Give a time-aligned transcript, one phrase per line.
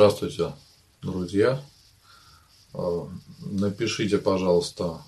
[0.00, 0.54] Здравствуйте,
[1.02, 1.62] друзья.
[2.72, 3.04] Э,
[3.40, 5.02] напишите, пожалуйста,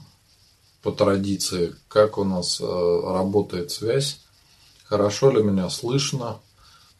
[0.82, 4.20] по традиции, как у нас э, работает связь,
[4.84, 6.40] хорошо ли меня слышно,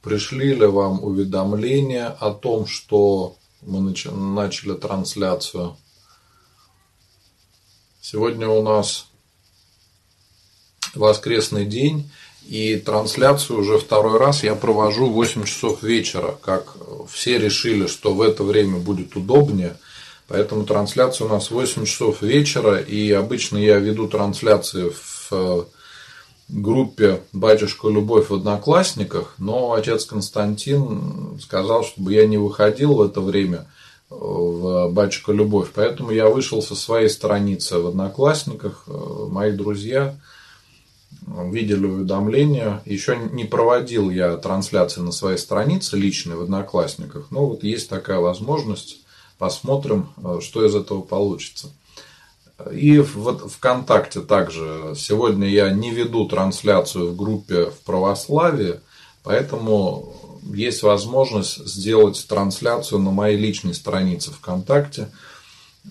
[0.00, 5.77] пришли ли вам уведомления о том, что мы начали трансляцию.
[8.00, 9.05] Сегодня у нас
[10.95, 12.11] воскресный день,
[12.47, 16.74] и трансляцию уже второй раз я провожу в 8 часов вечера, как
[17.11, 19.77] все решили, что в это время будет удобнее.
[20.28, 25.64] Поэтому трансляция у нас 8 часов вечера, и обычно я веду трансляции в э,
[26.48, 33.20] группе «Батюшка Любовь» в Одноклассниках, но отец Константин сказал, чтобы я не выходил в это
[33.20, 33.67] время
[34.08, 38.84] в «Батюшка Любовь», поэтому я вышел со своей страницы в Одноклассниках.
[38.86, 40.17] Э, мои друзья–
[41.27, 42.83] видели уведомления.
[42.84, 48.19] Еще не проводил я трансляции на своей странице личной в Одноклассниках, но вот есть такая
[48.19, 48.98] возможность.
[49.39, 51.69] Посмотрим, э, что из этого получится.
[52.70, 54.95] И в ВКонтакте также.
[54.97, 58.81] Сегодня я не веду трансляцию в группе в православии,
[59.25, 60.14] поэтому
[60.45, 65.09] есть возможность сделать трансляцию на моей личной странице ВКонтакте.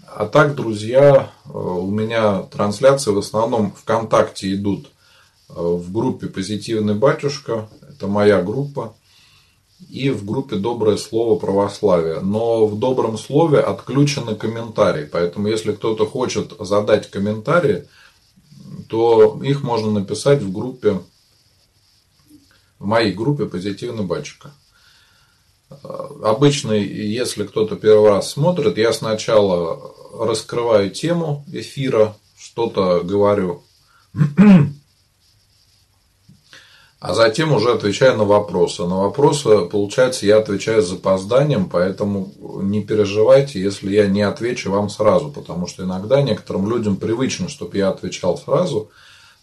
[0.06, 4.91] А так, друзья, э, у меня трансляции в основном ВКонтакте идут
[5.56, 8.95] в группе «Позитивный батюшка», это моя группа,
[9.89, 12.20] и в группе «Доброе слово православия».
[12.22, 17.88] Но в «Добром слове» отключены комментарии, поэтому если кто-то хочет задать комментарии,
[18.88, 21.02] то их можно написать в группе,
[22.80, 24.52] в моей группе «Позитивный батюшка».
[26.23, 33.64] Обычно, если кто-то первый раз смотрит, я сначала раскрываю тему эфира, что-то говорю
[37.02, 38.84] а затем уже отвечаю на вопросы.
[38.84, 42.32] На вопросы, получается, я отвечаю с запозданием, поэтому
[42.62, 47.76] не переживайте, если я не отвечу вам сразу, потому что иногда некоторым людям привычно, чтобы
[47.80, 48.92] я отвечал сразу.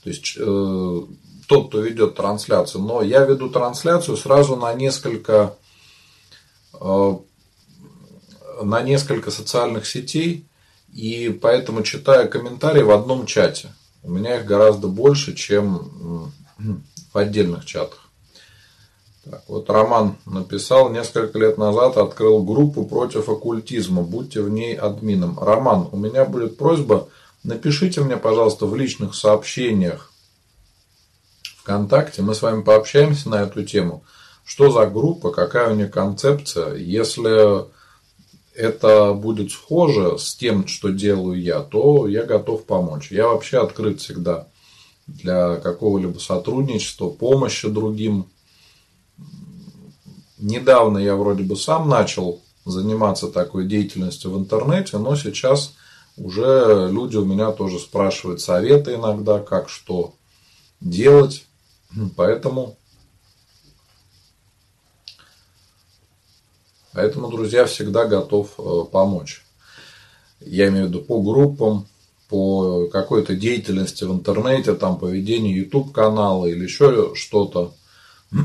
[0.04, 1.00] То есть э,
[1.48, 5.56] тот, кто ведет трансляцию, но я веду трансляцию сразу на несколько
[6.80, 7.16] э,
[8.62, 10.46] на несколько социальных сетей,
[10.94, 13.74] и поэтому читаю комментарии в одном чате.
[14.04, 16.32] У меня их гораздо больше, чем
[17.12, 18.08] в отдельных чатах.
[19.24, 25.38] Так, вот Роман написал, несколько лет назад открыл группу против оккультизма, будьте в ней админом.
[25.38, 27.08] Роман, у меня будет просьба,
[27.44, 30.12] напишите мне, пожалуйста, в личных сообщениях
[31.58, 34.02] ВКонтакте, мы с вами пообщаемся на эту тему.
[34.44, 37.66] Что за группа, какая у нее концепция, если
[38.54, 43.12] это будет схоже с тем, что делаю я, то я готов помочь.
[43.12, 44.48] Я вообще открыт всегда
[45.08, 48.26] для какого-либо сотрудничества, помощи другим.
[50.38, 55.74] Недавно я вроде бы сам начал заниматься такой деятельностью в интернете, но сейчас
[56.16, 60.14] уже люди у меня тоже спрашивают советы иногда, как что
[60.80, 61.46] делать.
[62.16, 62.76] Поэтому,
[66.92, 69.42] поэтому, друзья, всегда готов э, помочь.
[70.40, 71.88] Я имею в виду по группам,
[72.28, 77.74] по какой-то деятельности в интернете, там, по ведению YouTube канала или еще что-то.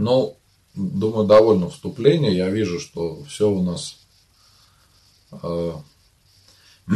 [0.00, 0.36] Ну,
[0.76, 2.36] думаю, довольно вступление.
[2.36, 3.96] Я вижу, что все у нас
[5.32, 5.72] э,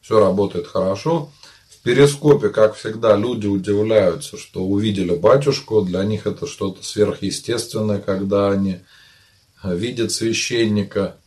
[0.00, 1.30] все работает хорошо.
[1.68, 5.82] В перископе, как всегда, люди удивляются, что увидели батюшку.
[5.82, 8.80] Для них это что-то сверхъестественное, когда они
[9.62, 11.23] видят священника Э,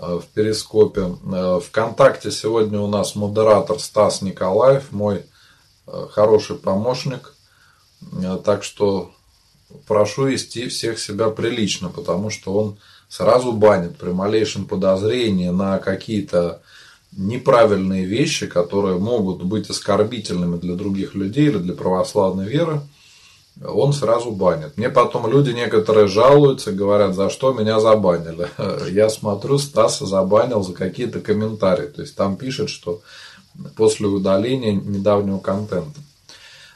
[0.00, 1.14] в Перископе.
[1.32, 5.24] Э, Вконтакте сегодня у нас модератор Стас Николаев, мой
[5.86, 7.34] э, хороший помощник.
[8.44, 9.10] Так что
[9.86, 12.78] прошу вести всех себя прилично, потому что он
[13.08, 16.62] сразу банит при малейшем подозрении на какие-то
[17.16, 22.82] неправильные вещи, которые могут быть оскорбительными для других людей или для православной веры
[23.64, 24.76] он сразу банит.
[24.76, 28.48] Мне потом люди некоторые жалуются, говорят, за что меня забанили.
[28.90, 31.86] Я смотрю, Стаса забанил за какие-то комментарии.
[31.86, 33.00] То есть там пишет, что
[33.76, 36.00] после удаления недавнего контента.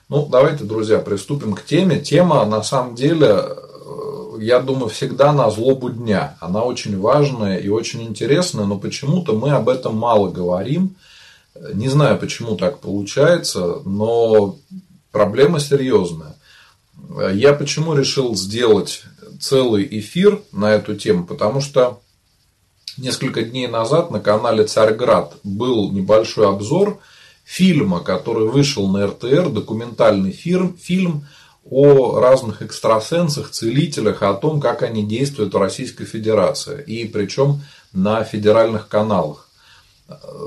[0.08, 2.00] Ну, давайте, друзья, приступим к теме.
[2.00, 6.36] Тема, на самом деле, э, я думаю, всегда на злобу дня.
[6.40, 10.96] Она очень важная и очень интересная, но почему-то мы об этом мало говорим.
[11.72, 14.56] Не знаю, почему так получается, но
[15.12, 16.31] проблема серьезная.
[17.32, 19.02] Я почему решил сделать
[19.40, 21.24] целый эфир на эту тему?
[21.24, 22.00] Потому что
[22.96, 27.00] несколько дней назад на канале Царьград был небольшой обзор
[27.44, 31.26] фильма, который вышел на РТР, документальный фильм, фильм
[31.64, 36.82] о разных экстрасенсах, целителях, о том, как они действуют в Российской Федерации.
[36.86, 37.62] И причем
[37.92, 39.48] на федеральных каналах.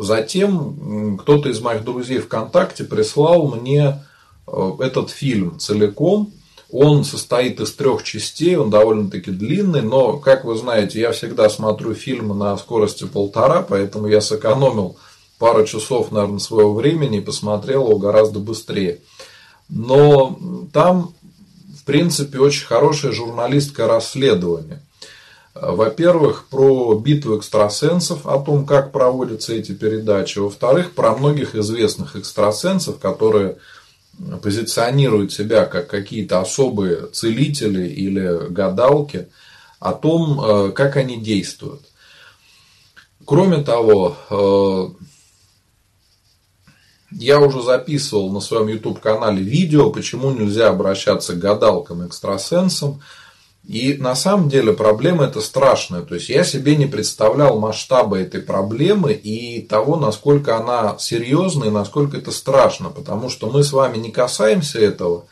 [0.02, 4.04] Затем кто-то из моих друзей ВКонтакте прислал мне
[4.48, 6.34] э, этот фильм целиком.
[6.78, 11.94] Он состоит из трех частей, он довольно-таки длинный, но, как вы знаете, я всегда смотрю
[11.94, 14.98] фильмы на скорости полтора, поэтому я сэкономил
[15.40, 19.00] пару часов, наверное, своего времени и посмотрел его гораздо быстрее.
[19.70, 20.38] Но
[20.74, 21.14] там,
[21.80, 24.82] в принципе, очень хорошее журналистское расследование.
[25.54, 30.40] Во-первых, про битву экстрасенсов, о том, как проводятся эти передачи.
[30.40, 33.60] Во-вторых, про многих известных экстрасенсов, которые
[34.42, 39.28] позиционируют себя как какие-то особые целители или гадалки,
[39.80, 41.82] о том, э, как они действуют.
[43.26, 45.06] Кроме того, э,
[47.12, 53.02] я уже записывал на своем YouTube канале видео, почему нельзя обращаться к гадалкам, экстрасенсам.
[53.68, 56.02] И на самом деле проблема это страшная.
[56.02, 61.72] То есть я себе не представлял масштаба этой проблемы и того, насколько она серьезная и
[61.72, 62.90] насколько это страшно.
[62.90, 65.26] Потому что мы с вами не касаемся этого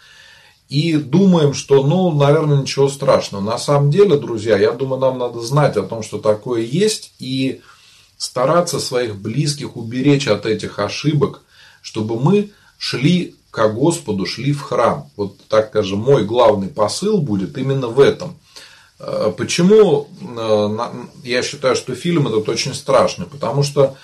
[0.68, 3.44] и думаем, что, ну, наверное, ничего страшного.
[3.44, 7.62] На самом деле, друзья, я думаю, нам надо знать о том, что такое есть и
[8.18, 11.42] стараться своих близких уберечь от этих ошибок,
[11.84, 15.12] чтобы мы шли ко Господу, шли в храм.
[15.16, 18.36] Вот так скажем, мой главный посыл будет именно в этом.
[19.00, 20.78] Э, почему э,
[21.24, 23.28] я считаю, что фильм этот очень страшный?
[23.28, 23.96] Потому что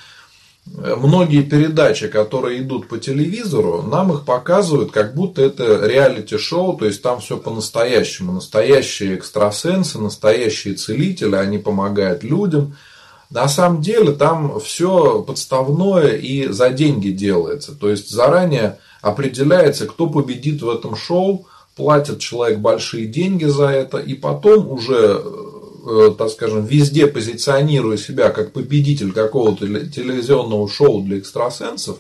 [0.68, 6.86] э, многие передачи, которые идут по телевизору, нам их показывают, как будто это реалити-шоу, то
[6.86, 8.34] есть там все по-настоящему.
[8.34, 12.76] Настоящие экстрасенсы, настоящие целители, они помогают людям–
[13.30, 17.76] на самом деле там все подставное и за деньги делается.
[17.76, 23.98] То есть заранее определяется, кто победит в этом шоу, платит человек большие деньги за это,
[23.98, 31.20] и потом уже, э, так скажем, везде позиционируя себя как победитель какого-то телевизионного шоу для
[31.20, 31.98] экстрасенсов,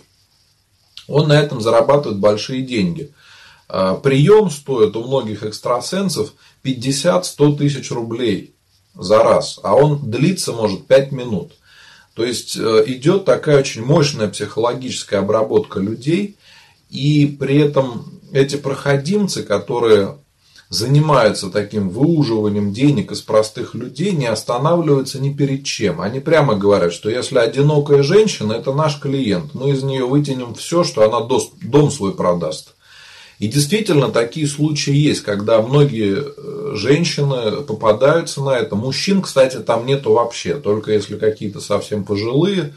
[1.07, 3.11] он на этом зарабатывает большие деньги.
[3.67, 8.55] А прием стоит у многих экстрасенсов 50-100 тысяч рублей
[8.95, 11.53] за раз, а он длится может 5 минут.
[12.15, 16.35] То есть э, идет такая очень мощная психологическая обработка людей,
[16.89, 20.17] и при этом эти проходимцы, которые
[20.69, 25.99] занимаются таким выуживанием денег из простых людей, не останавливаются ни перед чем.
[25.99, 30.83] Они прямо говорят, что если одинокая женщина, это наш клиент, мы из нее вытянем все,
[30.83, 31.27] что она
[31.61, 32.75] дом свой продаст.
[33.39, 38.75] И действительно такие случаи есть, когда многие э, женщины попадаются на это.
[38.75, 42.73] Мужчин, кстати, там нету вообще, только если какие-то совсем пожилые.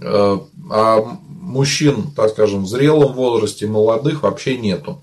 [0.00, 0.38] Э,
[0.70, 5.02] а мужчин, так скажем, в зрелом возрасте, молодых вообще нету.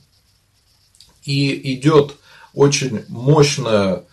[1.23, 2.15] И идет
[2.53, 4.03] очень мощное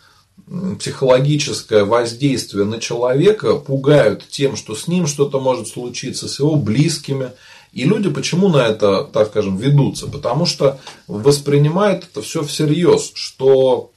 [0.79, 7.33] психологическое воздействие на человека, пугают тем, что с ним что-то может случиться, с его близкими–
[7.73, 10.09] и люди почему на это, так скажем, ведутся?
[10.09, 13.91] Потому что воспринимают это все всерьез, что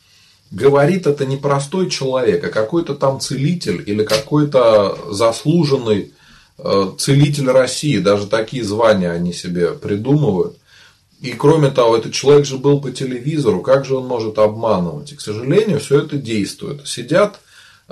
[0.51, 6.13] говорит это не простой человек, а какой-то там целитель или какой-то заслуженный
[6.97, 7.97] целитель России.
[7.97, 10.57] Даже такие звания они себе придумывают.
[11.21, 15.11] И кроме того, этот человек же был по телевизору, как же он может обманывать?
[15.11, 16.87] И, к сожалению, все это действует.
[16.87, 17.39] Сидят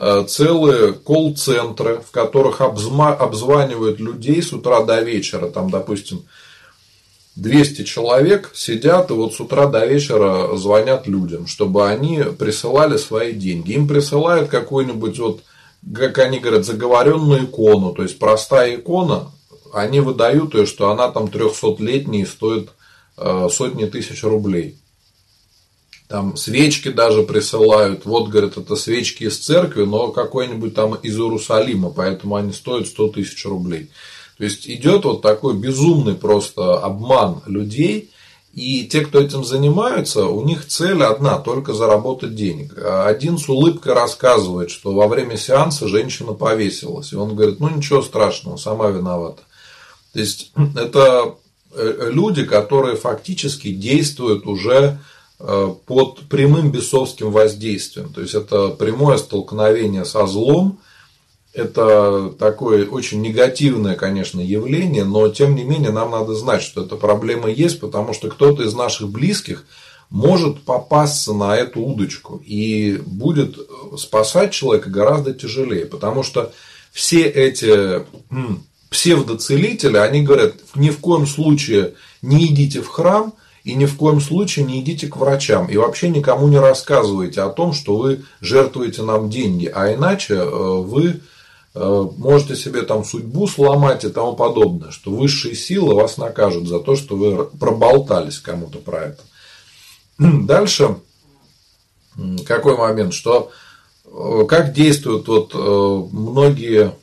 [0.02, 5.50] Э, целые колл-центры, в которых обзванивают людей с утра до вечера.
[5.50, 6.24] Там, допустим,
[7.36, 13.34] 200 человек сидят и вот с утра до вечера звонят людям, чтобы они присылали свои
[13.34, 13.74] деньги.
[13.74, 15.42] Им присылают какую-нибудь, вот,
[15.96, 17.94] как они говорят, заговоренную икону.
[17.94, 19.32] То есть простая икона,
[19.74, 22.70] они выдают ее, что она там 300-летняя и стоит
[23.18, 24.78] э, сотни тысяч рублей.
[26.08, 28.06] Там свечки даже присылают.
[28.06, 33.10] Вот, говорят, это свечки из церкви, но какой-нибудь там из Иерусалима, поэтому они стоят 100
[33.10, 33.92] тысяч рублей.
[34.38, 38.10] То есть идет вот такой безумный просто обман людей.
[38.54, 42.78] И те, кто этим занимаются, у них цель одна, только заработать денег.
[42.78, 47.14] Один с улыбкой рассказывает, что во время сеанса женщина повесилась.
[47.14, 49.44] И он говорит, ну ничего страшного, сама виновата.
[50.14, 51.36] То есть это
[51.74, 55.00] э, люди, которые фактически действуют уже
[55.42, 58.12] Э, под прямым бесовским воздействием.
[58.12, 60.80] То есть это прямое столкновение со злом.
[61.54, 66.96] Это такое очень негативное, конечно, явление, но тем не менее нам надо знать, что эта
[66.96, 69.66] проблема есть, потому что кто-то из наших близких
[70.10, 73.58] может попасться на эту удочку и будет
[73.98, 76.52] спасать человека гораздо тяжелее, потому что
[76.92, 78.04] все эти
[78.90, 84.22] псевдоцелители, они говорят, ни в коем случае не идите в храм– И ни в коем
[84.22, 85.68] случае не идите к врачам.
[85.68, 89.68] И вообще никому не рассказывайте о том, что вы жертвуете нам деньги.
[89.68, 91.22] А иначе э, вы
[91.76, 94.92] можете себе там судьбу сломать и тому подобное.
[94.92, 99.24] Что высшие силы вас накажут за то, что вы проболтались кому-то про это.
[100.18, 100.98] Дальше
[102.46, 103.52] какой момент, что
[104.06, 105.54] э, как действуют вот
[106.12, 106.94] многие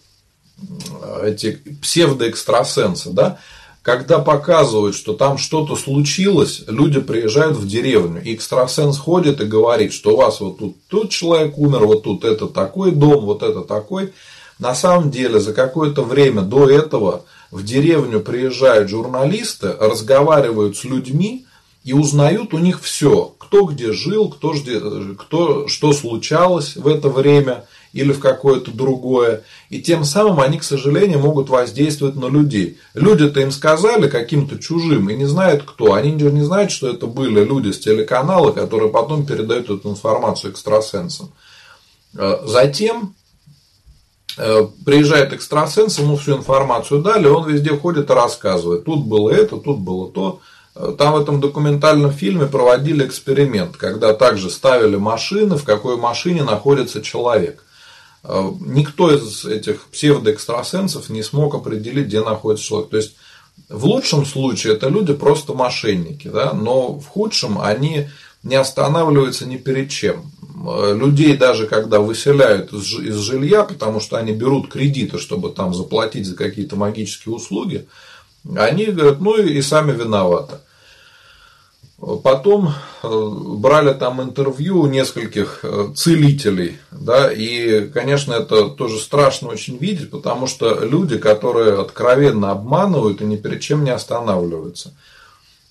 [1.22, 3.38] эти псевдоэкстрасенсы, да,
[3.82, 9.92] когда показывают, что там что-то случилось, люди приезжают в деревню, и экстрасенс ходит и говорит,
[9.92, 13.60] что у вас вот тут, тут человек умер, вот тут это такой дом, вот это
[13.60, 14.12] такой.
[14.58, 21.46] На самом деле, за какое-то время до этого в деревню приезжают журналисты, разговаривают с людьми
[21.84, 24.54] и узнают у них все, кто где жил, кто,
[25.18, 27.64] кто что случалось в это время–
[27.96, 29.42] или в какое-то другое.
[29.70, 32.78] И тем самым они, к сожалению, могут воздействовать на людей.
[32.92, 35.94] Люди-то им сказали каким-то чужим и не знают кто.
[35.94, 41.32] Они не знают, что это были люди с телеканала, которые потом передают эту информацию экстрасенсам.
[42.14, 43.14] Э, затем
[44.36, 48.84] приезжает экстрасенс, ему всю информацию дали, он везде ходит и рассказывает.
[48.84, 50.40] Тут было это, тут было то.
[50.76, 56.44] Э, там в этом документальном фильме проводили эксперимент, когда также ставили машины, в какой машине
[56.44, 57.64] находится человек.
[58.22, 62.90] Э, никто из этих псевдоэкстрасенсов не смог определить, где находится человек.
[62.90, 63.16] То есть,
[63.70, 68.08] в лучшем случае это люди просто мошенники, да, но в худшем они
[68.42, 70.30] не останавливаются ни перед чем.
[70.64, 76.26] Э, людей даже когда выселяют из жилья, потому что они берут кредиты, чтобы там заплатить
[76.26, 77.86] за какие-то магические услуги,
[78.56, 80.56] они говорят, ну и сами виноваты.
[82.22, 89.78] Потом э, брали там интервью нескольких э, целителей, да, и, конечно, это тоже страшно очень
[89.78, 94.92] видеть, потому что люди, которые откровенно обманывают и ни перед чем не останавливаются.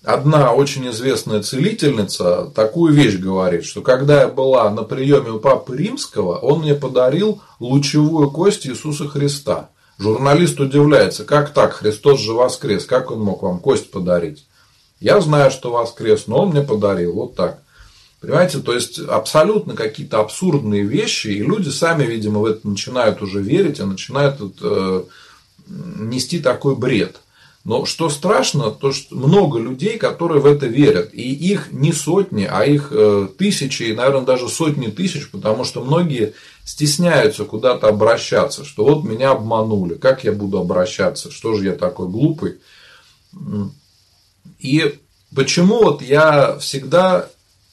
[0.06, 5.76] Одна очень известная целительница такую вещь говорит, что когда я была на приеме у Папы
[5.76, 9.70] Римского, он мне подарил лучевую кость Иисуса Христа.
[9.98, 14.46] Журналист удивляется, как так, Христос же воскрес, как он мог вам кость подарить?
[15.00, 17.14] Я знаю, что воскрес, но он мне подарил.
[17.14, 17.58] Вот так.
[18.20, 23.42] Понимаете, то есть абсолютно какие-то абсурдные вещи, и люди сами, видимо, в это начинают уже
[23.42, 25.02] верить и начинают э,
[25.66, 27.16] нести такой бред.
[27.66, 31.12] Но что страшно, то что много людей, которые в это верят.
[31.12, 35.82] И их не сотни, а их э, тысячи, и, наверное, даже сотни тысяч, потому что
[35.82, 41.72] многие стесняются куда-то обращаться, что вот меня обманули, как я буду обращаться, что же я
[41.72, 42.58] такой глупый.
[44.60, 45.00] И
[45.34, 47.28] почему вот я всегда,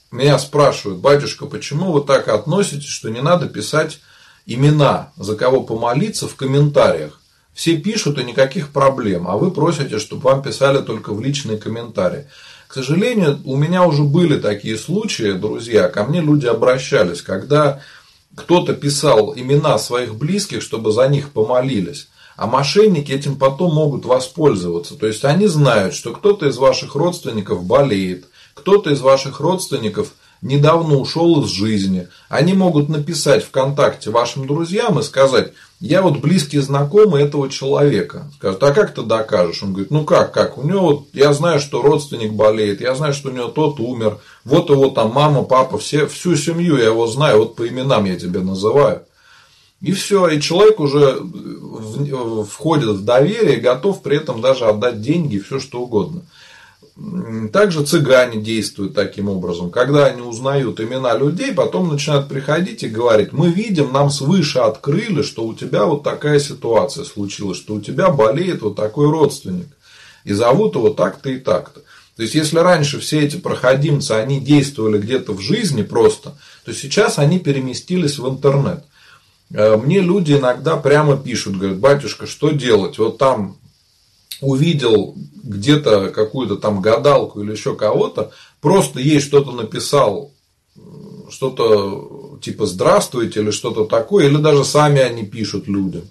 [0.09, 3.99] меня спрашивают, батюшка, почему вы так относитесь, что не надо писать
[4.47, 7.19] имена, за кого помолиться в комментариях?
[7.53, 12.27] Все пишут и никаких проблем, а вы просите, чтобы вам писали только в личные комментарии.
[12.67, 17.81] К сожалению, у меня уже были такие случаи, друзья, ко мне люди обращались, когда
[18.35, 22.07] кто-то писал имена своих близких, чтобы за них помолились.
[22.35, 24.95] А мошенники этим потом могут воспользоваться.
[24.95, 30.97] То есть они знают, что кто-то из ваших родственников болеет, кто-то из ваших родственников недавно
[30.97, 32.07] ушел из жизни.
[32.29, 38.29] Они могут написать ВКонтакте вашим друзьям и сказать, я вот близкий знакомый этого человека.
[38.35, 39.63] Скажут, а как ты докажешь?
[39.63, 40.57] Он говорит, ну как, как?
[40.57, 44.19] У него вот, я знаю, что родственник болеет, я знаю, что у него тот умер,
[44.43, 48.17] вот его там мама, папа, все, всю семью я его знаю, вот по именам я
[48.17, 49.03] тебя называю.
[49.81, 51.21] И все, и человек уже
[52.49, 56.21] входит в доверие, готов при этом даже отдать деньги, все что угодно.
[57.51, 59.71] Также цыгане действуют таким образом.
[59.71, 65.23] Когда они узнают имена людей, потом начинают приходить и говорить, мы видим, нам свыше открыли,
[65.23, 69.67] что у тебя вот такая ситуация случилась, что у тебя болеет вот такой родственник.
[70.23, 71.81] И зовут его так-то и так-то.
[72.15, 77.17] То есть, если раньше все эти проходимцы, они действовали где-то в жизни просто, то сейчас
[77.17, 78.83] они переместились в интернет.
[79.51, 82.99] Э, мне люди иногда прямо пишут, говорят, батюшка, что делать?
[82.99, 83.57] Вот там
[84.43, 88.31] увидел где-то какую-то там гадалку или еще кого-то,
[88.61, 90.31] просто ей что-то написал,
[91.29, 96.03] что-то типа здравствуйте или что-то такое, или даже сами они пишут людям.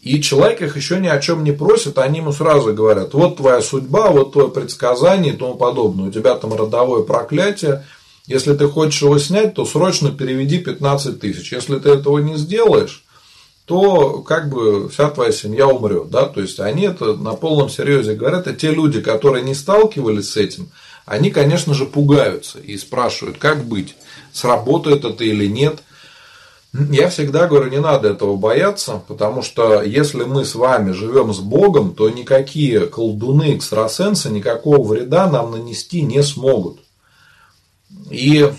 [0.00, 3.60] И человек их еще ни о чем не просит, они ему сразу говорят, вот твоя
[3.60, 6.08] судьба, вот твое предсказание и тому подобное.
[6.08, 7.84] У тебя там родовое проклятие,
[8.26, 11.52] если ты хочешь его снять, то срочно переведи 15 тысяч.
[11.52, 13.04] Если ты этого не сделаешь,
[13.66, 16.08] то как бы вся твоя семья умрет.
[16.08, 16.26] Да?
[16.26, 18.46] То есть они это на полном серьезе говорят.
[18.46, 20.70] А те люди, которые не сталкивались с этим,
[21.04, 23.96] они, конечно же, пугаются и спрашивают, как быть,
[24.32, 25.80] сработает это или нет.
[26.72, 31.38] Я всегда говорю, не надо этого бояться, потому что если мы с вами живем с
[31.38, 36.80] Богом, то никакие колдуны, экстрасенсы никакого вреда нам нанести не смогут.
[38.10, 38.52] И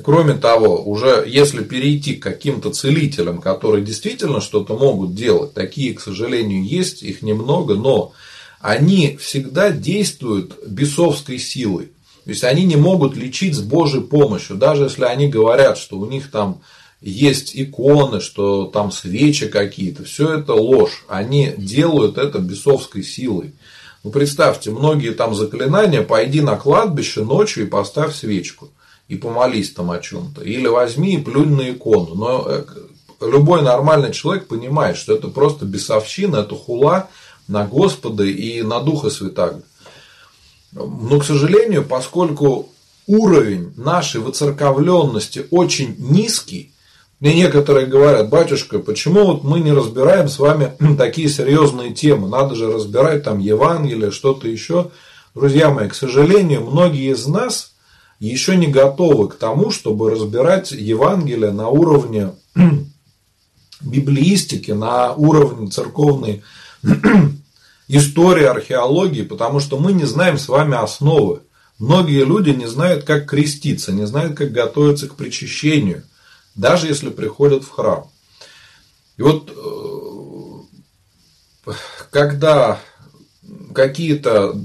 [0.00, 6.00] кроме того, уже если перейти к каким-то целителям, которые действительно что-то могут делать, такие, к
[6.00, 8.12] сожалению, есть, их немного, но
[8.60, 11.90] они всегда действуют бесовской силой.
[12.24, 16.06] То есть они не могут лечить с Божьей помощью, даже если они говорят, что у
[16.06, 16.60] них там
[17.00, 21.04] есть иконы, что там свечи какие-то, все это ложь.
[21.08, 23.52] Они делают это бесовской силой.
[24.04, 28.70] Ну, представьте, многие там заклинания, пойди на кладбище ночью и поставь свечку.
[29.12, 30.40] И помолись там о чем-то.
[30.42, 32.14] Или возьми и плюнь на икону.
[32.14, 32.64] Но э,
[33.20, 37.10] любой нормальный человек понимает, что это просто бесовщина, это хула
[37.46, 39.60] на Господа и на Духа Святаго.
[40.72, 42.70] Но, к сожалению, поскольку
[43.06, 46.72] уровень нашей выцерковленности очень низкий,
[47.20, 52.28] мне некоторые говорят, батюшка, почему вот мы не разбираем с вами такие серьезные темы?
[52.28, 54.90] Надо же разбирать там Евангелие, что-то еще.
[55.34, 57.71] Друзья мои, к сожалению, многие из нас
[58.28, 62.32] еще не готовы к тому, чтобы разбирать Евангелие на уровне
[63.80, 66.42] библиистики, на уровне церковной
[67.88, 71.40] истории, археологии, потому что мы не знаем с вами основы.
[71.78, 76.04] Многие люди не знают, как креститься, не знают, как готовиться к причащению,
[76.54, 78.08] даже если приходят в храм.
[79.16, 79.50] И вот
[81.66, 81.72] э,
[82.10, 82.78] когда
[83.74, 84.56] какие-то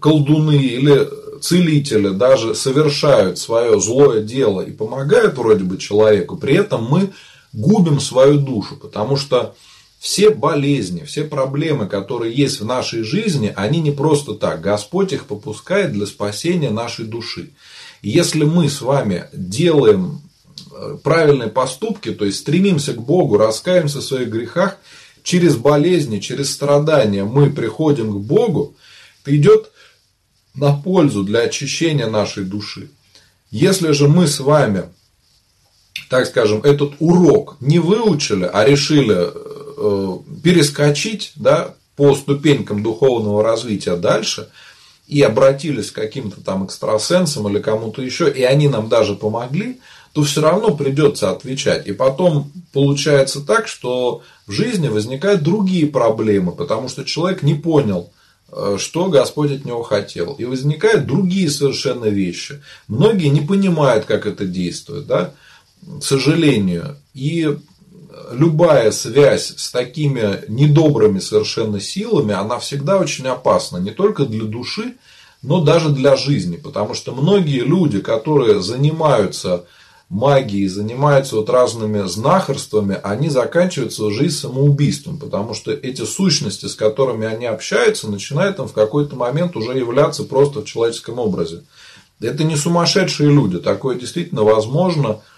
[0.00, 1.06] колдуны или
[1.44, 7.12] целители даже совершают свое злое дело и помогают вроде бы человеку, при этом мы
[7.52, 9.54] губим свою душу, потому что
[9.98, 14.62] все болезни, все проблемы, которые есть в нашей жизни, они не просто так.
[14.62, 17.50] Господь их попускает для спасения нашей души.
[18.00, 20.22] И если мы с вами делаем
[20.72, 24.78] э, правильные поступки, то есть стремимся к Богу, раскаемся в своих грехах,
[25.22, 28.74] через болезни, через страдания мы приходим к Богу,
[29.22, 29.70] это идет
[30.54, 32.90] на пользу для очищения нашей души.
[33.50, 34.84] Если же мы с вами,
[36.08, 39.30] так скажем, этот урок не выучили, а решили
[39.76, 44.48] Э, перескочить да, по ступенькам духовного развития дальше
[45.08, 49.80] и обратились к каким-то там экстрасенсам или кому-то еще, и они нам даже помогли,
[50.12, 51.86] то все равно придется отвечать.
[51.86, 58.10] И потом получается так, что в жизни возникают другие проблемы, потому что человек не понял,
[58.78, 60.34] что Господь от него хотел.
[60.34, 62.62] И возникают другие совершенно вещи.
[62.88, 65.32] Многие не понимают, как это действует, да,
[65.82, 66.96] к сожалению.
[67.14, 67.58] И
[68.32, 73.78] любая связь с такими недобрыми совершенно силами, она всегда очень опасна.
[73.78, 74.94] Не только для души,
[75.42, 76.56] но даже для жизни.
[76.56, 79.64] Потому что многие люди, которые занимаются
[80.14, 85.18] магией, занимаются вот разными знахарствами, они заканчивают свою жизнь самоубийством.
[85.18, 90.24] Потому что эти сущности, с которыми они общаются, начинают там в какой-то момент уже являться
[90.24, 91.64] просто в человеческом образе.
[92.20, 93.58] Это не сумасшедшие люди.
[93.58, 95.20] Такое действительно возможно–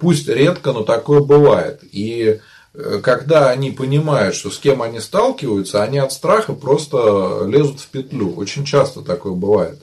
[0.00, 1.80] Пусть редко, но такое бывает.
[1.92, 2.40] И
[2.72, 7.88] э, когда они понимают, что с кем они сталкиваются, они от страха просто лезут в
[7.88, 8.34] петлю.
[8.34, 9.78] Очень часто такое бывает.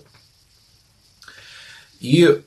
[2.00, 2.40] И, э,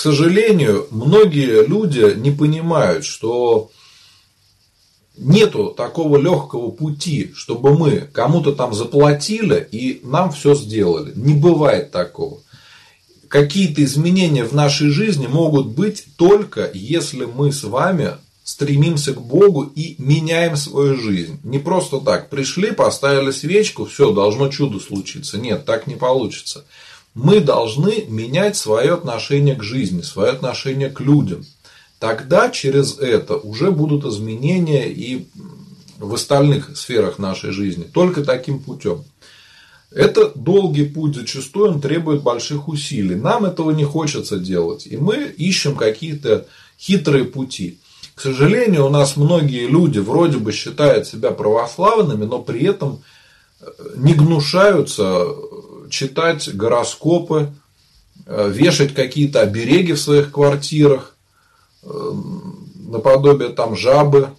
[0.00, 3.70] к сожалению, многие люди не понимают, что
[5.18, 11.12] нету такого легкого пути, чтобы мы кому-то там заплатили и нам все сделали.
[11.14, 12.40] Не бывает такого
[13.28, 19.64] какие-то изменения в нашей жизни могут быть только если мы с вами стремимся к Богу
[19.64, 21.38] и меняем свою жизнь.
[21.44, 25.36] Не просто так, пришли, поставили свечку, все, должно чудо случиться.
[25.36, 26.64] Нет, так не получится.
[27.14, 31.44] Мы должны менять свое отношение к жизни, свое отношение к людям.
[31.98, 35.26] Тогда через это уже будут изменения и
[35.98, 37.84] в остальных сферах нашей жизни.
[37.84, 39.04] Только таким путем.
[39.90, 43.16] Это долгий путь, зачастую он требует больших усилий.
[43.16, 44.86] Нам этого не хочется делать.
[44.86, 46.46] И мы ищем какие-то
[46.78, 47.80] хитрые пути.
[48.14, 53.02] К сожалению, у нас многие люди вроде бы считают себя православными, но при этом
[53.60, 55.26] э, не гнушаются
[55.90, 57.52] читать гороскопы,
[58.26, 61.16] э, вешать какие-то обереги в своих квартирах,
[61.82, 62.12] э,
[62.88, 64.30] наподобие там жабы,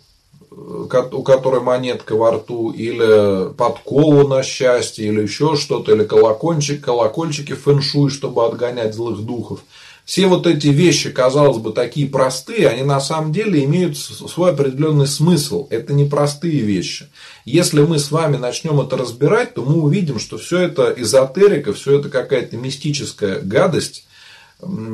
[0.52, 7.54] у которой монетка во рту, или подкову на счастье, или еще что-то, или колокольчик, колокольчики
[7.54, 9.62] фэншуй, чтобы отгонять злых духов.
[10.06, 15.08] Все вот эти вещи, казалось бы, такие простые, они на самом деле имеют свой определенный
[15.08, 15.68] смысл.
[15.70, 17.08] Это не простые вещи.
[17.46, 22.00] Если мы с вами начнем это разбирать, то мы увидим, что все это эзотерика, все
[22.00, 24.06] это какая-то мистическая гадость,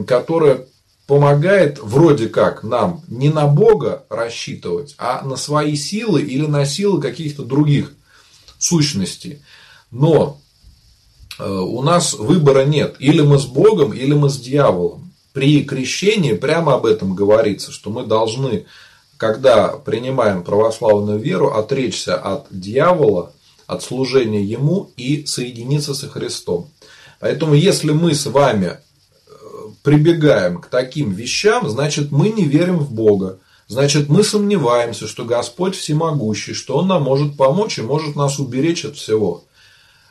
[0.05, 0.65] которая
[1.07, 7.01] помогает вроде как нам не на Бога рассчитывать, а на свои силы или на силы
[7.01, 7.93] каких-то других
[8.59, 9.41] сущностей.
[9.89, 10.39] Но
[11.39, 12.95] у нас выбора нет.
[13.00, 15.12] Или мы с Богом, или мы с дьяволом.
[15.34, 18.65] При крещении прямо об этом говорится, что мы должны,
[19.17, 23.34] когда принимаем православную веру, отречься от дьявола,
[23.67, 26.69] от служения ему и соединиться со Христом.
[27.19, 29.32] Поэтому, если мы с вами э,
[29.84, 33.39] прибегаем к таким вещам, значит, мы не верим в Бога.
[33.67, 38.86] Значит, мы сомневаемся, что Господь всемогущий, что Он нам может помочь и может нас уберечь
[38.86, 39.43] от всего.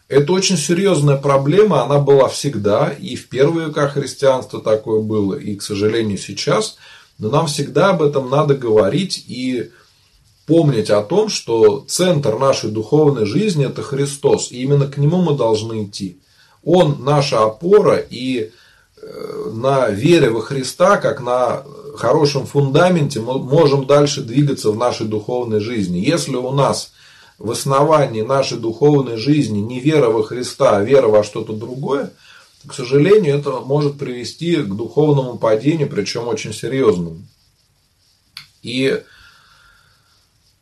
[0.08, 5.56] Это очень серьезная проблема, она была всегда, и в первые века христианства такое было, и,
[5.56, 6.76] к сожалению, сейчас.
[7.18, 9.72] Но нам всегда об этом надо говорить и
[10.46, 15.36] помнить о том, что центр нашей духовной жизни– это Христос, и именно к Нему мы
[15.36, 16.20] должны идти.
[16.62, 18.52] Он наша опора, и
[19.02, 21.64] э, на вере во Христа, как на
[21.96, 25.98] хорошем фундаменте мы можем дальше двигаться в нашей духовной жизни.
[25.98, 26.92] Если у нас
[27.38, 32.12] в основании нашей духовной жизни не вера во Христа, а вера во что-то другое,
[32.66, 37.18] к сожалению, это может привести к духовному падению, причем очень серьезному.
[38.62, 39.02] И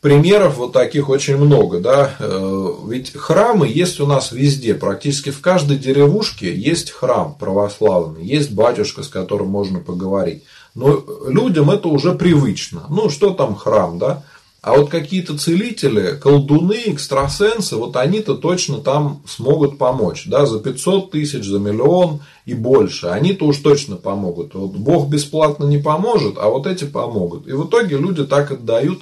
[0.00, 5.40] примеров вот таких очень много, да, э, ведь храмы есть у нас везде, практически в
[5.40, 10.42] каждой деревушке есть храм православный, есть батюшка, с которым можно поговорить.
[10.74, 12.84] Но людям это уже привычно.
[12.90, 14.24] Ну, что там храм, да?
[14.64, 20.24] А вот какие-то целители, колдуны, экстрасенсы, вот они-то точно там смогут помочь.
[20.26, 23.08] Да, за 500 тысяч, за миллион и больше.
[23.08, 24.54] Они-то уж точно помогут.
[24.54, 27.46] Вот Бог бесплатно не поможет, а вот эти помогут.
[27.46, 29.00] И в итоге люди так отдают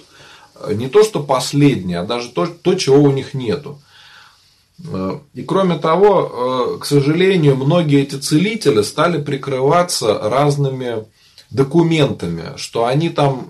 [0.63, 3.81] Э, не то, что последнее, а даже то, то чего у них нету.
[4.85, 11.05] Э, и кроме того, э, к сожалению, многие эти целители стали прикрываться разными
[11.51, 13.49] документами, что они там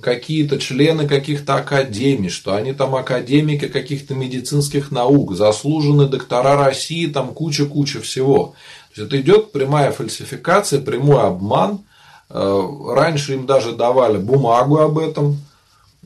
[0.00, 7.28] какие-то члены каких-то академий, что они там академики каких-то медицинских наук, заслуженные доктора России, там
[7.28, 8.54] куча-куча всего.
[8.94, 11.80] То есть это идет прямая фальсификация, прямой обман.
[12.28, 15.38] Раньше им даже давали бумагу об этом,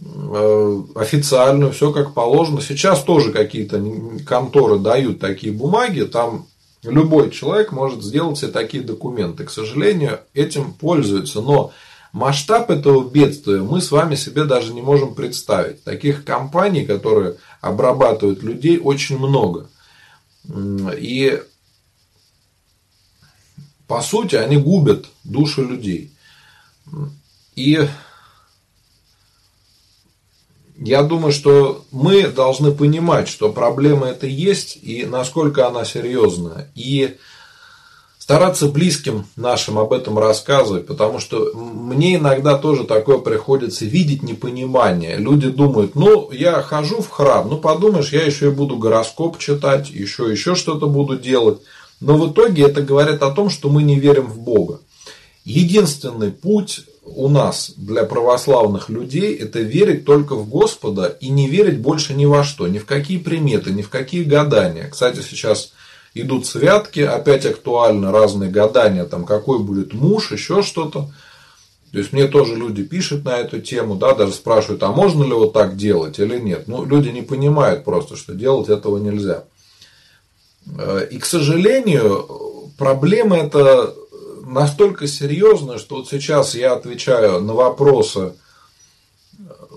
[0.02, 2.62] Э, официальную, все как положено.
[2.62, 3.84] Сейчас тоже какие-то
[4.24, 6.46] конторы дают такие бумаги, там
[6.82, 9.44] любой человек может сделать себе такие документы.
[9.44, 11.72] К сожалению, этим пользуются, но
[12.12, 15.82] масштаб этого бедствия мы с вами себе даже не можем представить.
[15.84, 19.68] Таких компаний, которые обрабатывают людей, очень много.
[20.98, 21.42] И
[23.86, 26.12] по сути они губят души людей.
[27.56, 27.88] И
[30.76, 36.70] я думаю, что мы должны понимать, что проблема это есть и насколько она серьезная.
[36.74, 37.18] И
[38.30, 45.16] стараться близким нашим об этом рассказывать, потому что мне иногда тоже такое приходится видеть непонимание.
[45.16, 49.90] Люди думают, ну, я хожу в храм, ну, подумаешь, я еще и буду гороскоп читать,
[49.90, 51.58] еще, еще что-то буду делать.
[51.98, 54.78] Но в итоге это говорит о том, что мы не верим в Бога.
[55.44, 61.80] Единственный путь у нас для православных людей это верить только в Господа и не верить
[61.80, 64.88] больше ни во что, ни в какие приметы, ни в какие гадания.
[64.88, 65.72] Кстати, сейчас
[66.14, 71.10] идут святки, опять актуально разные гадания, там какой будет муж, еще что-то.
[71.92, 75.32] То есть мне тоже люди пишут на эту тему, да, даже спрашивают, а можно ли
[75.32, 76.68] вот так делать или нет.
[76.68, 79.44] Ну, люди не понимают просто, что делать этого нельзя.
[80.78, 83.94] Э, и, к сожалению, проблема это
[84.44, 88.34] настолько серьезно, что вот сейчас я отвечаю на вопросы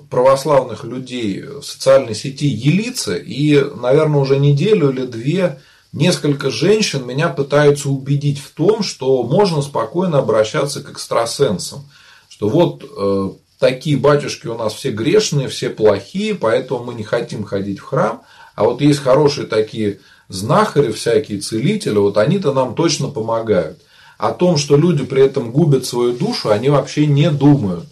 [0.10, 5.60] православных людей в социальной сети Елицы, и, наверное, уже неделю или две
[5.94, 11.86] несколько женщин меня пытаются убедить в том, что можно спокойно обращаться к экстрасенсам.
[12.28, 13.30] Что вот э,
[13.60, 18.24] такие батюшки у нас все грешные, все плохие, поэтому мы не хотим ходить в храм.
[18.56, 23.80] А вот есть хорошие такие знахари, всякие целители, вот они-то нам точно помогают
[24.18, 27.86] о том, что люди при этом губят свою душу, они вообще не думают.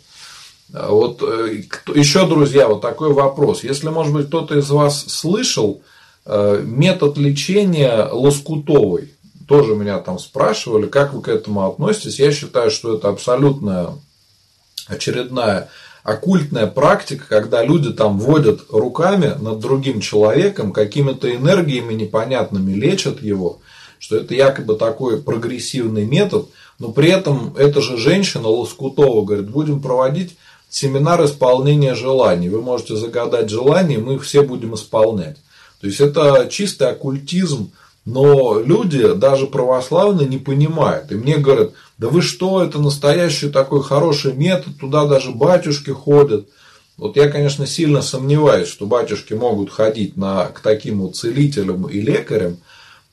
[0.69, 3.63] Вот э, еще, друзья, вот такой вопрос.
[3.63, 5.81] Если, может быть, кто-то из вас слышал
[6.25, 9.13] метод лечения лоскутовый,
[9.47, 12.19] тоже меня там спрашивали, как вы к этому относитесь.
[12.19, 13.89] Я считаю, что это абсолютная
[14.87, 15.69] очередная
[16.03, 23.59] оккультная практика, когда люди там водят руками над другим человеком, какими-то энергиями непонятными лечат его–
[24.01, 29.79] что это якобы такой прогрессивный метод, но при этом эта же женщина Лоскутова говорит, будем
[29.79, 30.37] проводить
[30.69, 32.49] семинар исполнения желаний.
[32.49, 35.37] Вы можете загадать желания, мы их все будем исполнять.
[35.81, 37.71] То есть это чистый оккультизм,
[38.03, 41.11] Но люди, даже православные, не понимают.
[41.11, 46.47] И мне говорят, да вы что, это настоящий такой хороший метод, туда даже батюшки ходят.
[46.97, 51.99] Вот я, конечно, сильно сомневаюсь, что батюшки могут ходить на, к таким вот целителям и
[51.99, 52.57] лекарям,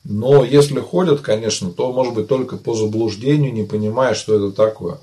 [0.03, 4.99] но если ходят, конечно, то может быть только по заблуждению, не понимая, что это такое.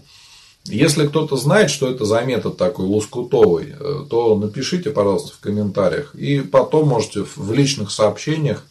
[0.69, 6.15] Если кто-то знает, что это за метод такой лоскутовый, э, то напишите, пожалуйста, в комментариях.
[6.15, 8.65] И потом можете в личных сообщениях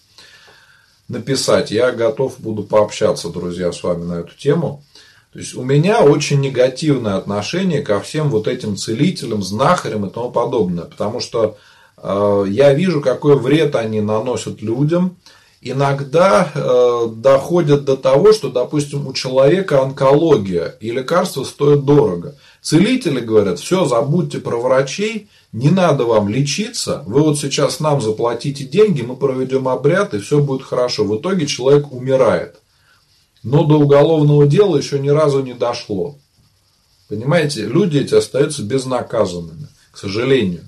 [1.07, 1.71] написать.
[1.71, 4.83] Я готов буду пообщаться, друзья, с вами на эту тему.
[5.33, 10.31] То есть у меня очень негативное отношение ко всем вот этим целителям, знахарям и тому
[10.31, 10.85] подобное.
[10.85, 11.57] Потому что
[11.97, 15.17] э, я вижу, какой вред они наносят людям
[15.65, 22.35] иногда э, доходят до того, что, допустим, у человека онкология и лекарства стоят дорого.
[22.61, 28.63] Целители говорят, все, забудьте про врачей, не надо вам лечиться, вы вот сейчас нам заплатите
[28.63, 31.03] деньги, мы проведем обряд, и все будет хорошо.
[31.03, 32.57] В итоге человек умирает.
[33.41, 36.15] Но до уголовного дела еще ни разу не дошло.
[37.09, 40.63] Понимаете, люди эти остаются безнаказанными, к сожалению.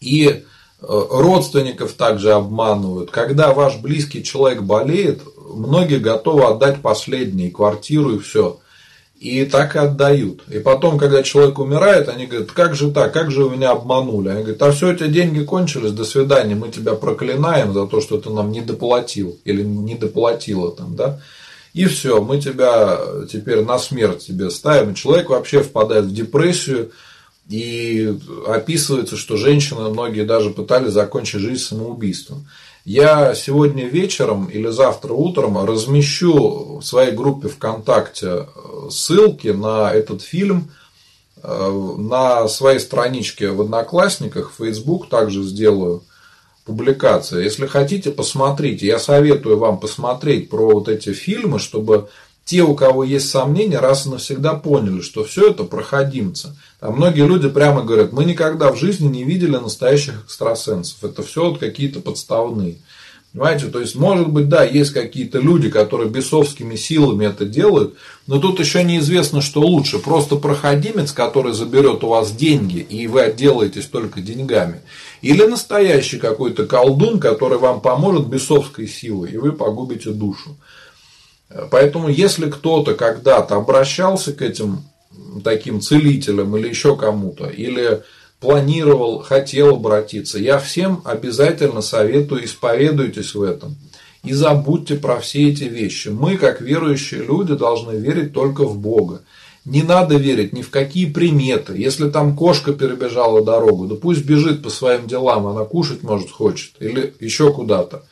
[0.00, 0.44] И
[0.80, 3.10] родственников также обманывают.
[3.10, 5.20] Когда ваш близкий человек болеет,
[5.54, 8.58] многие готовы отдать последние, квартиру и все.
[9.18, 10.42] И так и отдают.
[10.50, 14.28] И потом, когда человек умирает, они говорят, как же так, как же вы меня обманули?
[14.28, 18.18] Они говорят, а все, эти деньги кончились, до свидания, мы тебя проклинаем за то, что
[18.18, 21.20] ты нам не доплатил или не доплатила там, да?
[21.72, 22.98] И все, мы тебя
[23.30, 24.94] теперь на смерть тебе ставим.
[24.94, 26.90] Человек вообще впадает в депрессию,
[27.48, 32.46] и описывается, что женщины, многие даже пытались закончить жизнь самоубийством.
[32.84, 38.44] Я сегодня вечером или завтра утром размещу в своей группе ВКонтакте э,
[38.90, 40.70] ссылки на этот фильм
[41.42, 46.02] э, на своей страничке в Одноклассниках, в Facebook также сделаю
[46.66, 47.42] публикацию.
[47.42, 48.86] Если хотите, посмотрите.
[48.86, 52.08] Я советую вам посмотреть про вот эти фильмы, чтобы
[52.44, 56.54] те, у кого есть сомнения, раз и навсегда поняли, что все это проходимцы.
[56.80, 61.02] А многие люди прямо говорят, мы никогда в жизни не видели настоящих экстрасенсов.
[61.02, 62.76] Это все вот какие-то подставные.
[63.32, 67.94] Понимаете, то есть, может быть, да, есть какие-то люди, которые бесовскими силами это делают,
[68.28, 69.98] но тут еще неизвестно, что лучше.
[69.98, 74.82] Просто проходимец, который заберет у вас деньги, и вы отделаетесь только деньгами.
[75.20, 80.56] Или настоящий какой-то колдун, который вам поможет бесовской силой, и вы погубите душу.
[81.70, 84.82] Поэтому, если кто-то когда-то обращался к этим
[85.44, 88.02] таким целителям или еще кому-то, или
[88.40, 93.76] планировал, хотел обратиться, я всем обязательно советую, исповедуйтесь в этом.
[94.24, 96.08] И забудьте про все эти вещи.
[96.08, 99.22] Мы, как верующие люди, должны верить только в Бога.
[99.64, 101.74] Не надо верить ни в какие приметы.
[101.76, 106.72] Если там кошка перебежала дорогу, да пусть бежит по своим делам, она кушать может хочет.
[106.80, 108.04] Или еще куда-то.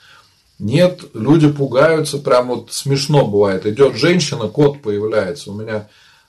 [0.63, 3.67] Нет, люди пугаются, прям вот смешно бывает.
[3.67, 5.51] Идет женщина, кот появляется.
[5.51, 5.89] У меня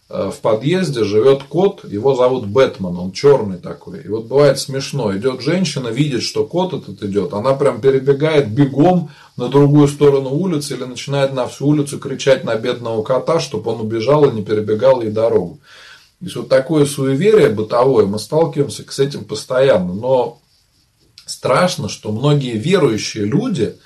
[0.09, 4.01] э, в подъезде живет кот, его зовут Бэтмен, он черный такой.
[4.01, 5.15] И вот бывает смешно.
[5.15, 10.73] Идет женщина, видит, что кот этот идет, она прям перебегает бегом на другую сторону улицы
[10.73, 15.03] или начинает на всю улицу кричать на бедного кота, чтобы он убежал и не перебегал
[15.03, 15.59] ей дорогу.
[16.21, 19.93] И вот такое суеверие бытовое, мы сталкиваемся с этим постоянно.
[19.93, 20.39] Но
[21.27, 23.75] страшно, что многие верующие люди–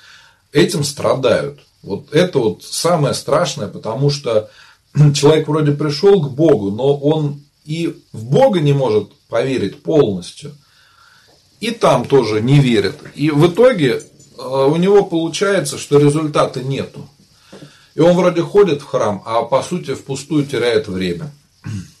[0.52, 1.60] этим страдают.
[1.82, 4.50] Вот это вот самое страшное, потому что
[5.14, 10.52] человек вроде пришел к Богу, но он и в Бога не может поверить полностью,
[11.60, 12.96] и там тоже не верит.
[13.14, 17.08] И в итоге э, у него получается, что результата нету.
[17.94, 21.30] И он вроде ходит в храм, а по сути впустую теряет время.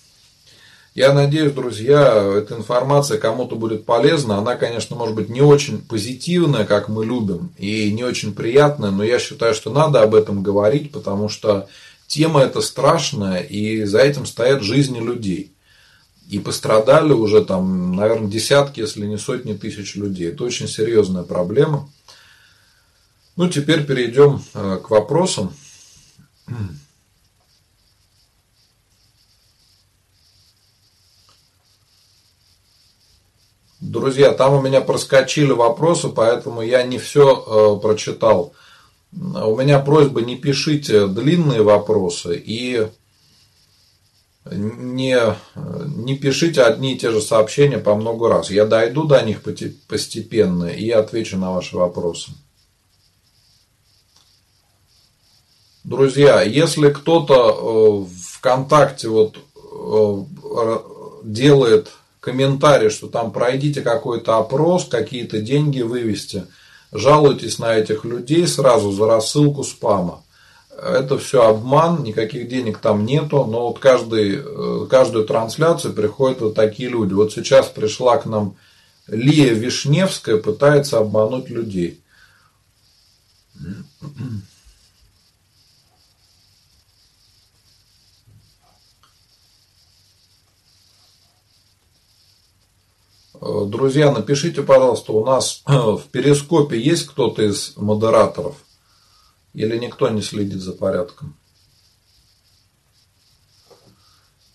[0.98, 4.38] Я надеюсь, друзья, эта информация кому-то будет полезна.
[4.38, 9.04] Она, конечно, может быть не очень позитивная, как мы любим, и не очень приятная, но
[9.04, 11.68] я считаю, что надо об этом говорить, потому что
[12.08, 15.52] тема эта страшная, и за этим стоят жизни людей.
[16.28, 20.30] И пострадали уже там, наверное, десятки, если не сотни тысяч людей.
[20.30, 21.88] Это очень серьезная проблема.
[23.36, 25.52] Ну, теперь перейдем э, к вопросам.
[33.80, 38.52] Друзья, там у меня проскочили вопросы, поэтому я не все э, прочитал.
[39.12, 42.88] У меня просьба, не пишите длинные вопросы и
[44.50, 45.16] не,
[46.04, 48.50] не пишите одни и те же сообщения по много раз.
[48.50, 49.42] Я дойду до них
[49.86, 52.32] постепенно и отвечу на ваши вопросы.
[55.84, 59.36] Друзья, если кто-то э, ВКонтакте вот
[59.72, 60.78] э,
[61.22, 66.44] делает комментарий, что там пройдите какой-то опрос, какие-то деньги вывести.
[66.90, 70.22] жалуетесь на этих людей сразу за рассылку спама.
[70.70, 76.54] Это все обман, никаких денег там нету, но вот каждый, э, каждую трансляцию приходят вот
[76.54, 77.12] такие люди.
[77.12, 78.56] Вот сейчас пришла к нам
[79.08, 82.00] Лия Вишневская, пытается обмануть людей.
[93.40, 98.56] Друзья, напишите, пожалуйста, у нас в перископе есть кто-то из модераторов?
[99.54, 101.34] Или никто не следит за порядком?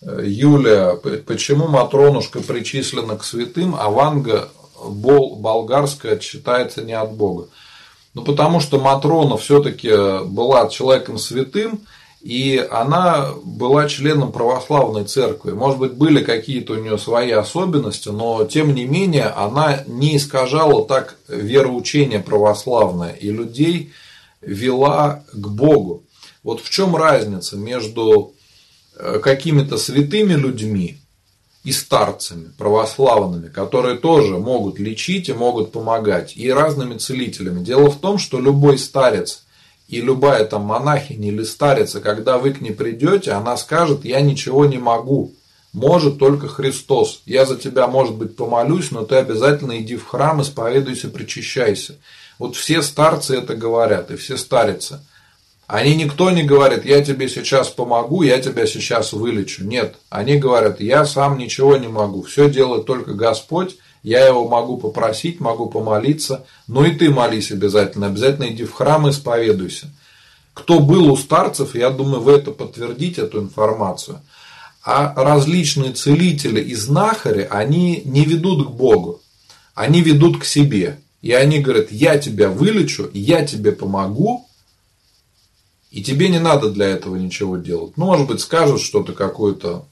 [0.01, 4.49] Э, Юлия, почему Матронушка причислена к святым, а Ванга
[4.83, 7.47] бол, болгарская считается не от Бога?
[8.13, 9.89] Ну, потому что Матрона все-таки
[10.25, 11.81] была человеком святым,
[12.23, 15.51] и она была членом православной церкви.
[15.51, 20.85] Может быть, были какие-то у нее свои особенности, но тем не менее она не искажала
[20.85, 23.91] так вероучение православное и людей
[24.39, 26.03] вела к Богу.
[26.43, 28.33] Вот в чем разница между
[28.95, 30.99] э, какими-то святыми людьми
[31.65, 37.65] и старцами православными, которые тоже могут лечить и могут помогать, и разными целителями.
[37.65, 39.43] Дело в том, что любой старец
[39.93, 44.65] и любая там монахиня или старица, когда вы к ней придете, она скажет, я ничего
[44.65, 45.33] не могу,
[45.71, 47.21] может только Христос.
[47.25, 51.99] Я за тебя, может быть, помолюсь, но ты обязательно иди в храм, исповедуйся, причащайся.
[52.39, 54.99] Вот все старцы это говорят, и все старицы.
[55.67, 59.63] Они никто не говорит, я тебе сейчас помогу, я тебя сейчас вылечу.
[59.63, 64.77] Нет, они говорят, я сам ничего не могу, все делает только Господь, я его могу
[64.77, 69.89] попросить, могу помолиться, но и ты молись обязательно, обязательно иди в храм и исповедуйся.
[70.53, 74.21] Кто был у старцев, я думаю, вы это подтвердите, эту информацию.
[74.83, 79.21] А различные целители и знахари, они не ведут к Богу,
[79.73, 80.99] они ведут к себе.
[81.21, 84.45] И они говорят, я тебя вылечу, я тебе помогу,
[85.89, 87.95] и тебе не надо для этого ничего делать.
[87.95, 89.85] Ну, может быть, скажут что-то, какой-то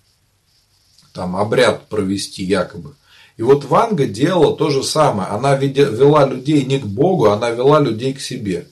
[1.13, 2.95] там обряд провести якобы.
[3.41, 5.27] И вот Ванга делала то же самое.
[5.29, 8.67] Она вела людей не к Богу, она вела людей к себе.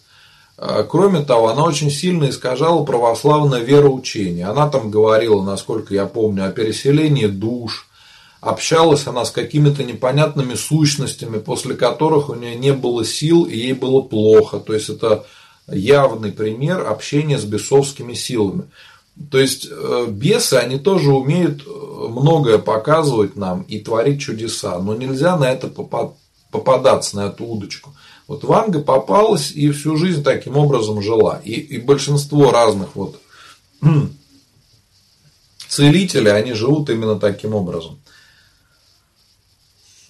[0.60, 4.46] А, кроме того, она очень сильно искажала православное вероучение.
[4.46, 7.88] Она там говорила, насколько я помню, о переселении душ.
[8.42, 13.74] Общалась она с какими-то непонятными сущностями, после которых у нее не было сил и ей
[13.74, 14.60] было плохо.
[14.60, 15.26] То есть это
[15.68, 18.66] явный пример общения с бесовскими силами.
[19.32, 24.96] То есть э, бесы, они тоже умеют э, многое показывать нам и творить чудеса, но
[24.96, 27.94] нельзя на это попадаться, на эту удочку.
[28.28, 31.42] Вот Ванга попалась и всю жизнь таким образом жила.
[31.44, 33.20] И, и большинство разных вот
[35.68, 38.00] целителей, они живут именно таким образом.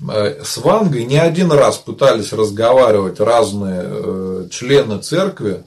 [0.07, 5.63] Э, с Вангой не один раз пытались разговаривать разные члены церкви,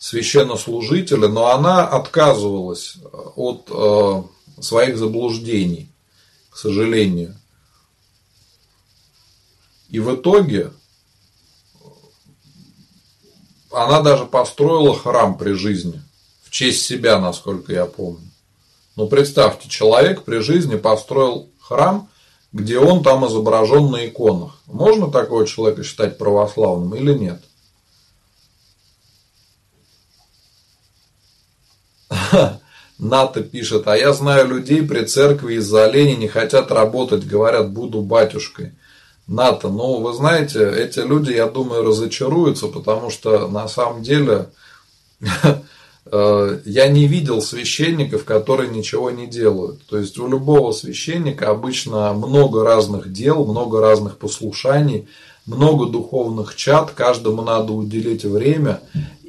[0.00, 2.96] священнослужителя, но она отказывалась
[3.36, 4.22] от э,
[4.62, 5.92] своих заблуждений,
[6.48, 7.36] к сожалению.
[9.90, 10.72] И в итоге
[13.70, 16.02] она даже построила храм при жизни,
[16.44, 18.26] в честь себя, насколько я помню.
[18.96, 22.08] Но представьте, человек при жизни построил храм,
[22.52, 24.62] где он там изображен на иконах.
[24.64, 27.42] Можно такого человека считать православным или нет?
[32.98, 38.02] НАТО пишет, а я знаю людей при церкви из-за оленей не хотят работать, говорят, буду
[38.02, 38.72] батюшкой.
[39.26, 44.48] НАТО, ну, вы знаете, эти люди, я думаю, разочаруются, потому что на самом деле
[46.06, 49.86] э, я не видел священников, которые ничего не делают.
[49.86, 55.06] То есть у любого священника обычно много разных дел, много разных послушаний,
[55.46, 58.80] много духовных чат, каждому надо уделить время,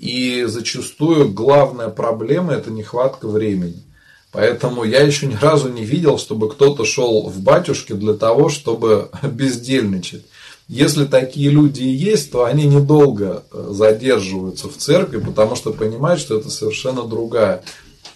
[0.01, 3.83] и зачастую главная проблема– это нехватка времени.
[4.31, 9.11] Поэтому я еще ни разу не видел, чтобы кто-то шел в батюшки для того, чтобы
[9.21, 10.25] бездельничать.
[10.67, 16.19] Если такие люди и есть, то они недолго э, задерживаются в церкви, потому что понимают,
[16.19, 17.63] что это совершенно другая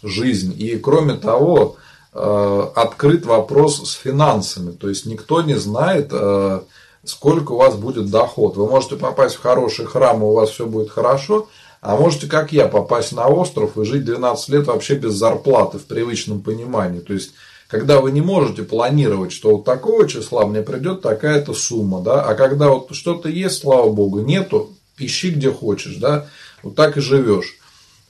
[0.01, 0.55] жизнь.
[0.57, 1.75] И кроме того,
[2.13, 4.71] э, открыт вопрос с финансами.
[4.71, 6.61] То есть никто не знает, э,
[7.03, 8.57] сколько у вас будет доход.
[8.57, 11.47] Вы можете попасть в хороший храм, и у вас все будет хорошо,
[11.85, 15.85] а можете, как я, попасть на остров и жить 12 лет вообще без зарплаты в
[15.85, 16.99] привычном понимании.
[16.99, 17.33] То есть,
[17.67, 22.33] когда вы не можете планировать, что вот такого числа мне придет такая-то сумма, да, а
[22.33, 26.27] когда вот что-то есть, слава богу, нету, ищи где хочешь, да,
[26.63, 27.59] вот так и живешь.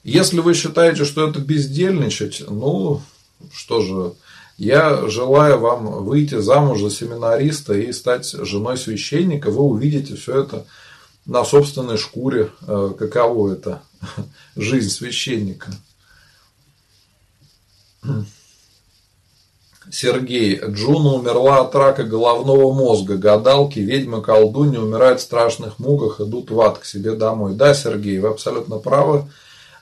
[0.04, 3.02] Если вы считаете, что это бездельничать, ну,
[3.52, 4.14] что же,
[4.56, 9.50] я желаю вам выйти замуж за семинариста и стать женой священника.
[9.50, 10.64] Вы увидите все это
[11.26, 13.82] на собственной шкуре, э, каково это,
[14.56, 15.70] жизнь священника.
[19.90, 20.60] Сергей.
[20.64, 23.16] Джуна умерла от рака головного мозга.
[23.16, 27.54] Гадалки, ведьмы, колдунья умирают в страшных муках, идут в ад к себе домой.
[27.54, 29.30] Да, Сергей, вы абсолютно правы.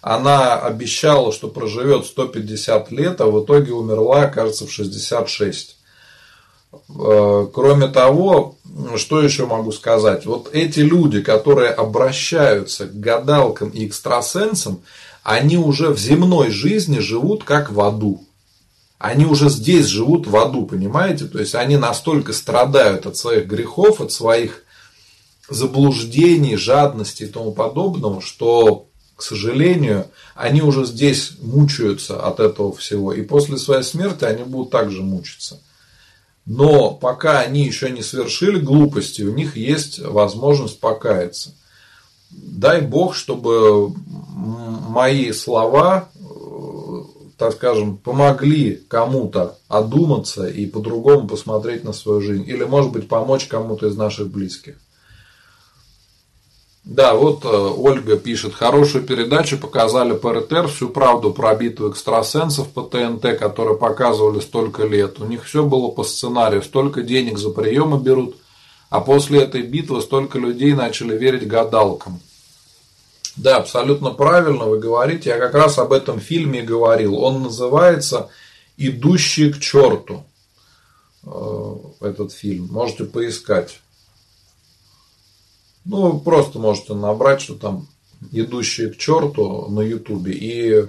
[0.03, 5.74] Она обещала, что проживет 150 лет, а в итоге умерла, кажется, в 66.
[6.89, 8.57] Э, кроме того,
[8.97, 10.27] что еще могу сказать?
[10.27, 14.81] Вот эти люди, которые обращаются к гадалкам и экстрасенсам,
[15.23, 18.25] они уже в земной жизни живут как в аду.
[18.99, 21.27] Они уже здесь живут в аду, понимаете?
[21.27, 24.65] То есть они настолько страдают от своих грехов, от своих
[25.49, 33.13] заблуждений, жадности и тому подобного, что, к сожалению, они уже здесь мучаются от этого всего.
[33.13, 35.61] И после своей смерти они будут также мучиться.
[36.47, 41.55] Но пока они еще не совершили глупости, у них есть возможность покаяться.
[42.31, 43.93] Дай Бог, чтобы
[44.35, 47.03] мои слова, э,
[47.39, 52.45] так скажем, помогли кому-то одуматься и по-другому посмотреть на свою жизнь.
[52.47, 54.77] Или, может быть, помочь кому-то из наших близких.
[56.85, 62.69] Да, вот э, Ольга пишет, хорошую передачу показали по РТР, всю правду про битву экстрасенсов
[62.69, 65.19] по ТНТ, которые показывали столько лет.
[65.19, 68.37] У них все было по сценарию, столько денег за приемы берут,
[68.91, 72.21] а после этой битвы столько людей начали верить гадалкам.
[73.37, 77.17] Да, абсолютно правильно вы говорите, я как раз об этом фильме говорил.
[77.17, 78.29] Он называется
[78.77, 80.25] «Идущие к черту».
[81.25, 83.81] Э, этот фильм, можете поискать.
[85.85, 87.87] Ну, просто можете набрать, что там
[88.33, 90.87] идущие к черту на ютубе и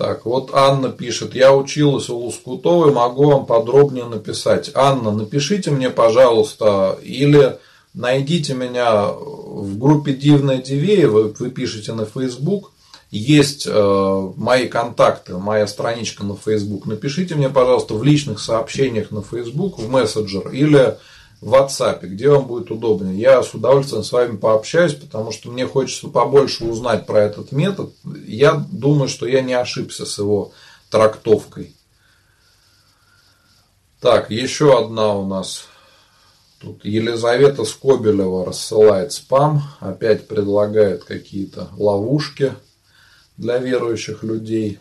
[0.00, 4.70] так, вот Анна пишет, я училась у Лускутовой, могу вам подробнее написать.
[4.72, 7.58] Анна, напишите мне, пожалуйста, или
[7.92, 12.72] найдите меня в группе Дивная Дивея, вы, вы пишете на Facebook,
[13.10, 16.86] есть э, мои контакты, моя страничка на Facebook.
[16.86, 20.96] Напишите мне, пожалуйста, в личных сообщениях на Facebook, в мессенджер или
[21.40, 23.18] в WhatsApp, где вам будет удобнее.
[23.18, 27.92] Я с удовольствием с вами пообщаюсь, потому что мне хочется побольше узнать про этот метод.
[28.26, 30.52] Я думаю, что я не ошибся с его
[30.90, 31.74] трактовкой.
[34.00, 35.66] Так, еще одна у нас.
[36.58, 42.54] Тут Елизавета Скобелева рассылает спам, опять предлагает какие-то ловушки
[43.38, 44.78] для верующих людей.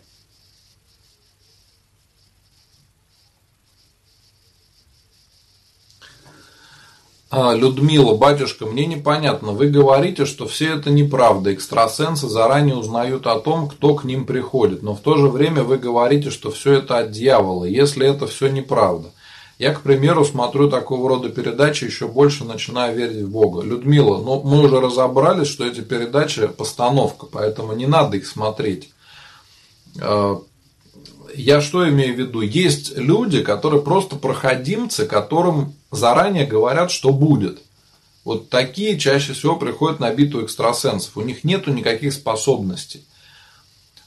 [7.31, 9.51] Людмила, батюшка, мне непонятно.
[9.51, 11.53] Вы говорите, что все это неправда.
[11.53, 14.81] Экстрасенсы заранее узнают о том, кто к ним приходит.
[14.81, 18.47] Но в то же время вы говорите, что все это от дьявола, если это все
[18.47, 19.11] неправда.
[19.59, 23.61] Я, к примеру, смотрю такого рода передачи, еще больше начинаю верить в Бога.
[23.61, 28.89] Людмила, ну мы уже разобрались, что эти передачи постановка, поэтому не надо их смотреть.
[31.39, 32.41] Я что имею в виду?
[32.41, 37.59] Есть люди, которые просто проходимцы, которым заранее говорят, что будет.
[38.25, 41.15] Вот такие чаще всего приходят на битву экстрасенсов.
[41.15, 43.05] У них нету никаких способностей.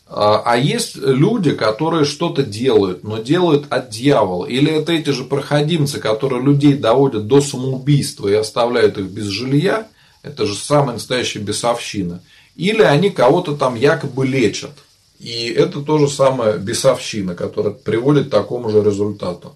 [0.07, 4.45] А, а есть люди, которые что-то делают, но делают от дьявола.
[4.45, 9.89] Или это эти же проходимцы, которые людей доводят до самоубийства и оставляют их без жилья.
[10.23, 12.23] Это же самая настоящая бесовщина.
[12.57, 14.73] Или они кого-то там якобы лечат.
[15.23, 19.55] И это то же самое бесовщина, которая приводит к такому же результату.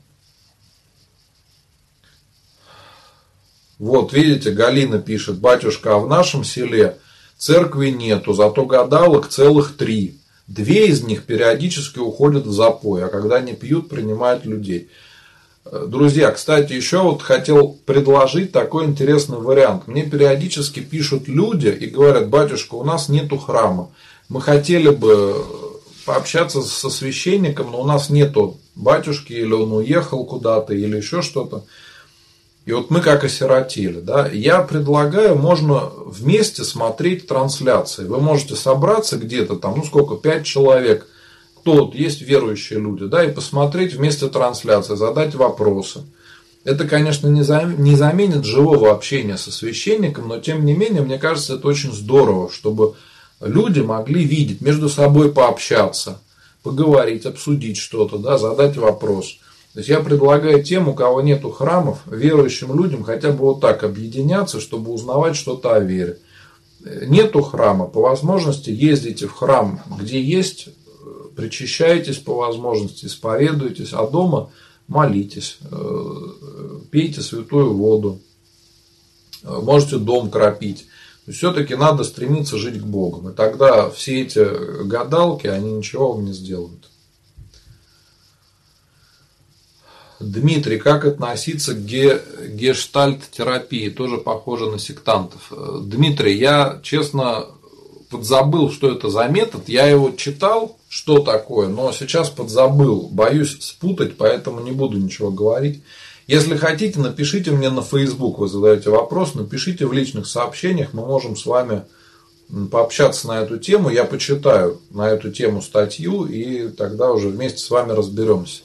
[3.81, 6.99] Вот, видите, Галина пишет, батюшка, а в нашем селе
[7.37, 10.21] церкви нету, зато гадалок целых три.
[10.47, 14.89] Две из них периодически уходят в запой, а когда не пьют, принимают людей.
[15.65, 19.89] Друзья, кстати, еще вот хотел предложить такой интересный вариант.
[19.89, 23.91] Мне периодически пишут люди и говорят, батюшка, у нас нету храма
[24.29, 25.45] мы хотели бы
[26.05, 31.65] пообщаться со священником, но у нас нету батюшки, или он уехал куда-то, или еще что-то.
[32.65, 34.01] И вот мы как осиротели.
[34.01, 34.29] Да?
[34.29, 38.05] Я предлагаю, можно вместе смотреть трансляции.
[38.05, 41.07] Вы можете собраться где-то там, ну сколько, пять человек,
[41.59, 46.05] кто вот есть верующие люди, да, и посмотреть вместе трансляции, задать вопросы.
[46.65, 51.69] Это, конечно, не заменит живого общения со священником, но тем не менее, мне кажется, это
[51.69, 52.95] очень здорово, чтобы
[53.41, 56.21] люди могли видеть, между собой пообщаться,
[56.63, 59.39] поговорить, обсудить что-то, да, задать вопрос.
[59.73, 63.85] То есть я предлагаю тем, у кого нету храмов, верующим людям хотя бы вот так
[63.85, 66.19] объединяться, чтобы узнавать что-то о вере.
[66.81, 70.69] Нету храма, по возможности ездите в храм, где есть,
[71.37, 74.51] причащайтесь по возможности, исповедуйтесь, а дома
[74.89, 76.31] молитесь, э,
[76.91, 78.21] пейте святую воду,
[79.43, 80.87] можете дом кропить.
[81.29, 83.29] Все-таки надо стремиться жить к Богу.
[83.29, 86.89] И тогда все эти гадалки, они ничего вам не сделают.
[90.21, 93.91] Дмитрий, как относиться к ге, гештальт-терапии?
[93.91, 95.53] Тоже похоже на сектантов.
[95.83, 97.47] Дмитрий, я, честно,
[98.09, 99.69] подзабыл, что это за метод.
[99.69, 103.09] Я его читал, что такое, но сейчас подзабыл.
[103.11, 105.83] Боюсь спутать, поэтому не буду ничего говорить.
[106.27, 111.37] Если хотите, напишите мне на Facebook, вы задаете вопрос, напишите в личных сообщениях, мы можем
[111.37, 111.83] с вами
[112.71, 113.91] пообщаться на эту тему.
[113.91, 118.63] Я почитаю на эту тему статью, и тогда уже вместе с вами разберемся.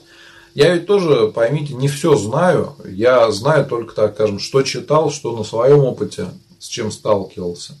[0.54, 2.74] Я ведь тоже, поймите, не все знаю.
[2.84, 7.74] Я знаю только, так скажем, что читал, что на своем опыте, с чем сталкивался.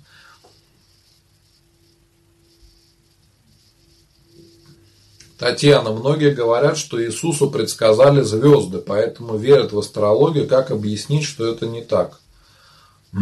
[5.42, 10.46] Татьяна, многие говорят, что Иисусу предсказали звезды, поэтому верят в астрологию.
[10.46, 12.20] Как объяснить, что это не так?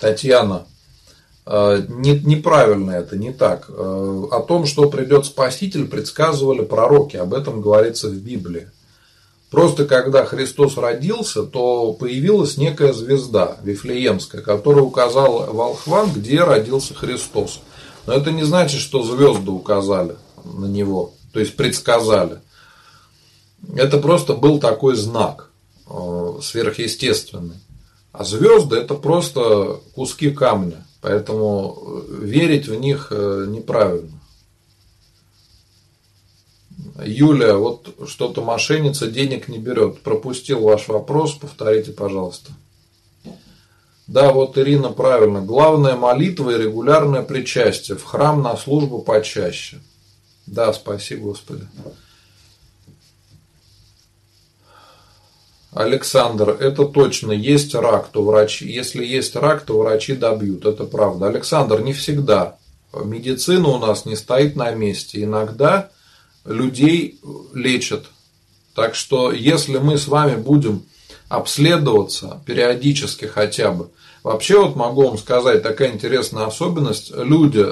[0.00, 0.66] Татьяна,
[1.44, 3.66] э, не, неправильно это, не так.
[3.68, 8.70] Э, о том, что придет Спаситель, предсказывали пророки, об этом говорится в Библии.
[9.50, 17.60] Просто когда Христос родился, то появилась некая звезда Вифлеемская, которая указала волхвам, где родился Христос.
[18.08, 22.38] Но это не значит, что звезды указали на него, то есть предсказали.
[23.76, 25.50] Это просто был такой знак
[25.86, 27.56] э, сверхъестественный.
[28.12, 34.18] А звезды это просто куски камня, поэтому э, верить в них э, неправильно.
[37.04, 40.00] Юля, вот что-то мошенница денег не берет.
[40.00, 42.52] Пропустил ваш вопрос, повторите, пожалуйста.
[44.08, 45.42] Да, вот Ирина правильно.
[45.42, 47.98] Главная молитва и регулярное причастие.
[47.98, 49.78] В храм на службу почаще.
[50.46, 51.68] Да, спасибо, Господи.
[55.72, 61.26] Александр, это точно, есть рак, то врачи, если есть рак, то врачи добьют, это правда.
[61.26, 62.56] Александр, не всегда.
[62.94, 65.22] Медицина у нас не стоит на месте.
[65.22, 65.90] Иногда
[66.46, 67.20] людей
[67.52, 68.06] лечат.
[68.74, 70.84] Так что, если мы с вами будем
[71.28, 73.90] обследоваться периодически хотя бы.
[74.22, 77.12] Вообще вот могу вам сказать такая интересная особенность.
[77.14, 77.66] Люди,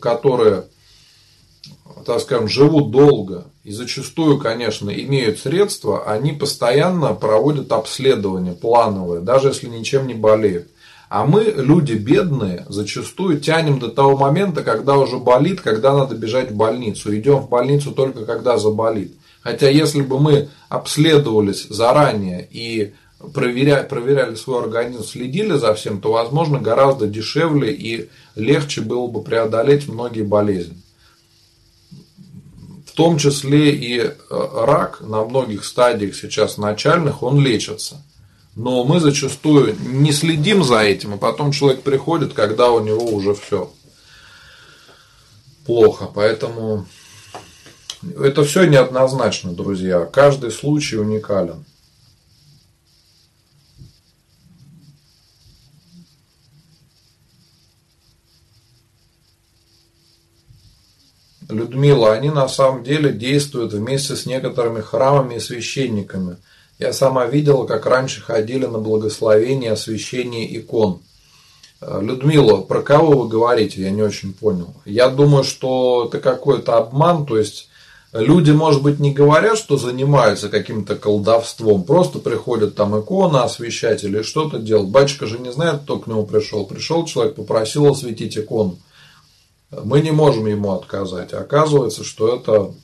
[0.00, 0.64] которые,
[2.04, 9.48] так скажем, живут долго и зачастую, конечно, имеют средства, они постоянно проводят обследования плановые, даже
[9.48, 10.68] если ничем не болеют.
[11.10, 16.52] А мы, люди бедные, зачастую тянем до того момента, когда уже болит, когда надо бежать
[16.52, 17.14] в больницу.
[17.14, 19.12] Идем в больницу только когда заболит.
[19.42, 22.92] Хотя если бы мы обследовались заранее и
[23.34, 29.22] проверяли, проверяли свой организм, следили за всем, то, возможно, гораздо дешевле и легче было бы
[29.22, 30.76] преодолеть многие болезни.
[32.86, 38.02] В том числе и э, рак на многих стадиях сейчас начальных, он лечится.
[38.56, 43.32] Но мы зачастую не следим за этим, и потом человек приходит, когда у него уже
[43.34, 43.70] все
[45.64, 46.10] плохо.
[46.12, 46.86] Поэтому
[48.02, 50.04] это все неоднозначно, друзья.
[50.06, 51.64] Каждый случай уникален.
[61.48, 66.36] Людмила, они на самом деле действуют вместе с некоторыми храмами и священниками.
[66.78, 71.02] Я сама видела, как раньше ходили на благословение освящение икон.
[71.80, 73.82] Людмила, про кого вы говорите?
[73.82, 74.74] Я не очень понял.
[74.84, 77.69] Я думаю, что это какой-то обман, то есть
[78.12, 84.22] Люди, может быть, не говорят, что занимаются каким-то колдовством, просто приходят там икона освещать или
[84.22, 84.88] что-то делать.
[84.88, 86.66] Батюшка же не знает, кто к нему пришел.
[86.66, 88.78] Пришел человек, попросил осветить икону.
[89.70, 91.32] Мы не можем ему отказать.
[91.32, 92.74] Оказывается, что это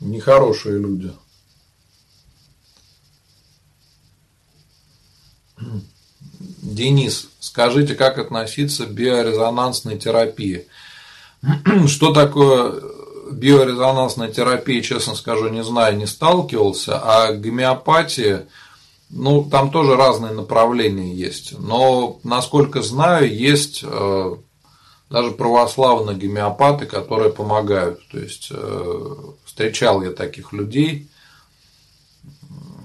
[0.00, 1.12] нехорошие люди.
[6.62, 10.66] Денис, скажите, как относиться к биорезонансной терапии?
[11.86, 12.80] Что такое
[13.30, 18.48] биорезонансная терапия, честно скажу, не знаю, не сталкивался, а гомеопатия,
[19.08, 21.58] ну, там тоже разные направления есть.
[21.58, 24.36] Но, насколько знаю, есть э,
[25.08, 28.06] даже православные гомеопаты, которые помогают.
[28.08, 29.14] То есть, э,
[29.44, 31.08] встречал я таких людей.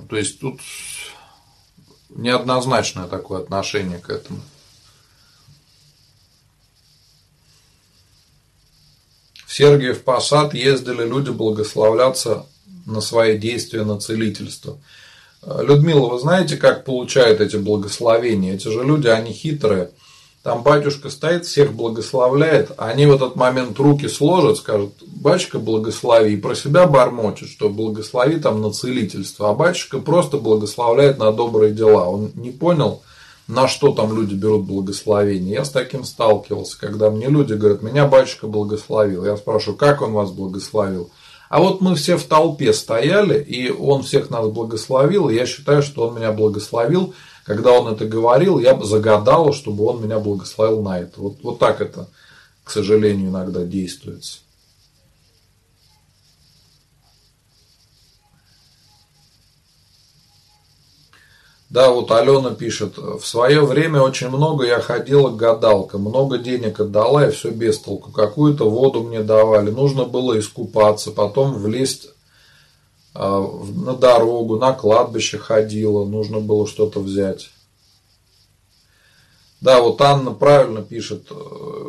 [0.09, 0.61] То есть, тут
[2.09, 4.39] неоднозначное такое отношение к этому.
[9.47, 12.45] Сергиев Посад ездили люди благословляться
[12.85, 14.77] на свои действия на целительство.
[15.45, 18.55] Людмила, вы знаете, как получают эти благословения?
[18.55, 19.91] Эти же люди, они хитрые.
[20.41, 26.37] там батюшка стоит, всех благословляет, они в этот момент руки сложат, скажут, батюшка благослови, и
[26.37, 32.05] про себя бормочет, что благослови там на целительство, а батюшка просто благословляет на добрые дела.
[32.05, 33.01] Он не понял,
[33.47, 35.53] на что там люди берут благословение.
[35.53, 39.25] Я с таким сталкивался, когда мне люди говорят, меня батюшка благословил.
[39.25, 41.11] Я спрашиваю, как он вас благословил?
[41.49, 45.83] А вот мы все в толпе стояли, и он всех нас благословил, и я считаю,
[45.83, 47.13] что он меня благословил.
[47.45, 51.21] Когда он это говорил, я загадал, чтобы он меня благословил на это.
[51.21, 52.09] Вот, вот так это,
[52.63, 54.39] к сожалению, иногда действуется.
[61.75, 66.79] Да, вот Алена пишет, в свое время очень много я ходила к гадалкам, много денег
[66.79, 68.13] отдала и все без толку.
[68.13, 72.07] Какую-то воду мне давали, нужно было искупаться, потом влезть
[73.13, 77.49] а, на дорогу, на кладбище ходила, нужно было что-то взять.
[79.59, 81.27] Да, вот Анна правильно пишет.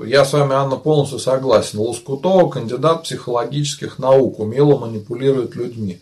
[0.05, 1.79] Я с вами, Анна, полностью согласен.
[1.79, 6.01] Лоскутова кандидат психологических наук, умело манипулирует людьми.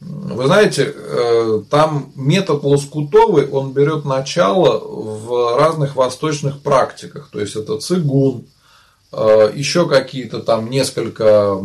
[0.00, 7.28] Вы знаете, э, там метод Лоскутовый, он берет начало в разных восточных практиках.
[7.32, 8.46] То есть это цигун,
[9.12, 11.60] э, еще какие-то там несколько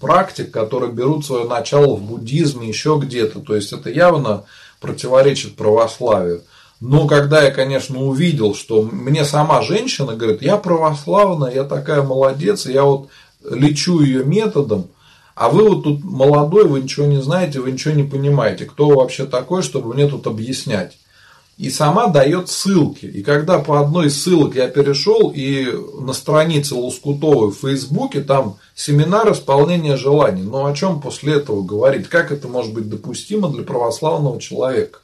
[0.00, 3.40] практик, которые берут свое начало в буддизме, еще где-то.
[3.40, 4.44] То есть это явно
[4.80, 6.42] противоречит православию.
[6.80, 12.66] Но когда я, конечно, увидел, что мне сама женщина говорит, я православная, я такая молодец,
[12.66, 13.08] я вот
[13.48, 14.88] лечу ее методом,
[15.40, 18.66] а вы вот тут молодой, вы ничего не знаете, вы ничего не понимаете.
[18.66, 20.98] Кто вообще такой, чтобы мне тут объяснять?
[21.56, 23.06] И сама дает ссылки.
[23.06, 25.66] И когда по одной из ссылок я перешел, и
[25.98, 30.42] на странице Лоскутовой в Фейсбуке там семинар исполнения желаний.
[30.42, 32.10] Ну о чем после этого говорить?
[32.10, 34.98] Как это может быть допустимо для православного человека?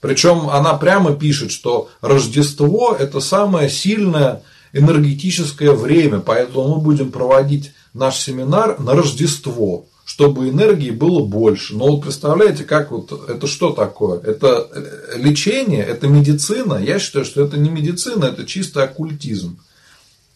[0.00, 4.42] Причем она прямо пишет, что Рождество это самое сильное
[4.72, 11.74] энергетическое время, поэтому мы будем проводить наш семинар на Рождество, чтобы энергии было больше.
[11.74, 14.20] Но вот представляете, как вот это что такое?
[14.20, 14.68] Это
[15.16, 16.74] лечение, это медицина.
[16.74, 19.58] Я считаю, что это не медицина, это чисто оккультизм,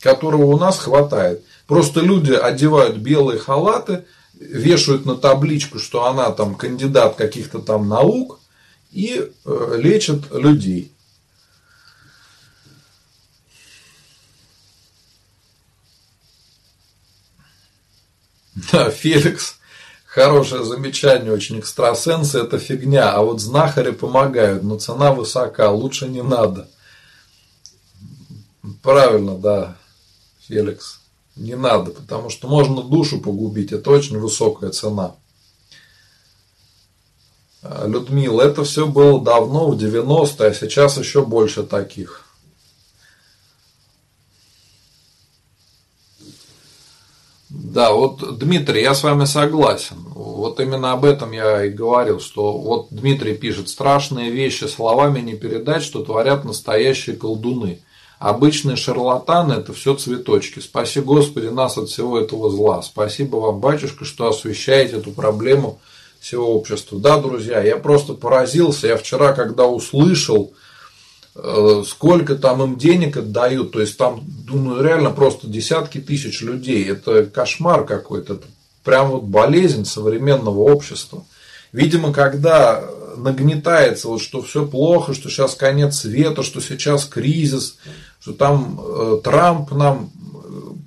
[0.01, 1.45] которого у нас хватает.
[1.67, 4.05] Просто люди одевают белые халаты,
[4.35, 8.41] вешают на табличку, что она там кандидат каких-то там наук
[8.91, 10.93] и э, лечат людей.
[18.73, 19.57] Да, Феликс,
[20.05, 26.23] хорошее замечание, очень экстрасенсы это фигня, а вот знахари помогают, но цена высока, лучше не
[26.23, 26.69] надо.
[28.83, 29.77] Правильно, да,
[30.49, 31.01] Феликс,
[31.37, 35.15] не надо, потому что можно душу погубить, это очень высокая цена.
[37.63, 42.30] Людмила, это все было давно, в 90-е, а сейчас еще больше таких.
[47.63, 49.97] Да, вот, Дмитрий, я с вами согласен.
[50.15, 55.35] Вот именно об этом я и говорил, что вот Дмитрий пишет, страшные вещи словами не
[55.35, 57.81] передать, что творят настоящие колдуны.
[58.19, 60.61] Обычные шарлатаны– это все цветочки.
[60.61, 62.81] Спаси Господи нас от всего этого зла.
[62.81, 65.81] Спасибо вам, батюшка, что освещаете эту проблему
[66.19, 66.99] всего общества.
[66.99, 68.87] Да, друзья, я просто поразился.
[68.87, 70.55] Я вчера, когда услышал,
[71.87, 77.25] сколько там им денег отдают, то есть там, думаю, реально просто десятки тысяч людей, это
[77.27, 78.41] кошмар какой-то,
[78.85, 81.25] прям вот болезнь современного общества.
[81.73, 82.85] Видимо, когда
[83.17, 87.77] нагнетается, вот, что все плохо, что сейчас конец света, что сейчас кризис,
[88.21, 90.39] что там э, Трамп нам э,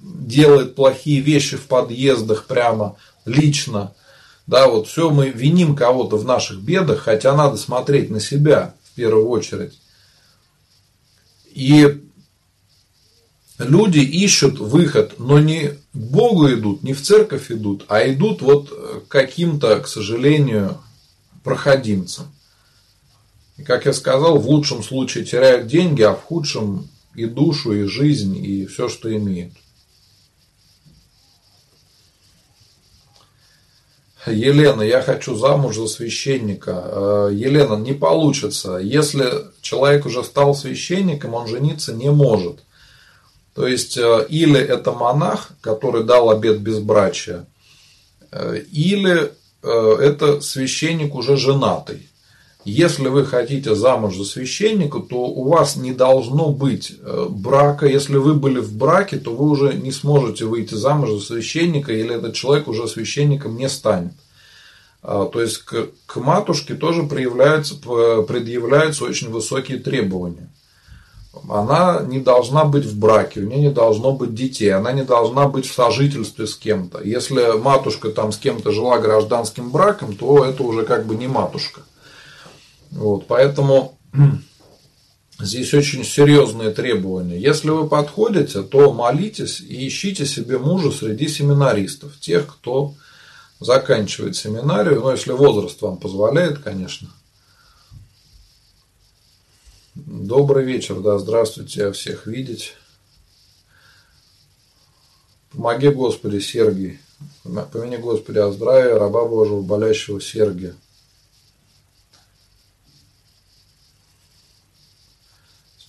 [0.03, 3.93] делает плохие вещи в подъездах прямо лично,
[4.45, 8.95] да, вот все мы виним кого-то в наших бедах, хотя надо смотреть на себя в
[8.95, 9.79] первую очередь.
[11.53, 12.01] И
[13.59, 19.05] люди ищут выход, но не к Богу идут, не в церковь идут, а идут вот
[19.07, 20.79] каким-то, к сожалению,
[21.43, 22.25] проходимцам.
[23.57, 27.83] И, как я сказал, в лучшем случае теряют деньги, а в худшем и душу, и
[27.83, 29.53] жизнь, и все, что имеют.
[34.25, 36.83] Елена, я хочу замуж за священника.
[36.85, 38.77] Э, Елена, не получится.
[38.77, 39.25] Если
[39.61, 42.59] человек уже стал священником, он жениться не может.
[43.53, 47.45] То есть, э, или это монах, который дал обет безбрачия,
[48.31, 49.31] э, или
[49.65, 52.09] это священник уже женатый.
[52.65, 56.93] Если вы хотите замуж за священника, то у вас не должно быть
[57.29, 57.87] брака.
[57.87, 62.15] Если вы были в браке, то вы уже не сможете выйти замуж за священника, или
[62.15, 64.13] этот человек уже священником не станет.
[65.03, 70.49] А, то есть к, к матушке тоже проявляются, предъявляются очень высокие требования.
[71.49, 75.49] она не должна быть в браке, у нее не должно быть детей, она не должна
[75.49, 77.01] быть в сожительстве с кем-то.
[77.03, 81.81] Если матушка там с кем-то жила гражданским браком, то это уже как бы не матушка.
[82.93, 83.97] Вот, поэтому
[85.39, 87.39] здесь очень серьезные требования.
[87.39, 92.95] Если вы подходите, то молитесь и ищите себе мужа среди семинаристов, тех, кто
[93.59, 97.09] заканчивает семинарию, ну, если возраст вам позволяет, конечно–
[99.95, 102.73] Добрый вечер, да, здравствуйте, я всех видеть.
[105.51, 106.99] Помоги, Господи, Сергий.
[107.43, 110.75] Помяни, Господи, о здравии раба Божьего, болящего Сергия.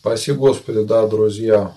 [0.04, 1.74] Спаси, Господи, да, друзья.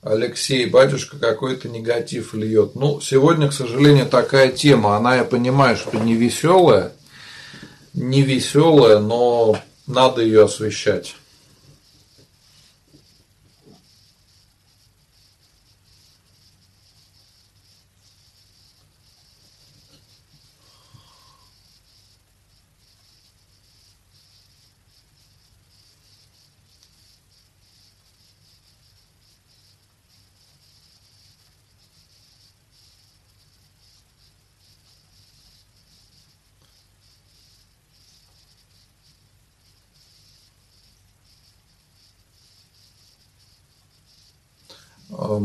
[0.00, 2.76] Алексей, батюшка какой-то негатив льет.
[2.76, 4.96] Ну, сегодня, к сожалению, такая тема.
[4.96, 6.94] Она, я понимаю, что не веселая
[7.92, 11.14] не веселая, но надо ее освещать.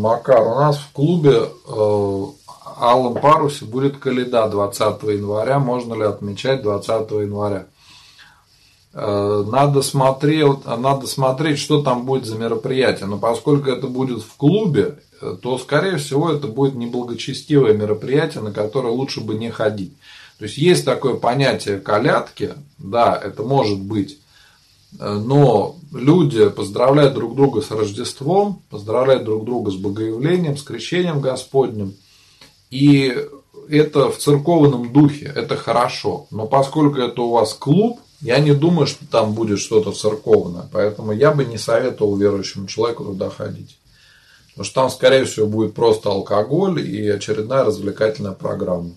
[0.04, 2.26] Макар, у нас в клубе э,
[2.78, 5.60] Аллом Парусе будет Каледа 20 января.
[5.60, 7.68] Можно ли отмечать 20 января?
[8.94, 13.06] Э, надо смотреть, надо смотреть, что там будет за мероприятие.
[13.06, 18.52] Но поскольку это будет в клубе, э, то, скорее всего, это будет неблагочестивое мероприятие, на
[18.52, 19.94] которое лучше бы не ходить.
[20.38, 24.20] То есть есть такое понятие колядки, да, это может быть
[25.00, 31.96] но люди поздравляют друг друга с Рождеством, поздравляют друг друга с Богоявлением, с крещением Господним.
[32.70, 33.16] И
[33.70, 36.28] это в церковном духе, это хорошо.
[36.32, 40.70] Но поскольку это у вас клуб, я не думаю, что там будет что-то церковное.
[40.72, 43.78] Поэтому я бы не советовал верующему человеку туда ходить.
[44.50, 48.92] Потому что там, скорее всего, будет просто алкоголь и очередная развлекательная программа.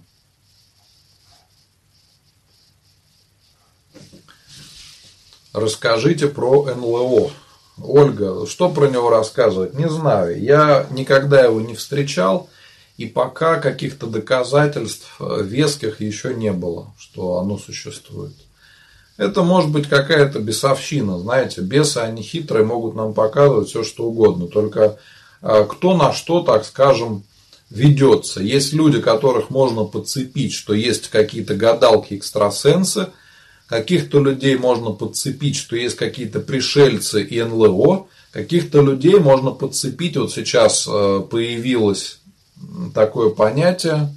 [5.57, 7.31] Расскажите про НЛО.
[7.83, 9.73] Ольга, что про него рассказывать?
[9.73, 10.39] Не знаю.
[10.39, 12.51] Я никогда его не встречал.
[12.99, 18.35] И пока каких-то доказательств э, веских еще не было, что оно существует.
[19.17, 21.19] Это может быть какая-то бесовщина.
[21.19, 24.49] Знаете, бесы, они хитрые, могут нам показывать все, что угодно.
[24.49, 24.99] Только
[25.41, 27.25] э, кто на что, так скажем,
[27.71, 28.43] ведется.
[28.43, 33.09] Есть люди, которых можно подцепить, что есть какие-то гадалки, экстрасенсы–
[33.67, 38.07] Каких-то людей можно подцепить, что есть какие-то пришельцы и НЛО.
[38.31, 40.17] Каких-то людей можно подцепить.
[40.17, 42.21] Вот сейчас э, появилось
[42.95, 44.15] такое понятие.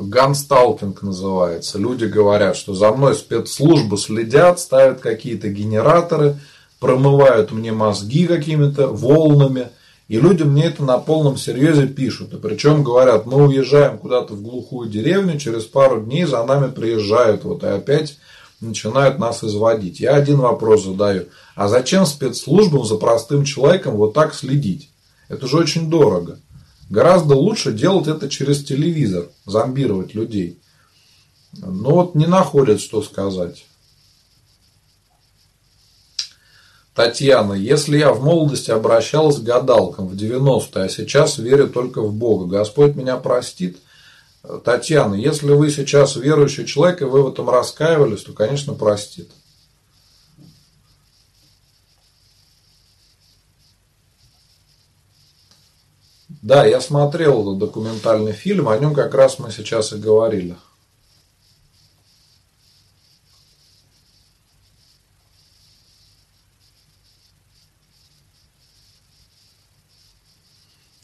[0.00, 1.78] Гансталкинг называется.
[1.78, 6.40] Люди говорят, что за мной спецслужбы следят, ставят какие-то генераторы,
[6.80, 9.68] промывают мне мозги какими-то волнами–
[10.10, 12.34] и люди мне это на полном серьезе пишут.
[12.34, 17.44] И причем говорят, мы уезжаем куда-то в глухую деревню, через пару дней за нами приезжают,
[17.44, 18.18] вот и опять
[18.60, 20.00] начинают нас изводить.
[20.00, 21.26] Я один вопрос задаю.
[21.54, 24.90] А зачем спецслужбам за простым человеком вот так следить?
[25.28, 26.40] Это же очень дорого.
[26.88, 30.58] Гораздо лучше делать это через телевизор, зомбировать людей.
[31.52, 33.64] Но вот не находят, что сказать.
[36.94, 42.12] Татьяна, если я в молодости обращалась к гадалкам в 90-е, а сейчас верю только в
[42.12, 43.78] Бога, Господь меня простит?
[44.64, 49.30] Татьяна, если вы сейчас верующий человек, и вы в этом раскаивались, то, конечно, простит.
[56.42, 60.56] Да, я смотрел этот документальный фильм, о нем как раз мы сейчас и говорили.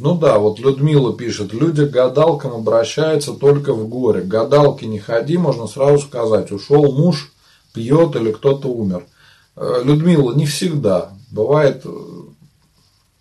[0.06, 4.20] Ну да, вот Людмила пишет, люди к гадалкам обращаются только в горе.
[4.20, 7.32] К гадалке не ходи, можно сразу сказать, ушел муж,
[7.72, 9.04] пьет или кто-то умер.
[9.56, 11.10] Э, Людмила, не всегда.
[11.32, 11.90] Бывает э,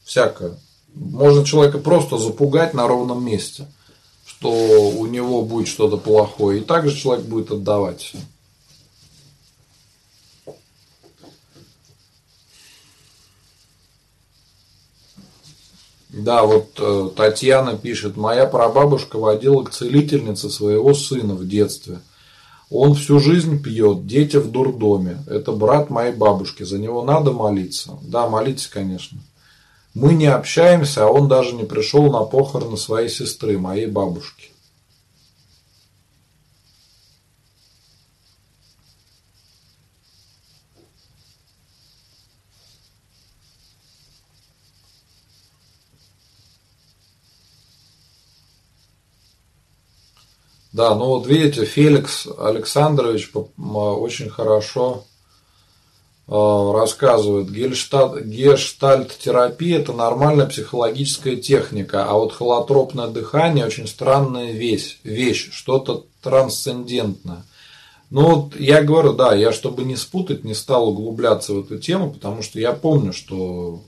[0.04, 0.60] всякое.
[0.94, 3.66] Можно человека просто запугать на ровном месте,
[4.24, 6.60] что у него будет что-то плохое.
[6.60, 8.14] И также человек будет отдавать.
[16.16, 22.00] Да, вот э, Татьяна пишет, моя прабабушка водила к целительнице своего сына в детстве.
[22.70, 25.18] Он всю жизнь пьет, дети в дурдоме.
[25.28, 28.00] Это брат моей бабушки, за него надо молиться.
[28.02, 29.20] Да, молитесь, конечно.
[29.94, 34.52] Мы не общаемся, а он даже не пришел на похороны своей сестры, моей бабушки.
[50.76, 55.06] Да, ну вот видите, Феликс Александрович очень хорошо
[56.28, 57.50] э, рассказывает.
[57.50, 67.46] Гештальт-терапия– это нормальная психологическая техника, а вот холотропное дыхание– очень странная вещь, вещь что-то трансцендентное.
[68.10, 72.12] Ну вот я говорю, да, я чтобы не спутать, не стал углубляться в эту тему,
[72.12, 73.80] потому что я помню, что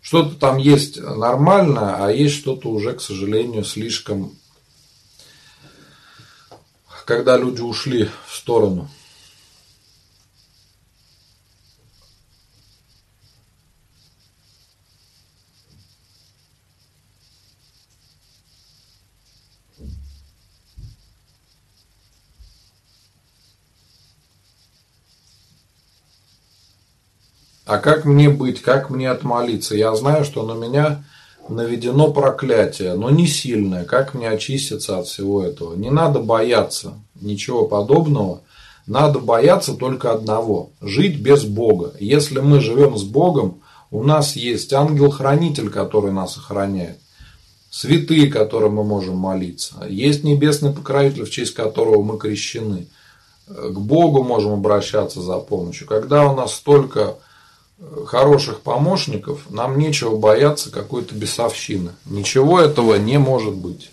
[0.00, 4.36] что-то там есть нормальное, а есть что-то уже, к сожалению, слишком
[7.06, 8.90] когда люди ушли в сторону.
[27.64, 29.74] А как мне быть, как мне отмолиться?
[29.74, 31.04] Я знаю, что на меня
[31.48, 33.84] наведено проклятие, но не сильное.
[33.84, 35.74] Как мне очиститься от всего этого?
[35.74, 38.40] Не надо бояться ничего подобного.
[38.86, 41.92] Надо бояться только одного– жить без Бога.
[41.98, 46.98] Если мы живем с Богом, у нас есть ангел-хранитель, который нас охраняет.
[47.68, 49.74] Святые, которым мы можем молиться.
[49.88, 52.86] Есть небесный покровитель, в честь которого мы крещены.
[53.48, 55.86] К Богу можем обращаться за помощью.
[55.86, 57.16] Когда у нас столько
[58.06, 61.92] хороших помощников, нам нечего бояться какой-то бесовщины.
[62.04, 63.90] Ничего этого не может быть.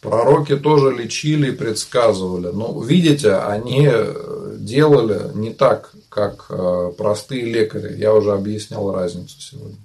[0.00, 2.48] Пророки тоже лечили и предсказывали.
[2.52, 3.90] Но видите, они
[4.58, 7.96] делали не так, как э, простые лекари.
[7.98, 9.83] Я уже объяснял разницу сегодня.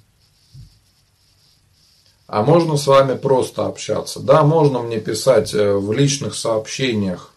[2.31, 4.19] А можно с вами просто общаться?
[4.19, 7.33] Да, можно мне писать э, в личных сообщениях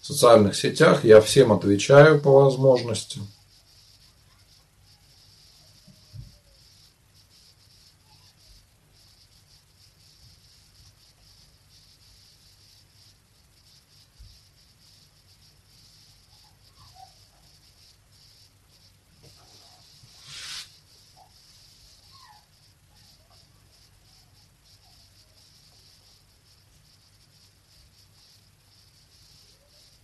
[0.00, 1.04] в социальных сетях.
[1.04, 3.18] Я всем отвечаю по возможности.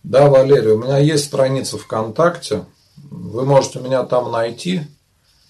[0.05, 2.65] Да, Валерий, у меня есть страница ВКонтакте.
[3.09, 4.83] Вы можете меня там найти.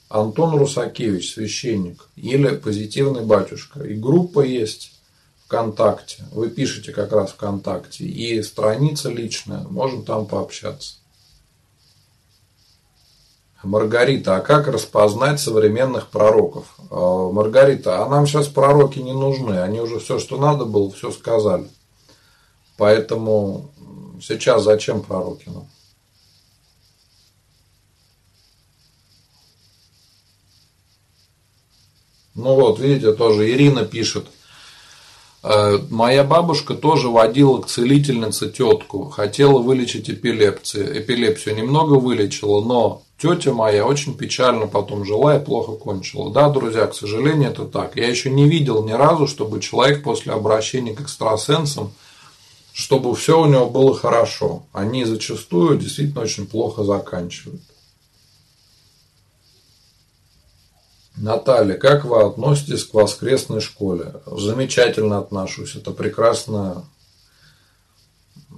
[0.08, 2.08] Антон Русакевич, священник.
[2.16, 3.84] Или Позитивный батюшка.
[3.84, 4.94] И группа есть
[5.46, 6.24] ВКонтакте.
[6.32, 8.06] Вы пишете как раз ВКонтакте.
[8.06, 9.66] И страница личная.
[9.70, 10.96] Можем там пообщаться.
[13.62, 16.78] Маргарита, а как распознать современных пророков?
[16.90, 19.60] А, Маргарита, а нам сейчас пророки не нужны.
[19.60, 21.68] Они уже все, что надо было, все сказали.
[22.78, 23.72] Поэтому
[24.22, 25.68] Сейчас зачем пророки нам?
[32.36, 34.28] Ну вот, видите, тоже Ирина пишет.
[35.48, 41.00] «Э, моя бабушка тоже водила к целительнице тетку, хотела вылечить эпилепсию.
[41.00, 46.32] Эпилепсию немного вылечила, но тетя моя очень печально потом жила и плохо кончила.
[46.32, 47.96] Да, друзья, к сожалению, это так.
[47.96, 51.94] Я еще не видел ни разу, чтобы человек после обращения к экстрасенсам
[52.76, 54.66] чтобы все у него было хорошо.
[54.74, 57.62] Они зачастую действительно очень плохо заканчивают.
[61.16, 64.16] Наталья, как вы относитесь к воскресной школе?
[64.26, 65.78] Замечательно отношусь.
[65.78, 66.84] Это прекрасная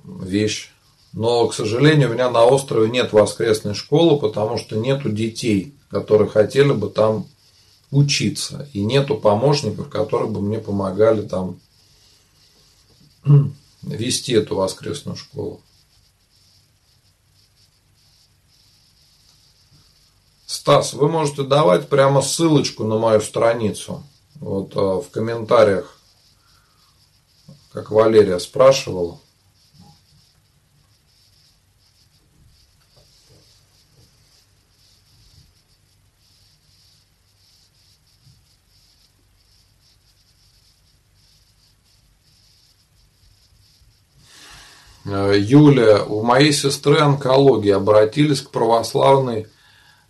[0.03, 0.71] вещь.
[1.13, 6.27] Но, к сожалению, у меня на острове нет воскресной школы, потому что нету детей, которые
[6.27, 7.27] хотели бы там
[7.91, 8.67] учиться.
[8.73, 11.59] И нету помощников, которые бы мне помогали там
[13.81, 15.61] вести эту воскресную школу.
[20.45, 24.03] Стас, вы можете давать прямо ссылочку на мою страницу.
[24.35, 25.99] Вот а, в комментариях,
[27.71, 29.19] как Валерия спрашивала.
[45.07, 49.47] Юля, у моей сестры онкология, обратились к православной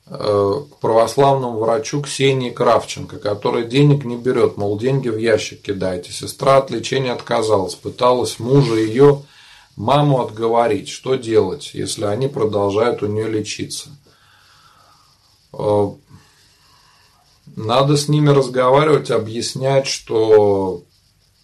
[0.07, 6.11] э, к православному врачу Ксении Кравченко, который денег не берет, мол, деньги в ящик кидайте.
[6.11, 9.21] Сестра от лечения отказалась, пыталась мужа ее,
[9.75, 13.89] маму отговорить, что делать, если они продолжают у нее лечиться.
[15.53, 15.89] Э,
[17.55, 20.81] надо с ними разговаривать, объяснять, что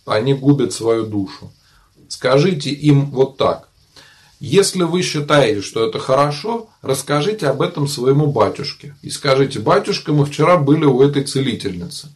[0.05, 1.51] они губят свою душу.
[2.13, 3.69] Скажите им вот так.
[4.39, 8.95] Если вы считаете, что это хорошо, расскажите об этом своему батюшке.
[9.01, 12.09] И скажите, батюшка, мы вчера были у этой целительницы.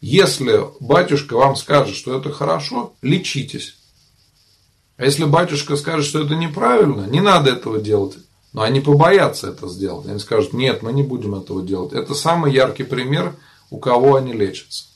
[0.00, 3.76] Если батюшка вам скажет, что это хорошо, лечитесь.
[4.96, 8.16] А если батюшка скажет, что это неправильно, не надо этого делать.
[8.52, 10.08] Но они побоятся это сделать.
[10.08, 11.92] Они скажут, нет, мы не будем этого делать.
[11.92, 13.36] Это самый яркий пример,
[13.70, 14.86] у кого они лечатся.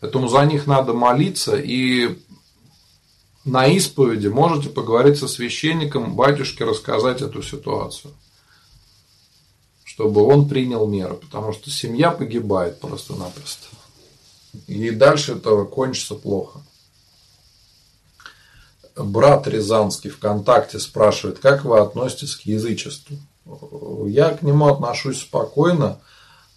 [0.00, 2.16] Поэтому за них надо молиться и
[3.44, 8.12] на исповеди можете поговорить со священником, батюшке рассказать эту ситуацию.
[9.84, 11.14] Чтобы он принял меры.
[11.14, 13.66] Потому что семья погибает просто-напросто.
[14.66, 16.60] И дальше это кончится плохо
[18.96, 23.16] брат Рязанский ВКонтакте спрашивает, как вы относитесь к язычеству.
[24.06, 25.98] Я к нему отношусь спокойно,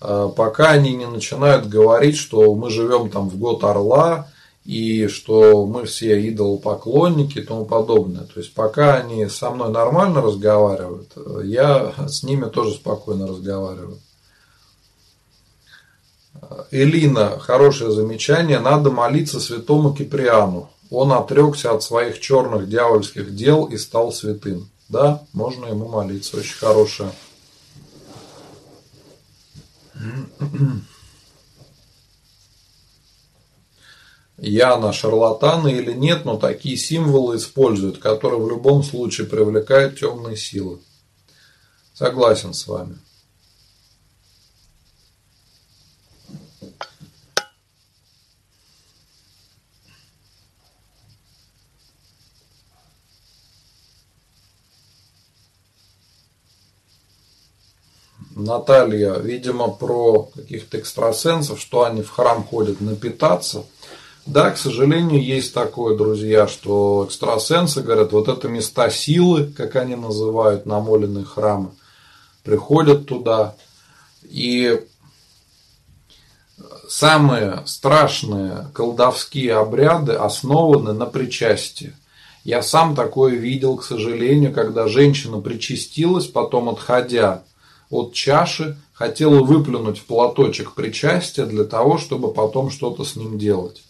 [0.02, 4.30] э, пока они не начинают говорить, что мы живем там в год орла,
[4.66, 8.24] и что мы все идолопоклонники и тому подобное.
[8.24, 11.12] То есть, пока они со мной нормально разговаривают,
[11.44, 14.00] я с ними тоже спокойно разговариваю.
[16.72, 23.78] Элина, хорошее замечание, надо молиться святому Киприану он отрекся от своих черных дьявольских дел и
[23.78, 24.70] стал святым.
[24.90, 27.12] Да, можно ему молиться, очень хорошее.
[34.38, 40.80] Яна, шарлатаны или нет, но такие символы используют, которые в любом случае привлекают темные силы.
[41.94, 42.98] Согласен с вами.
[58.36, 63.64] Наталья, видимо, про каких-то экстрасенсов, что они в храм ходят напитаться.
[64.26, 69.96] Да, к сожалению, есть такое, друзья, что экстрасенсы говорят, вот это места силы, как они
[69.96, 71.72] называют намоленные храмы,
[72.42, 73.56] приходят туда.
[74.24, 74.82] И
[76.88, 81.94] самые страшные колдовские обряды основаны на причастии.
[82.46, 87.44] Я сам такое видел, к сожалению, когда женщина причастилась, потом отходя
[87.90, 93.84] от чаши, хотела выплюнуть в платочек причастия для того, чтобы потом что-то с ним делать.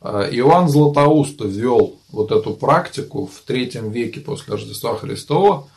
[0.00, 5.68] А, Иоанн Златоуст ввел вот эту практику в третьем веке после Рождества Христова,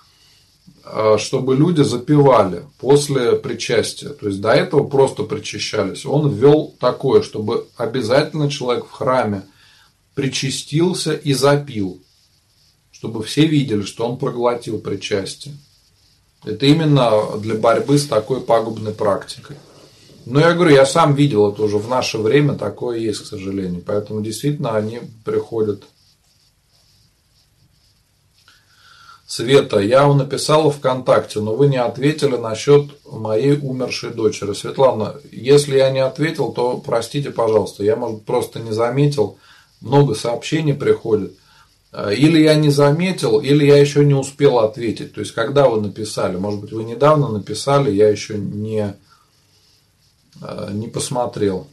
[0.84, 4.09] а, чтобы люди запивали после причастия.
[4.09, 6.05] То есть до этого просто причащались.
[6.05, 9.43] Он ввел такое, чтобы обязательно человек в храме
[10.15, 12.01] причастился и запил,
[12.91, 15.55] чтобы все видели, что он проглотил причастие.
[16.43, 19.57] Это именно для борьбы с такой пагубной практикой.
[20.30, 23.82] Но я говорю, я сам видел это уже в наше время, такое есть, к сожалению.
[23.84, 25.84] Поэтому действительно они приходят.
[29.25, 34.53] Света, я вам написала ВКонтакте, но вы не ответили насчет моей умершей дочери.
[34.53, 39.39] Светлана, если я не ответил, то простите, пожалуйста, я, может, просто не заметил.
[39.82, 41.34] Много сообщений приходит.
[41.91, 45.15] Или я не заметил, или я еще не успел ответить.
[45.15, 48.95] То есть, когда вы написали, может быть, вы недавно написали, я еще не,
[50.41, 51.67] не посмотрел.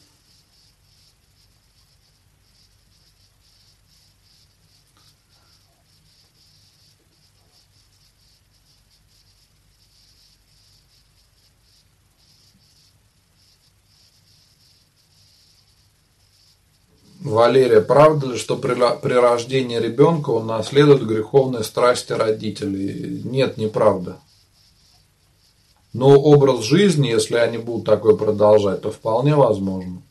[17.37, 23.21] Валерия, правда ли, что при, при рождении ребенка он наследует греховные страсти родителей?
[23.25, 24.21] Нет, неправда.
[25.97, 30.03] Но образ жизни, если они будут такой продолжать, то вполне возможно.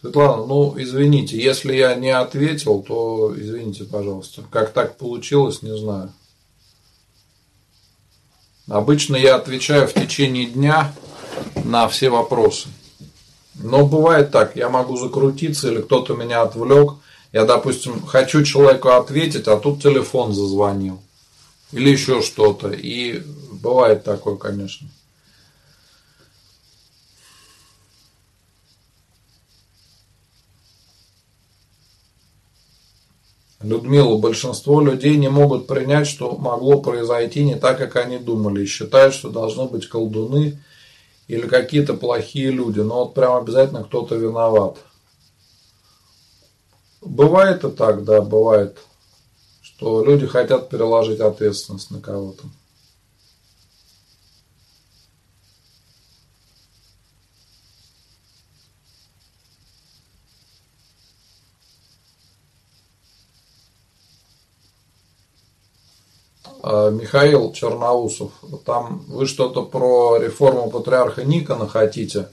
[0.00, 4.42] Светлана, ну извините, если я не ответил, то извините, пожалуйста.
[4.50, 6.12] Как так получилось, не знаю.
[8.66, 10.92] Обычно я отвечаю в течение дня
[11.62, 12.68] на все вопросы.
[13.62, 16.94] Но бывает так, я могу закрутиться или кто-то меня отвлек.
[17.32, 21.00] Я, допустим, хочу человеку ответить, а тут телефон зазвонил.
[21.72, 22.70] Или еще что-то.
[22.70, 24.88] И бывает такое, конечно.
[33.62, 38.66] Людмила, большинство людей не могут принять, что могло произойти не так, как они думали, и
[38.66, 40.58] считают, что должны быть колдуны,
[41.30, 42.80] или какие-то плохие люди.
[42.80, 44.78] Но вот прям обязательно кто-то виноват.
[47.00, 48.78] Бывает и так, да, бывает,
[49.62, 52.42] что люди хотят переложить ответственность на кого-то.
[66.62, 68.30] Михаил Черноусов,
[68.64, 72.28] там вы что-то про реформу патриарха Никона хотите.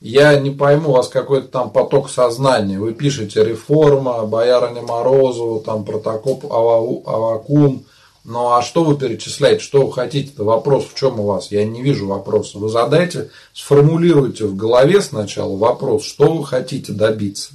[0.00, 2.78] Я не пойму, у вас какой-то там поток сознания.
[2.78, 7.84] Вы пишете реформа, боярыня Морозова, там протокоп Авакум.
[8.24, 10.44] Ну а что вы перечисляете, что вы хотите-то?
[10.44, 11.50] Вопрос в чем у вас?
[11.50, 12.58] Я не вижу вопроса.
[12.58, 17.52] Вы задайте, сформулируйте в голове сначала вопрос, что вы хотите добиться.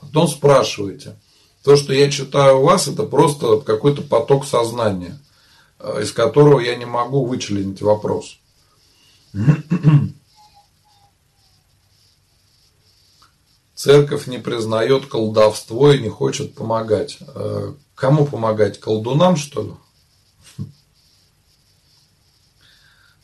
[0.00, 1.16] Потом спрашивайте.
[1.62, 5.18] То, что я читаю у вас, это просто какой-то поток сознания.
[5.82, 8.38] Э, из которого я не могу вычленить вопрос.
[13.74, 17.16] Церковь не признает колдовство и не хочет помогать.
[17.34, 18.78] Э, кому помогать?
[18.78, 19.72] Колдунам, что ли?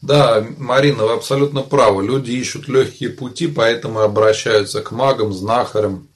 [0.00, 2.06] Да, Марина, вы абсолютно правы.
[2.06, 6.08] Люди ищут легкие пути, поэтому обращаются к магам, знахарям,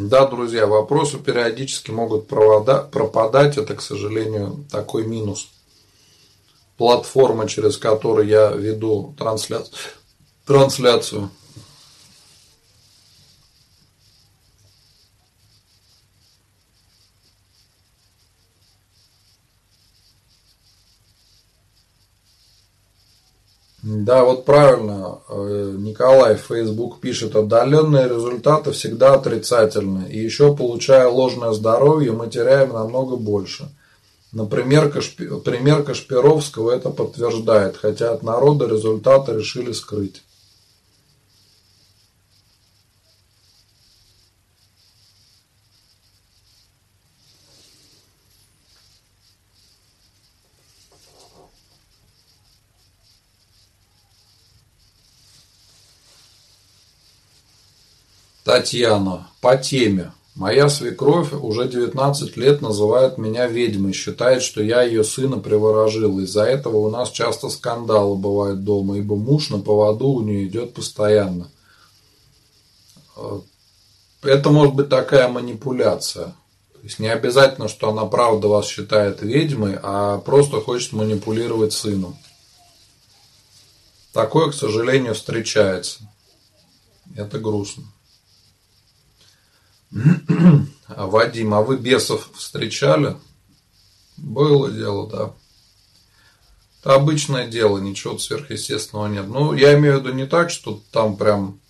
[0.00, 3.58] Да, друзья, вопросы периодически могут пропадать.
[3.58, 5.48] Это, к сожалению, такой минус.
[6.76, 9.16] Платформа, через которую я веду
[10.46, 11.30] трансляцию.
[24.08, 31.08] Да, вот правильно, э, Николай в Facebook пишет, отдаленные результаты всегда отрицательны, и еще получая
[31.08, 33.68] ложное здоровье, мы теряем намного больше.
[34.32, 34.90] Например,
[35.44, 40.22] пример Кашпировского это подтверждает, хотя от народа результаты решили скрыть.
[58.48, 60.10] Татьяна, по теме.
[60.34, 66.18] Моя свекровь уже 19 лет называет меня ведьмой, считает, что я ее сына приворожил.
[66.20, 70.72] Из-за этого у нас часто скандалы бывают дома, ибо муж на поводу у нее идет
[70.72, 71.50] постоянно.
[74.22, 76.34] Это может быть такая манипуляция.
[76.72, 82.16] То есть не обязательно, что она правда вас считает ведьмой, а просто хочет манипулировать сыном.
[84.14, 86.00] Такое, к сожалению, встречается.
[87.14, 87.84] Это грустно.
[89.92, 93.16] А Вадим, а вы бесов встречали?
[94.16, 95.34] Было дело, да.
[96.80, 99.26] Это обычное дело, ничего сверхъестественного нет.
[99.28, 101.60] Ну, я имею в виду не так, что там прям,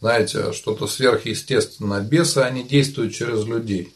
[0.00, 2.00] знаете, что-то сверхъестественное.
[2.00, 3.94] Бесы, они действуют через людей.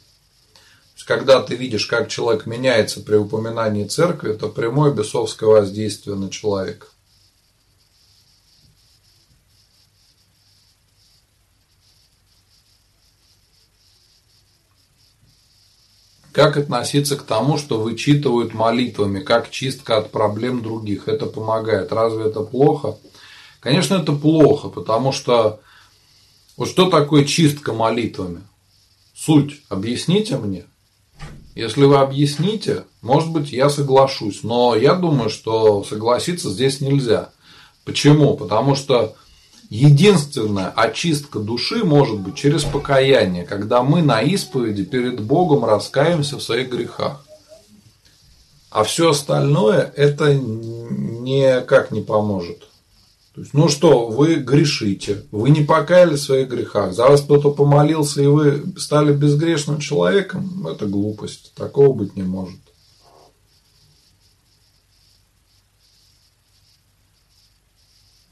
[0.94, 6.30] Есть, когда ты видишь, как человек меняется при упоминании церкви, это прямое бесовское воздействие на
[6.30, 6.86] человека.
[16.38, 21.08] Как относиться к тому, что вычитывают молитвами, как чистка от проблем других?
[21.08, 21.92] Это помогает.
[21.92, 22.96] Разве это плохо?
[23.58, 25.58] Конечно, это плохо, потому что
[26.56, 28.42] вот что такое чистка молитвами?
[29.16, 30.66] Суть объясните мне.
[31.56, 34.44] Если вы объясните, может быть, я соглашусь.
[34.44, 37.32] Но я думаю, что согласиться здесь нельзя.
[37.84, 38.36] Почему?
[38.36, 39.16] Потому что
[39.70, 46.42] Единственная очистка души может быть через покаяние, когда мы на исповеди перед Богом раскаемся в
[46.42, 47.24] своих грехах.
[48.70, 52.68] А все остальное это никак не поможет.
[53.34, 57.50] То есть, ну что, вы грешите, вы не покаялись в своих грехах, за вас кто-то
[57.50, 62.58] помолился, и вы стали безгрешным человеком, это глупость, такого быть не может.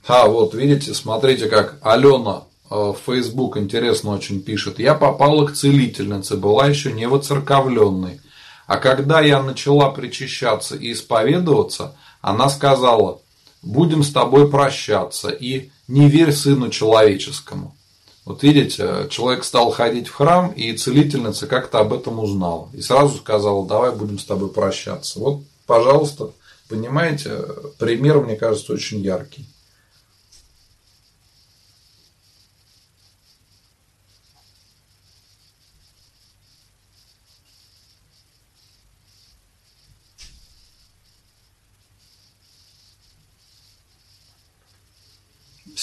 [0.08, 4.78] А, вот видите, смотрите, как Алена э, в Facebook интересно очень пишет.
[4.78, 8.20] Я попала к целительнице, была еще не воцерковленной.
[8.68, 13.20] А когда я начала причащаться и исповедоваться, она сказала,
[13.62, 17.76] будем с тобой прощаться и не верь сыну человеческому.
[18.24, 22.68] Вот видите, человек стал ходить в храм, и целительница как-то об этом узнала.
[22.72, 25.20] И сразу сказала, давай будем с тобой прощаться.
[25.20, 26.30] Вот, пожалуйста,
[26.68, 27.44] понимаете,
[27.78, 29.46] пример, мне кажется, очень яркий.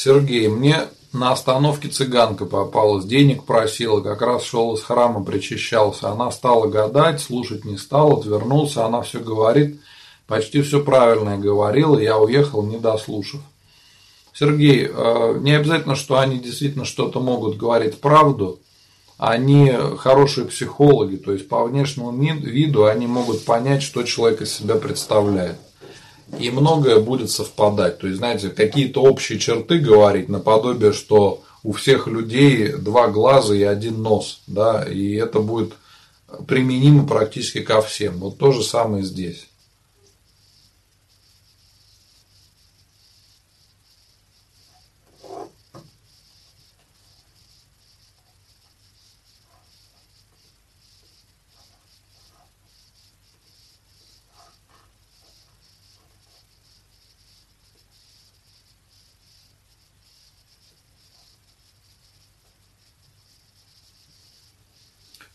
[0.03, 6.09] Сергей, мне на остановке цыганка попалась, денег просила, как раз шел из храма, причащался.
[6.09, 9.79] Она стала гадать, слушать не стала, отвернулся, она все говорит,
[10.27, 13.39] почти все правильное говорила, я уехал, не дослушав.
[14.33, 18.59] Сергей, э, не обязательно, что они действительно что-то могут говорить правду,
[19.17, 24.75] они хорошие психологи, то есть по внешнему виду они могут понять, что человек из себя
[24.75, 25.55] представляет
[26.39, 27.99] и многое будет совпадать.
[27.99, 33.63] То есть, знаете, какие-то общие черты говорить, наподобие, что у всех людей два глаза и
[33.63, 35.73] один нос, да, и это будет
[36.47, 38.17] применимо практически ко всем.
[38.17, 39.47] Вот то же самое здесь.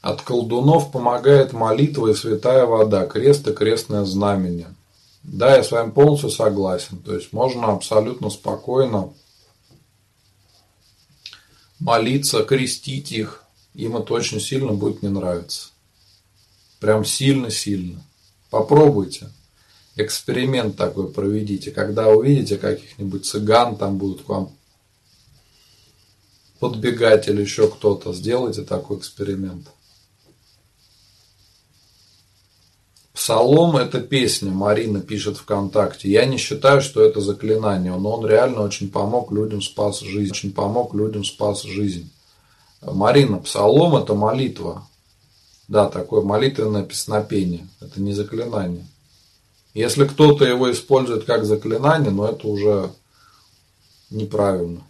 [0.08, 4.74] От колдунов помогает молитва и святая вода, крест и крестное знамение.
[5.22, 6.96] Да, я с вами полностью согласен.
[7.02, 9.12] То есть можно абсолютно спокойно
[11.78, 13.44] молиться, крестить их.
[13.74, 15.72] Им это очень сильно будет не нравиться.
[16.80, 18.02] Прям сильно-сильно.
[18.48, 19.28] Попробуйте.
[19.94, 21.70] Эксперимент такой проведите.
[21.70, 24.52] Когда увидите каких-нибудь цыган, там будут к вам
[26.60, 29.68] подбегать или еще кто-то, сделайте такой эксперимент.
[33.18, 36.08] Псалом– это песня, Марина пишет ВКонтакте.
[36.08, 40.30] Я не считаю, что это заклинание, но он реально очень помог людям, спас жизнь.
[40.30, 42.12] Очень помог людям, спас жизнь.
[42.80, 44.86] Марина, псалом– это молитва.
[45.66, 47.66] Да, такое молитвенное песнопение.
[47.80, 48.86] Это не заклинание.
[49.74, 52.92] Если кто-то его использует как заклинание, но это уже
[54.10, 54.82] неправильно.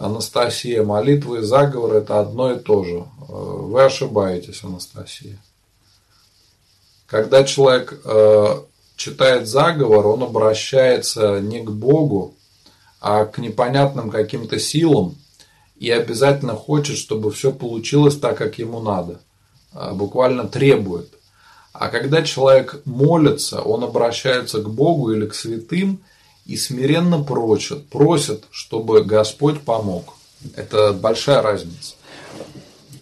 [0.00, 3.00] Анастасия, молитвы и заговор– это одно и то же.
[3.00, 5.36] Э, вы ошибаетесь, Анастасия.
[7.06, 8.60] Когда человек э,
[8.96, 12.34] читает заговор, он обращается не к Богу,
[12.98, 15.16] а к непонятным каким-то силам
[15.78, 19.20] и обязательно хочет, чтобы все получилось так, как ему надо.
[19.74, 21.12] Э, буквально требует.
[21.74, 26.00] А когда человек молится, он обращается к Богу или к святым–
[26.50, 30.14] и смиренно просят, просят, чтобы Господь помог.
[30.56, 31.94] Это большая разница.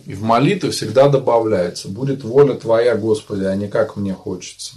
[0.05, 4.75] И в молитве всегда добавляется, будет воля Твоя, Господи, а не как мне хочется.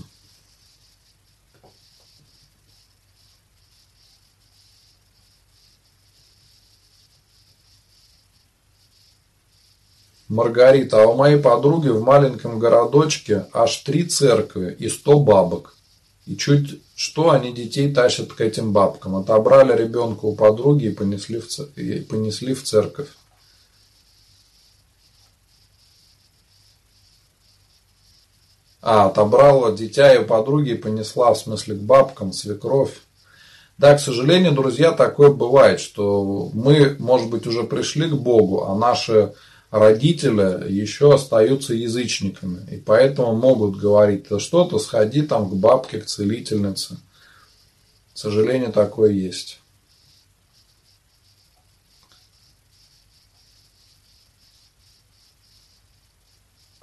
[10.30, 15.76] Маргарита, а у моей подруги в маленьком городочке аж три церкви и сто бабок.
[16.26, 19.16] И чуть что они детей тащат к этим бабкам.
[19.16, 21.66] Отобрали ребенка у подруги и понесли в, ц...
[21.76, 23.08] и понесли в церковь.
[28.84, 33.02] А, отобрала дитя и у подруги и понесла, в смысле, к бабкам, свекровь.
[33.80, 38.76] Да, к сожалению, друзья, такое бывает, что мы, может быть, уже пришли к Богу, а
[38.76, 39.34] наши
[39.72, 42.68] родители еще остаются язычниками.
[42.70, 46.98] И поэтому могут говорить, да что-то, сходи там к бабке, к целительнице.
[48.14, 49.60] К сожалению, такое есть.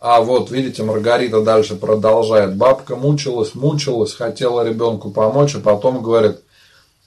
[0.01, 2.56] А вот, видите, Маргарита дальше продолжает.
[2.56, 6.39] Бабка мучилась, мучилась, хотела ребенку помочь, а потом говорит,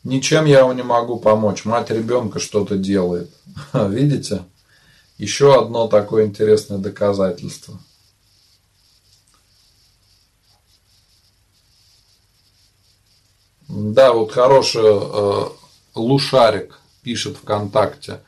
[0.03, 3.31] ничем я ему не могу помочь, мать ребенка что-то делает.
[3.73, 4.43] Видите?
[5.21, 7.77] Еще одно такое интересное доказательство.
[13.67, 15.45] Да, вот хороший э,
[15.93, 18.21] Лушарик пишет ВКонтакте.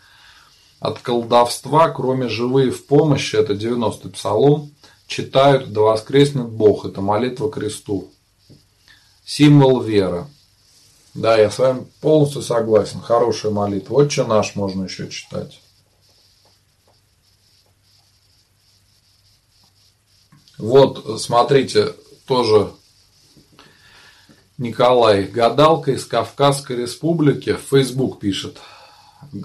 [0.79, 4.75] От колдовства, кроме живые в помощи, это 90-й псалом,
[5.07, 8.11] читают «Да воскреснет Бог», это молитва кресту.
[9.25, 10.27] Символ веры.
[11.15, 13.01] Да, я с вами полностью согласен.
[13.01, 13.95] Хорошая молитва.
[13.95, 15.62] Отче наш можно еще читать.
[20.63, 21.89] Вот, смотрите,
[22.25, 22.69] тоже
[24.57, 28.59] Николай, гадалка из Кавказской республики, в Facebook пишет.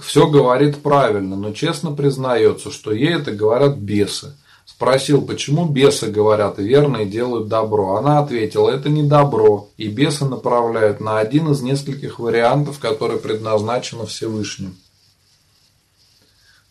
[0.01, 4.37] Все говорит правильно, но честно признается, что ей это говорят бесы.
[4.65, 7.97] Спросил, почему бесы говорят верно и делают добро.
[7.97, 14.07] Она ответила, это не добро, и бесы направляют на один из нескольких вариантов, которые предназначены
[14.07, 14.77] Всевышним.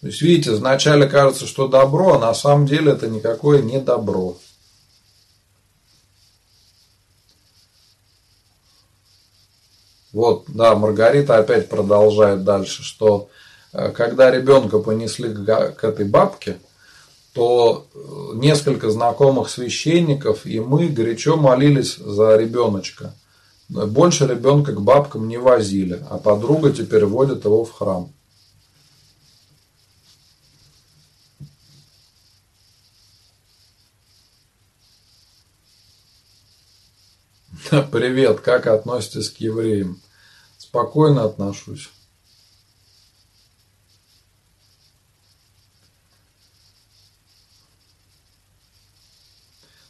[0.01, 4.37] То есть, видите, вначале кажется, что добро, а на самом деле это никакое не добро.
[10.13, 13.29] Вот, да, Маргарита опять продолжает дальше, что
[13.73, 16.57] э, когда ребенка понесли к этой бабке,
[17.33, 17.99] то э,
[18.35, 23.13] несколько знакомых священников и мы горячо молились за ребеночка.
[23.69, 28.11] Больше ребенка к бабкам не возили, а подруга теперь водит его в храм.
[37.69, 39.99] Привет, как относитесь к евреям?
[40.57, 41.89] Спокойно отношусь.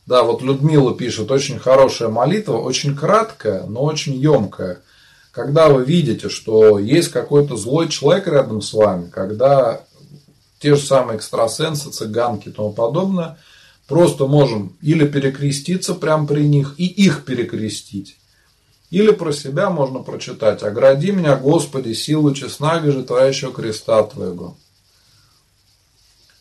[0.07, 4.81] Да, вот Людмила пишет, очень хорошая молитва, очень краткая, но очень емкая.
[5.31, 9.81] Когда вы видите, что есть какой-то злой человек рядом с вами, когда
[10.59, 13.37] те же самые экстрасенсы, цыганки и тому подобное,
[13.87, 18.17] просто можем или перекреститься прямо при них и их перекрестить.
[18.89, 24.55] Или про себя можно прочитать «Огради меня, Господи, силу честнаги же Творящего креста Твоего».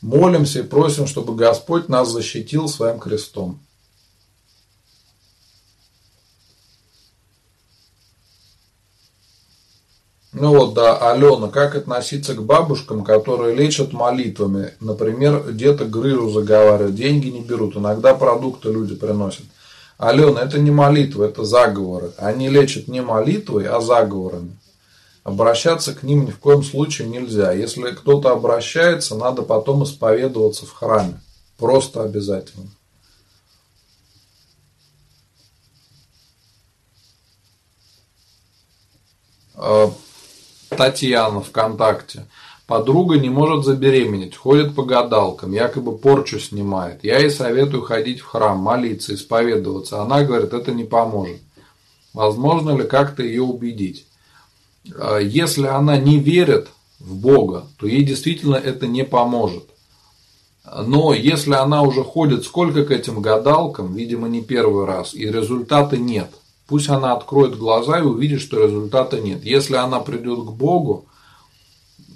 [0.00, 3.58] Молимся и просим, чтобы Господь нас защитил своим крестом.
[10.38, 14.74] Ну вот, да, Алена, как относиться к бабушкам, которые лечат молитвами?
[14.80, 19.46] Например, где-то грыжу заговаривают, деньги не берут, иногда продукты люди приносят.
[19.96, 22.12] Алена, это не молитва, это заговоры.
[22.18, 24.58] Они лечат не молитвой, а заговорами.
[25.24, 27.52] Обращаться к ним ни в коем случае нельзя.
[27.52, 31.18] Если кто-то обращается, надо потом исповедоваться в храме.
[31.56, 32.66] Просто обязательно.
[40.76, 42.26] Татьяна ВКонтакте.
[42.66, 47.04] Подруга не может забеременеть, ходит по гадалкам, якобы порчу снимает.
[47.04, 50.02] Я ей советую ходить в храм, молиться, исповедоваться.
[50.02, 51.40] Она говорит, это не поможет.
[52.12, 54.06] Возможно ли как-то ее убедить?
[54.98, 59.64] А, если она не верит в Бога, то ей действительно это не поможет.
[60.64, 65.96] Но если она уже ходит сколько к этим гадалкам, видимо, не первый раз, и результата
[65.96, 66.30] нет,
[66.66, 69.44] пусть она откроет глаза и увидит, что результата нет.
[69.44, 71.06] Если она придет к Богу,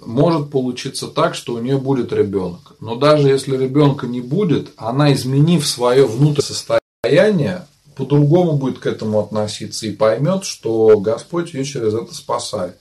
[0.05, 2.75] может получиться так, что у нее будет ребенок.
[2.79, 9.19] Но даже если ребенка не будет, она, изменив свое внутреннее состояние, по-другому будет к этому
[9.19, 12.77] относиться и поймет, что Господь ее через это спасает.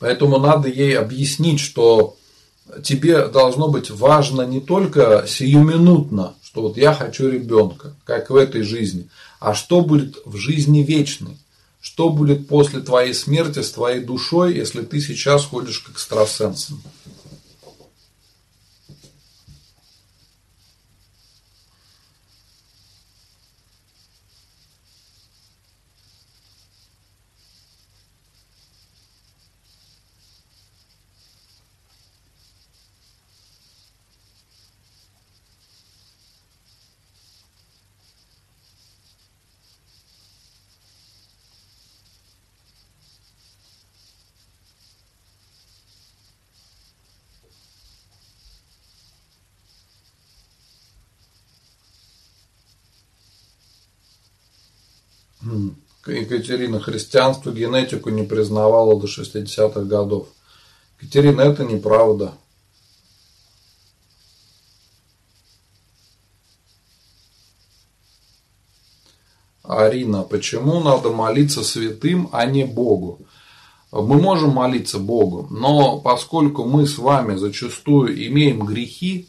[0.00, 2.16] Поэтому надо ей объяснить, что
[2.82, 8.62] тебе должно быть важно не только сиюминутно, что вот я хочу ребенка, как в этой
[8.62, 9.08] жизни,
[9.40, 11.38] а что будет в жизни вечной.
[11.80, 16.82] Что будет после твоей смерти с твоей душой, если ты сейчас ходишь к экстрасенсам?
[56.06, 60.28] Екатерина, христианство генетику не признавало до 60-х годов.
[61.00, 62.34] Екатерина, это неправда.
[69.62, 73.20] Арина, почему надо молиться святым, а не Богу?
[73.90, 79.28] Мы можем молиться Богу, но поскольку мы с вами зачастую имеем грехи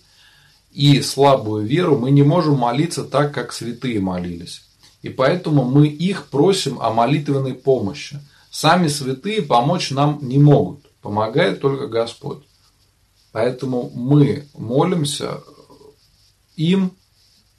[0.72, 4.64] и слабую веру, мы не можем молиться так, как святые молились.
[5.06, 8.20] И поэтому мы их просим о молитвенной помощи.
[8.50, 10.80] Сами святые помочь нам не могут.
[11.04, 12.40] Помогает только Господь.
[13.32, 15.44] Поэтому мы молимся
[16.56, 16.92] им,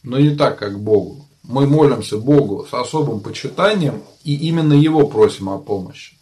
[0.03, 1.25] но не так, как Богу.
[1.45, 6.17] Мы молимся Богу с особым почитанием и именно Его просим о помощи.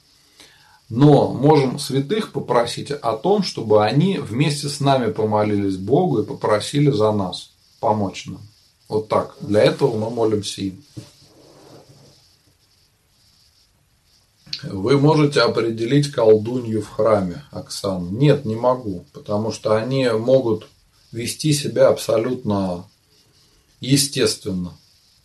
[0.90, 6.90] Но можем святых попросить о том, чтобы они вместе с нами помолились Богу и попросили
[6.90, 8.42] за нас помочь нам.
[8.90, 9.38] Вот так.
[9.40, 10.84] Для этого мы молимся им.
[14.70, 18.08] Вы можете определить колдунью в храме, Оксана?
[18.10, 20.66] Нет, не могу, потому что они могут
[21.12, 22.84] вести себя абсолютно
[23.80, 24.72] естественно.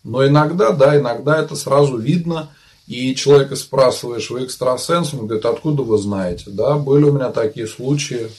[0.04, 2.50] Но иногда, да, иногда это сразу видно,
[2.86, 6.44] и человека спрашиваешь, вы экстрасенс, он говорит, откуда вы знаете?
[6.48, 8.30] Да, были у меня такие случаи.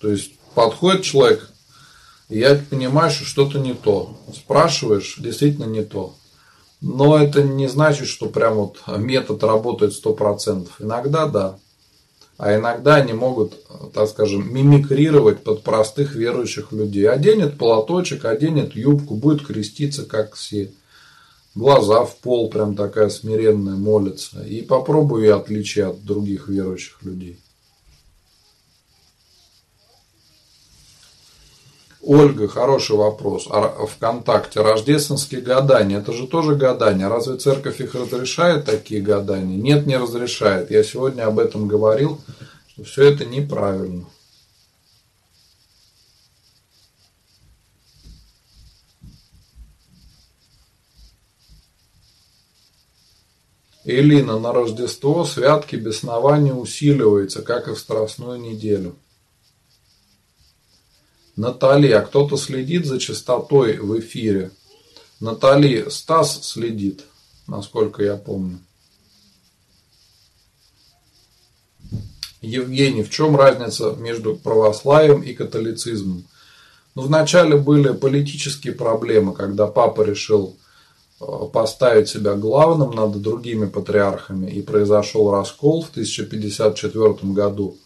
[0.00, 1.50] То есть подходит человек,
[2.28, 4.16] и я понимаю, что что-то не то.
[4.34, 6.14] Спрашиваешь, действительно не то.
[6.80, 10.68] Но это не значит, что прям вот метод работает 100%.
[10.80, 11.58] Иногда да.
[12.38, 13.52] А иногда они могут,
[13.92, 17.06] так скажем, мимикрировать под простых верующих людей.
[17.06, 20.72] Оденет платочек, оденет юбку, будет креститься, как все.
[21.54, 24.42] Глаза в пол, прям такая смиренная, молится.
[24.42, 27.38] И попробую я отличие от других верующих людей.
[32.02, 33.46] Ольга, хороший вопрос.
[33.50, 35.98] А ВКонтакте рождественские гадания.
[35.98, 37.08] Это же тоже гадания.
[37.08, 39.56] Разве церковь их разрешает, такие гадания?
[39.56, 40.70] Нет, не разрешает.
[40.70, 42.18] Я сегодня об этом говорил,
[42.68, 44.06] что все это неправильно.
[53.84, 58.94] Элина, на Рождество святки беснования усиливается, как и в Страстную неделю.
[61.36, 64.50] Натали, а кто-то следит за частотой в эфире?
[65.20, 67.04] Натали, Стас следит,
[67.46, 68.58] насколько я помню.
[72.40, 76.24] Евгений, в чем разница между православием и католицизмом?
[76.94, 80.56] Ну, вначале были политические проблемы, когда папа решил
[81.20, 87.76] э, поставить себя главным над другими патриархами, и произошел раскол в 1054 году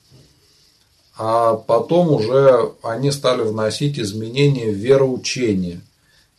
[1.16, 5.80] а потом уже они стали вносить изменения в вероучение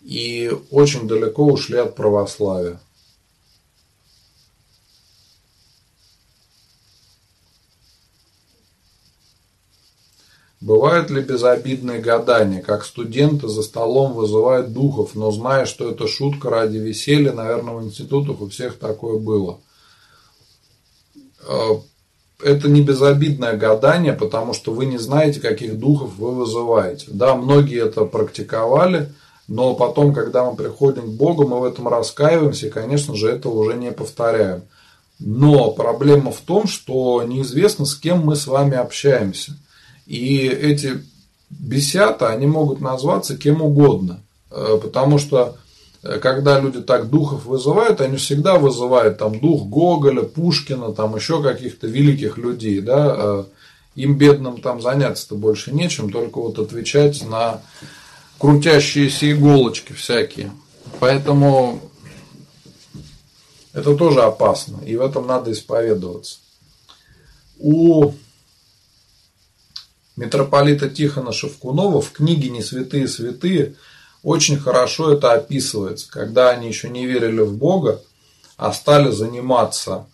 [0.02, 2.80] и очень далеко ушли от православия.
[10.60, 16.49] Бывают ли безобидные гадания, как студенты за столом вызывают духов, но зная, что это шутка
[16.49, 19.60] ради веселья, наверное, в институтах у всех такое было.
[22.43, 27.07] Это не безобидное гадание, потому что вы не знаете, каких духов вы вызываете.
[27.09, 29.13] Да, многие это практиковали,
[29.47, 33.53] но потом, когда мы приходим к Богу, мы в этом раскаиваемся и, конечно же, этого
[33.59, 34.63] уже не повторяем.
[35.19, 39.53] Но проблема в том, что неизвестно, с кем мы с вами общаемся.
[40.05, 41.03] И эти
[41.49, 44.21] бесята, они могут назваться кем угодно.
[44.51, 45.57] Э, потому что
[46.06, 51.88] когда люди так духов вызывают, они всегда вызывают там дух Гоголя, Пушкина, там еще каких-то
[51.88, 53.44] великих людей, да, э,
[53.95, 57.61] им бедным там заняться-то больше нечем, только вот отвечать на
[58.38, 60.52] крутящиеся иголочки всякие.
[60.99, 61.82] Поэтому
[63.73, 66.38] это тоже опасно, и в этом надо исповедоваться.
[67.57, 68.14] У
[70.15, 73.76] митрополита Тихона Шевкунова в книге «Не святые святые»
[74.26, 78.02] очень хорошо это описывается, когда они еще не верили в Бога,
[78.57, 80.07] а стали заниматься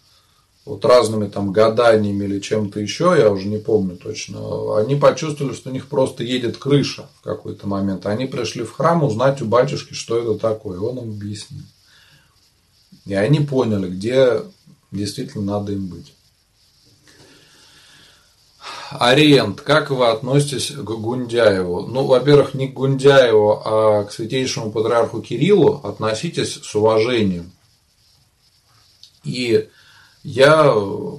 [0.66, 5.70] вот разными там гаданиями или чем-то еще, я уже не помню точно, они почувствовали, что
[5.70, 8.06] у них просто едет крыша в какой-то момент.
[8.06, 10.78] Они пришли в храм узнать у батюшки, что это такое.
[10.78, 11.64] Он им объяснил.
[13.06, 14.42] И они поняли, где
[14.92, 16.14] действительно надо им быть.
[19.00, 21.88] Ориент, как вы относитесь к Гундяеву?
[21.88, 27.52] Ну, во-первых, не к Гундяеву, а к святейшему патриарху Кириллу относитесь с уважением.
[29.24, 29.70] И
[30.24, 30.74] я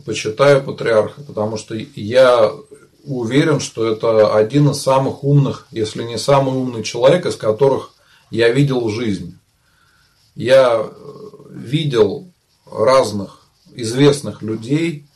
[0.04, 2.52] почитаю патриарха, потому что я
[3.04, 7.94] уверен, что это один из самых умных, если не самый умный человек, из которых
[8.30, 9.34] я видел в жизни.
[10.34, 10.90] Я
[11.50, 12.28] видел
[12.66, 13.40] разных
[13.74, 15.06] известных людей,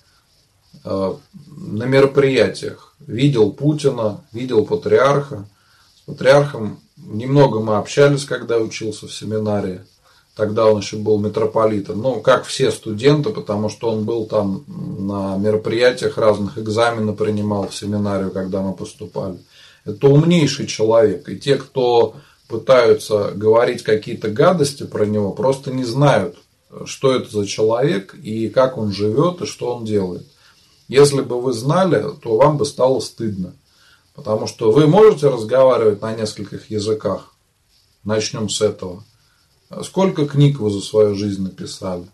[0.89, 1.15] Э,
[1.57, 2.95] на мероприятиях.
[3.07, 5.49] Видел Путина, видел патриарха.
[5.97, 9.81] С патриархом немного мы общались, когда учился в семинарии.
[10.37, 12.03] Тогда он еще был митрополитом.
[12.03, 17.75] Ну, как все студенты, потому что он был там на мероприятиях разных, экзамены принимал в
[17.75, 19.39] семинарию, когда мы поступали.
[19.87, 21.27] Это умнейший человек.
[21.31, 22.17] И те, кто
[22.49, 26.37] пытаются говорить какие-то гадости про него, просто не знают,
[26.85, 30.27] что это за человек и как он живет и что он делает.
[30.89, 33.55] Если бы вы знали, то вам бы стало стыдно.
[34.15, 37.35] Потому что вы можете разговаривать на нескольких языках.
[38.05, 39.05] Начнем с этого.
[39.83, 42.07] Сколько книг вы за свою жизнь написали?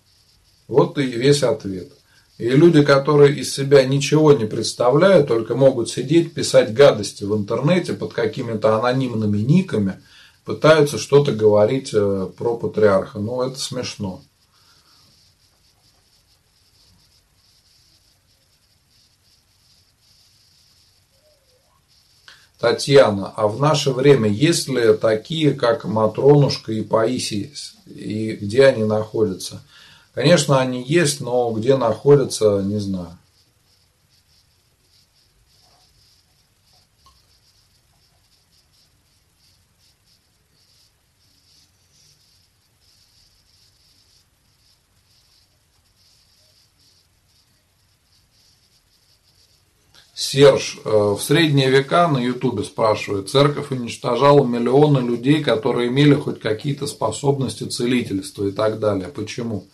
[0.68, 1.92] Вот и весь ответ.
[2.38, 7.92] И люди, которые из себя ничего не представляют, только могут сидеть, писать гадости в интернете
[7.92, 10.00] под какими-то анонимными никами,
[10.44, 13.18] пытаются что-то говорить э, про патриарха.
[13.20, 14.22] Ну, это смешно.
[22.62, 27.52] Татьяна, а в наше время есть ли такие, как Матронушка и Паисий,
[27.86, 29.62] и где они находятся?
[30.14, 33.18] Конечно, они есть, но где находятся, не знаю.
[50.22, 56.38] Серж, э, в средние века на Ютубе спрашивает, церковь уничтожала миллионы людей, которые имели хоть
[56.38, 59.08] какие-то способности целительства и так далее.
[59.08, 59.66] Почему?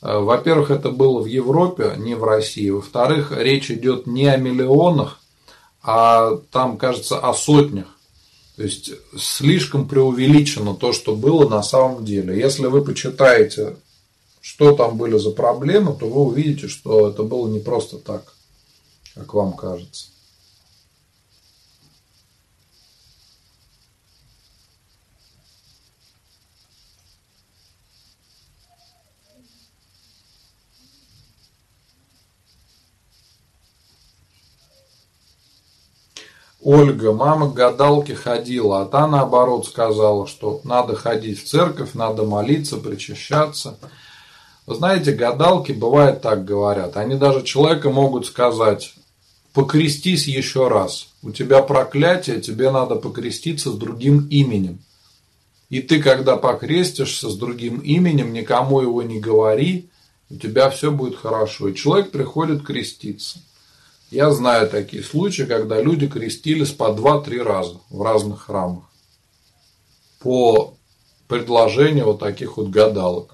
[0.00, 2.70] Э, во-первых, это было в Европе, не в России.
[2.70, 5.20] Во-вторых, речь идет не о миллионах,
[5.82, 7.88] а там, кажется, о сотнях.
[8.56, 12.38] То есть слишком преувеличено то, что было на самом деле.
[12.38, 13.74] Если вы почитаете,
[14.40, 18.33] что там были за проблемы, то вы увидите, что это было не просто так
[19.14, 20.06] как вам кажется?
[36.64, 42.22] Ольга, мама к гадалке ходила, а та наоборот сказала, что надо ходить в церковь, надо
[42.22, 43.76] молиться, причащаться.
[44.64, 46.96] Вы знаете, гадалки бывает так говорят.
[46.96, 48.94] Они даже человека могут сказать,
[49.54, 51.08] покрестись еще раз.
[51.22, 54.80] У тебя проклятие, тебе надо покреститься с другим именем.
[55.70, 59.88] И ты, когда покрестишься с другим именем, никому его не говори,
[60.28, 61.68] у тебя все будет хорошо.
[61.68, 63.38] И человек приходит креститься.
[64.10, 68.84] Я знаю такие случаи, когда люди крестились по два-три раза в разных храмах.
[70.18, 70.74] По
[71.28, 73.33] предложению вот таких вот гадалок.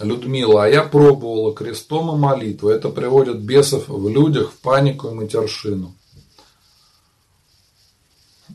[0.00, 2.68] Людмила, а я пробовала крестом и молитву.
[2.68, 5.94] Это приводит бесов в людях в панику и матершину.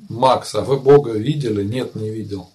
[0.09, 1.63] Макс, а вы Бога видели?
[1.63, 2.49] Нет, не видел.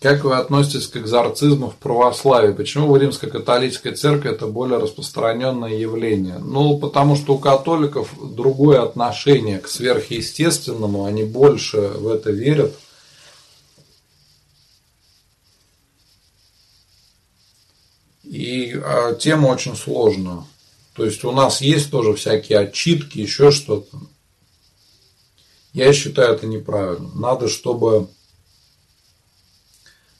[0.00, 2.52] Как вы относитесь к экзорцизму в православии?
[2.52, 6.38] Почему в Римской католической церкви это более распространенное явление?
[6.38, 12.76] Ну, потому что у католиков другое отношение к сверхъестественному, они больше в это верят.
[18.22, 20.44] И а, тема очень сложная.
[20.94, 23.98] То есть у нас есть тоже всякие отчитки, еще что-то.
[25.72, 27.10] Я считаю это неправильно.
[27.14, 28.08] Надо, чтобы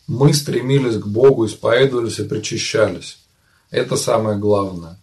[0.08, 3.18] мы стремились к Богу, исповедовались и причащались.
[3.70, 4.98] Это самое главное.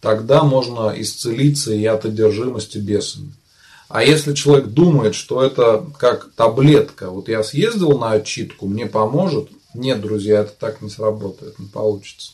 [0.00, 3.32] Тогда можно исцелиться и от одержимости бесами.
[3.88, 9.48] А если человек думает, что это как таблетка, вот я съездил на отчитку, мне поможет,
[9.74, 12.32] нет, друзья, это так не сработает, не получится.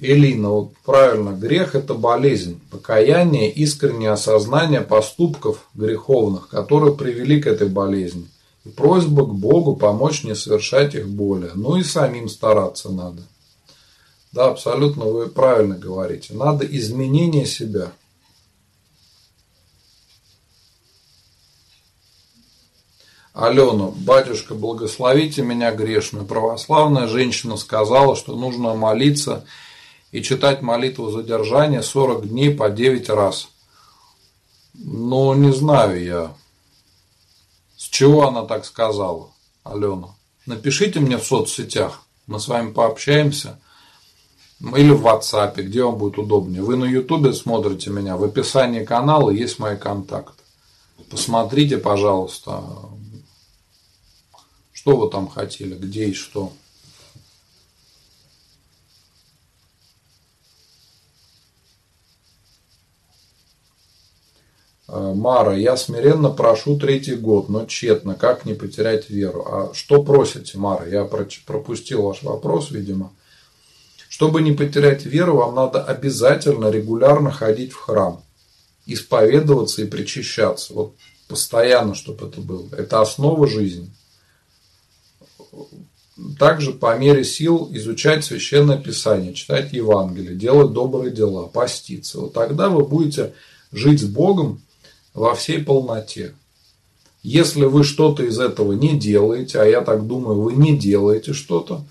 [0.00, 7.68] Элина, вот правильно, грех– это болезнь, покаяние, искреннее осознание поступков греховных, которые привели к этой
[7.68, 8.28] болезни.
[8.64, 11.50] И просьба к Богу помочь не совершать их более.
[11.54, 13.22] Ну и самим стараться надо.
[14.30, 16.32] Да, абсолютно вы правильно говорите.
[16.34, 17.90] Надо изменение себя.
[23.32, 26.24] Алена, батюшка, благословите меня грешную.
[26.24, 29.44] Православная женщина сказала, что нужно молиться
[30.12, 33.48] и читать молитву задержания 40 дней по 9 раз.
[34.74, 36.34] Но не знаю я,
[37.76, 39.30] с чего она так сказала,
[39.64, 40.08] Алена.
[40.46, 43.60] Напишите мне в соцсетях, мы с вами пообщаемся.
[44.60, 46.62] Или в WhatsApp, где вам будет удобнее.
[46.62, 50.42] Вы на YouTube смотрите меня, в описании канала есть мои контакты.
[51.10, 52.64] Посмотрите, пожалуйста,
[54.72, 56.52] что вы там хотели, где и что.
[64.88, 69.44] Мара, я смиренно прошу третий год, но тщетно, как не потерять веру?
[69.46, 70.86] А что просите, Мара?
[70.86, 73.12] Я пропустил ваш вопрос, видимо.
[74.08, 78.22] Чтобы не потерять веру, вам надо обязательно регулярно ходить в храм,
[78.86, 80.72] исповедоваться и причащаться.
[80.72, 80.94] Вот
[81.28, 82.66] постоянно, чтобы это было.
[82.74, 83.90] Это основа жизни.
[86.38, 92.20] Также по мере сил изучать Священное Писание, читать Евангелие, делать добрые дела, поститься.
[92.20, 93.34] Вот тогда вы будете
[93.70, 94.62] жить с Богом
[95.18, 96.34] во всей полноте.
[97.22, 101.84] Если вы что-то из этого не делаете, а я так думаю, вы не делаете что-то,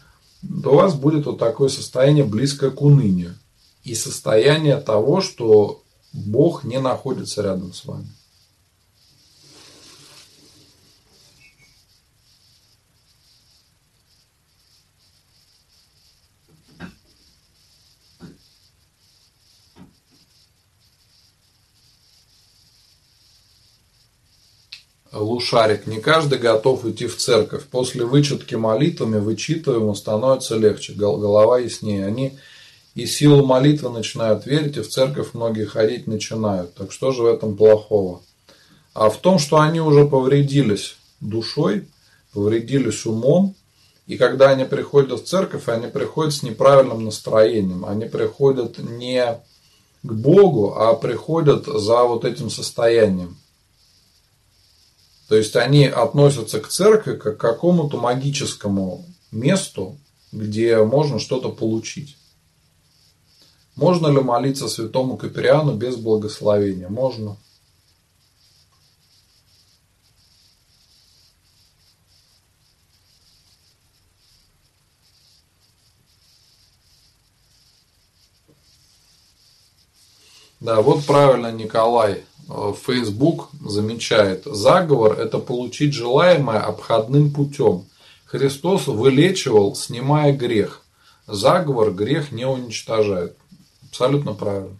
[0.63, 3.35] то у вас будет вот такое состояние близкое к унынию.
[3.83, 5.83] И состояние того, что
[6.13, 8.07] Бог не находится рядом с вами.
[25.19, 25.87] Лушарик.
[25.87, 27.65] Не каждый готов идти в церковь.
[27.65, 32.05] После вычетки молитвами, вычитываемого становится легче, голова яснее.
[32.05, 32.37] Они
[32.95, 36.73] и силу молитвы начинают верить, и в церковь многие ходить начинают.
[36.73, 38.21] Так что же в этом плохого?
[38.93, 41.87] А в том, что они уже повредились душой,
[42.33, 43.55] повредились умом,
[44.07, 47.85] и когда они приходят в церковь, они приходят с неправильным настроением.
[47.85, 49.23] Они приходят не
[50.01, 53.37] к Богу, а приходят за вот этим состоянием.
[55.27, 59.97] То есть они относятся к церкви как к какому-то магическому месту,
[60.31, 62.17] где можно что-то получить.
[63.75, 66.89] Можно ли молиться святому Капериану без благословения?
[66.89, 67.37] Можно.
[80.59, 87.85] Да, вот правильно Николай Facebook замечает, заговор– это получить желаемое обходным путем.
[88.25, 90.83] Христос вылечивал, снимая грех.
[91.27, 93.37] Заговор грех не уничтожает.
[93.89, 94.77] Абсолютно правильно.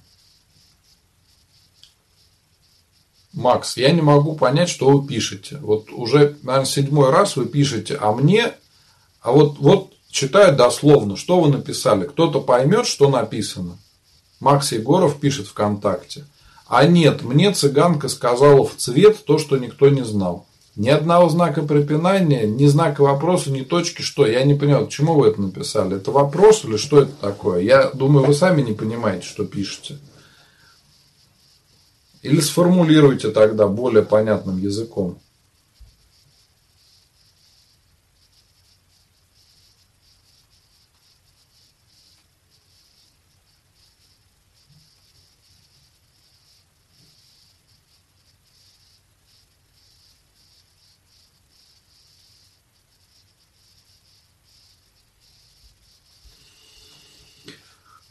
[3.34, 5.57] Макс, я не могу понять, что вы пишете.
[5.57, 8.53] Вот уже, наверное, седьмой раз вы пишете, а мне,
[9.22, 12.06] а вот, вот читаю дословно, что вы написали.
[12.06, 13.77] Кто-то поймет, что написано.
[14.39, 16.26] Макс Егоров пишет ВКонтакте–
[16.68, 20.45] а нет, мне цыганка сказала в цвет то, что никто не знал.
[20.76, 24.27] Ни одного знака препинания, ни знака вопроса, ни точки, что.
[24.27, 25.95] Я не понял, почему вы это написали.
[25.95, 27.61] Это вопрос или что это такое?
[27.61, 29.98] Я думаю, вы сами не понимаете, что пишете.
[32.22, 35.18] Или сформулируйте тогда более понятным языком.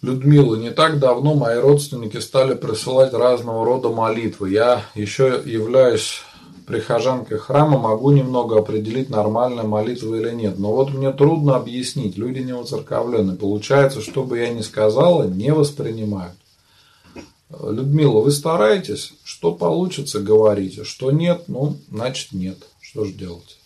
[0.07, 4.53] Людмила, не так давно мои родственники стали присылать разного рода молитвы.
[4.53, 6.21] Я еще являюсь
[6.65, 10.61] прихожанкой храма, могу немного определить, нормальная молитва или нет.
[10.61, 13.35] Но вот мне трудно объяснить, люди не уцерковлены.
[13.35, 16.37] Получается, что бы я ни сказала, не воспринимают.
[17.51, 22.59] Людмила, вы стараетесь, что получится, говорите, что нет, ну, значит нет.
[22.81, 23.59] Что же делать?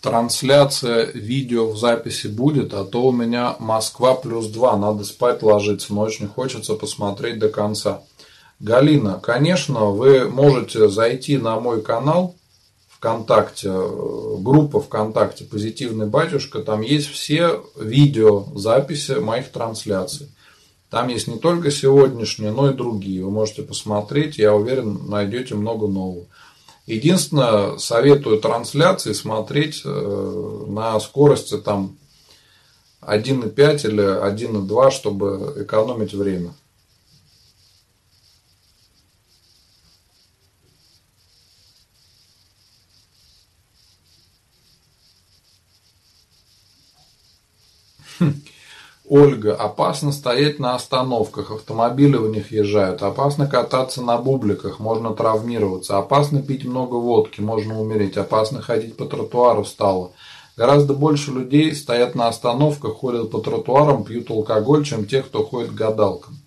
[0.00, 5.94] Трансляция видео в записи будет, а то у меня Москва плюс 2, надо спать ложиться,
[5.94, 8.02] но очень хочется посмотреть до конца.
[8.60, 12.34] Галина, конечно, вы можете зайти на мой канал
[12.90, 20.28] ВКонтакте, э, группа ВКонтакте «Позитивный батюшка», там есть все видео записи моих трансляций.
[20.90, 23.24] Там есть не только сегодняшние, но и другие.
[23.24, 26.26] Вы можете посмотреть, я уверен, найдете много нового.
[26.90, 31.96] Единственное, советую трансляции смотреть э, на скорости там
[33.00, 36.52] 1,5 или 1,2, чтобы экономить время.
[48.18, 48.34] Хм.
[49.12, 55.98] Ольга, опасно стоять на остановках, автомобили в них езжают, опасно кататься на бубликах, можно травмироваться,
[55.98, 60.12] опасно пить много водки, можно умереть, опасно ходить по тротуару стало.
[60.56, 65.72] Гораздо больше людей стоят на остановках, ходят по тротуарам, пьют алкоголь, чем те, кто ходит
[65.72, 66.38] к гадалкам.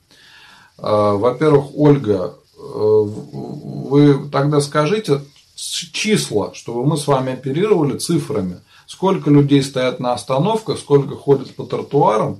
[0.77, 5.19] А, во-первых, Ольга, э, вы тогда скажите
[5.57, 8.61] числа, чтобы мы с вами оперировали цифрами.
[8.87, 12.39] Сколько людей стоят на остановках, сколько ходят по тротуарам,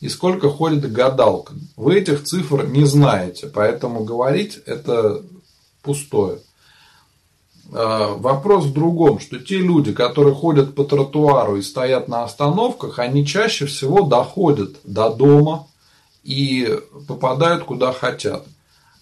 [0.00, 1.54] и сколько ходит гадалка.
[1.76, 5.22] Вы этих цифр не знаете, поэтому говорить это
[5.82, 6.38] пустое.
[7.72, 12.98] э, вопрос в другом, что те люди, которые ходят по тротуару и стоят на остановках,
[12.98, 15.68] они чаще всего доходят до дома
[16.24, 18.44] и попадают куда хотят.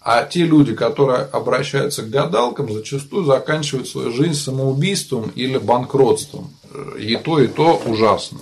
[0.01, 6.49] А те люди, которые обращаются к гадалкам, зачастую заканчивают свою жизнь самоубийством или банкротством.
[6.97, 8.39] И то, и то ужасно.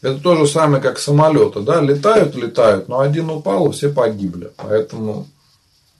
[0.00, 4.52] Это то же самое, как самолеты, да, летают, летают, но один упал, и все погибли.
[4.56, 5.26] Поэтому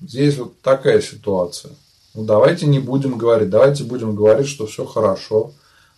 [0.01, 1.73] здесь вот такая ситуация.
[2.15, 5.53] Ну, давайте не будем говорить, давайте будем говорить, что все хорошо,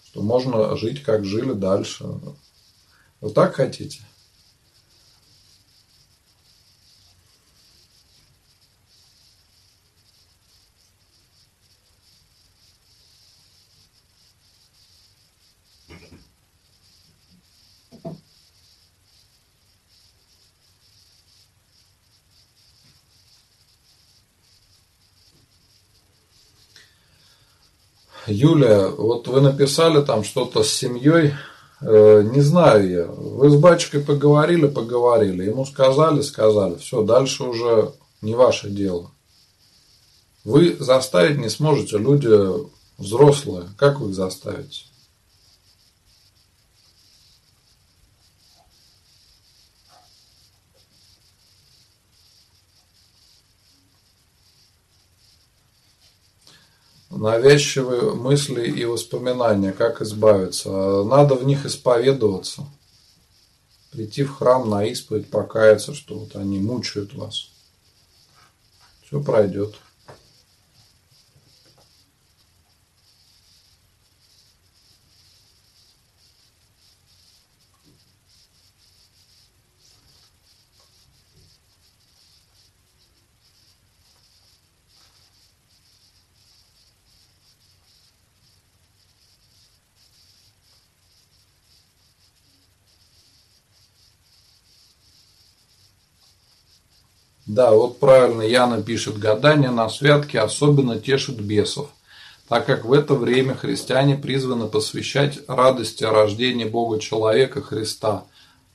[0.06, 2.06] что можно жить, как жили дальше.
[3.20, 4.00] Вы так хотите?
[28.30, 31.34] Юлия, вот вы написали там что-то с семьей,
[31.80, 33.06] э, не знаю я.
[33.06, 35.44] Вы с батюшкой поговорили, поговорили.
[35.44, 36.76] Ему сказали, сказали.
[36.76, 37.92] Все, дальше уже
[38.22, 39.10] не ваше дело.
[40.44, 42.30] Вы заставить не сможете, люди
[42.98, 43.68] взрослые.
[43.76, 44.84] Как вы их заставите?
[57.20, 60.70] Навязчивые мысли и воспоминания, как избавиться.
[61.04, 62.64] Надо в них исповедоваться.
[63.92, 67.50] Прийти в храм на исповедь, покаяться, что вот они мучают вас.
[69.04, 69.74] Все пройдет.
[97.52, 101.88] Да, вот правильно Яна пишет, гадание на святке особенно тешит бесов,
[102.46, 108.22] так как в это время христиане призваны посвящать радости о рождении Бога человека Христа,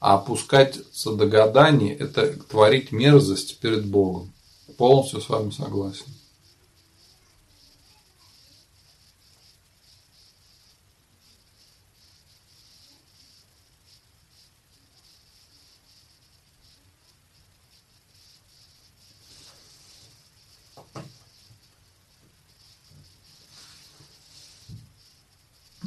[0.01, 4.33] а опускаться до гаданий– это творить мерзость перед Богом.
[4.77, 6.07] Полностью с вами согласен.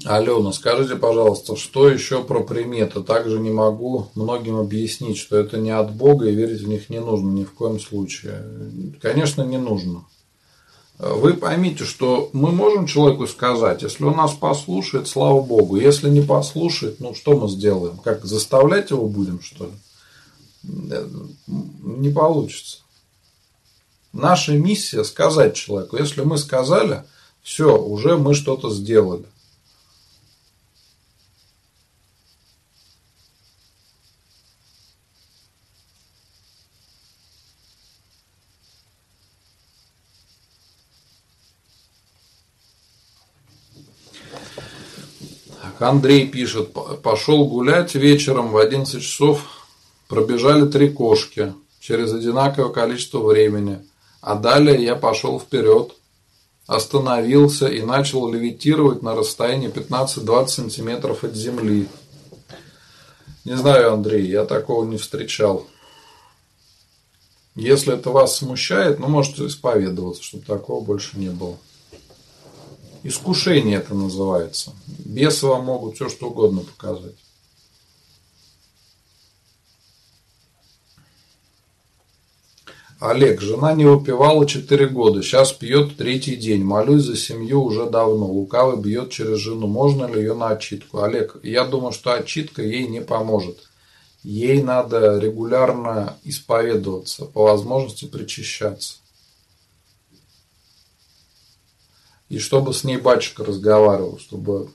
[0.09, 3.03] Алена, скажите, пожалуйста, что еще про приметы?
[3.03, 6.99] Также не могу многим объяснить, что это не от Бога и верить в них не
[6.99, 8.43] нужно ни в коем случае.
[9.03, 10.05] Конечно, не нужно.
[10.99, 15.77] Вы поймите, что мы можем человеку сказать, если он нас послушает, слава Богу.
[15.77, 17.99] Если не послушает, ну что мы сделаем?
[17.99, 19.73] Как заставлять его будем, что ли?
[21.83, 22.79] Не получится.
[24.15, 25.99] Наша миссия сказать человеку.
[25.99, 27.05] Если мы сказали,
[27.43, 29.27] все, уже мы что-то сделали.
[45.81, 46.73] Андрей пишет,
[47.03, 49.67] пошел гулять вечером в 11 часов,
[50.09, 53.87] пробежали три кошки через одинаковое количество времени,
[54.21, 55.95] а далее я пошел вперед,
[56.67, 61.89] остановился и начал левитировать на расстоянии 15-20 сантиметров от земли.
[63.45, 65.67] Не знаю, Андрей, я такого не встречал.
[67.55, 71.57] Если это вас смущает, ну, можете исповедоваться, чтобы такого больше не было.
[73.05, 74.73] Искушение это называется.
[75.05, 77.15] Бесы вам могут все что угодно показать.
[83.01, 86.65] Олег, жена не выпивала 4 года, сейчас пьет третий день.
[86.65, 88.27] Молюсь за семью уже давно.
[88.27, 89.69] Лукавый бьет через жену.
[89.69, 91.03] Можно ли ее на отчитку?
[91.03, 93.69] Олег, я думаю, что отчитка ей не поможет.
[94.25, 98.95] Ей надо регулярно исповедоваться, по возможности причащаться.
[102.29, 104.71] И чтобы с ней батюшка разговаривал, чтобы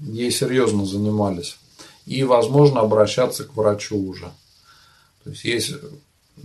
[0.00, 1.58] ей серьезно занимались.
[2.06, 4.32] И, возможно, обращаться к врачу уже.
[5.24, 5.72] То есть есть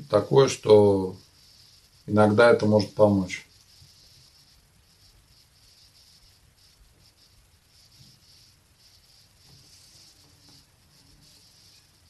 [0.09, 1.15] такое, что
[2.07, 3.47] иногда это может помочь.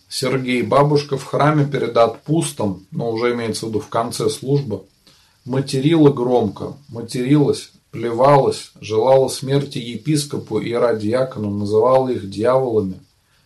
[0.07, 4.83] Сергей, бабушка в храме перед отпустом, но ну, уже имеется в виду в конце службы,
[5.45, 12.99] материла громко, материлась плевалась, желала смерти епископу и радиакону, называла их дьяволами.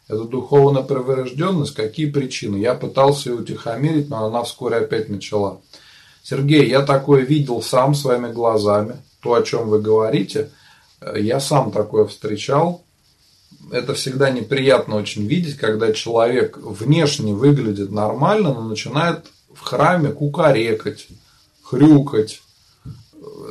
[0.07, 2.57] Это духовная преврежденность, какие причины?
[2.57, 5.61] Я пытался ее утихомирить, но она вскоре опять начала.
[6.23, 8.97] Сергей, я такое видел сам своими глазами.
[9.19, 10.51] То, о чем вы говорите,
[11.15, 12.83] я сам такое встречал.
[13.71, 21.07] Это всегда неприятно очень видеть, когда человек внешне выглядит нормально, но начинает в храме кукарекать,
[21.63, 22.41] хрюкать,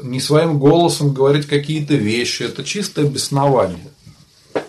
[0.04, 2.42] не своим голосом говорить какие-то вещи.
[2.42, 3.90] Это чистое беснование.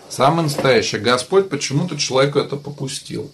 [0.08, 1.00] Самое настоящее.
[1.00, 3.30] Господь почему-то человеку это попустил.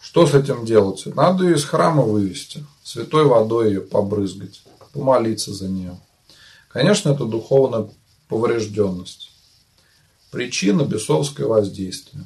[0.00, 1.06] Что с этим делать?
[1.14, 5.96] Надо ее из храма вывести, святой водой ее побрызгать, помолиться за нее.
[6.68, 7.88] Конечно, это духовная
[8.28, 9.30] поврежденность.
[10.32, 12.24] Причина– бесовское воздействие.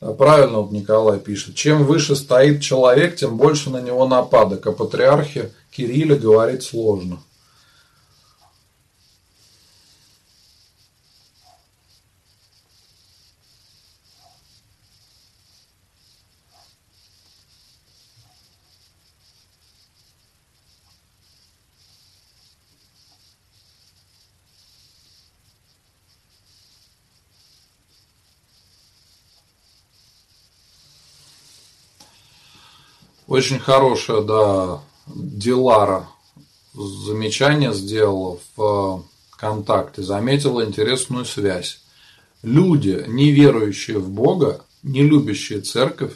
[0.00, 1.56] Правильно вот Николай пишет.
[1.56, 4.66] Чем выше стоит человек, тем больше на него нападок.
[4.66, 7.18] О патриархе Кирилле говорить сложно.
[33.28, 36.08] Очень хорошее, да, Дилара
[36.72, 39.04] замечание сделала в
[39.36, 41.80] контакте, заметила интересную связь.
[42.42, 46.14] Люди, не верующие в Бога, не любящие церковь,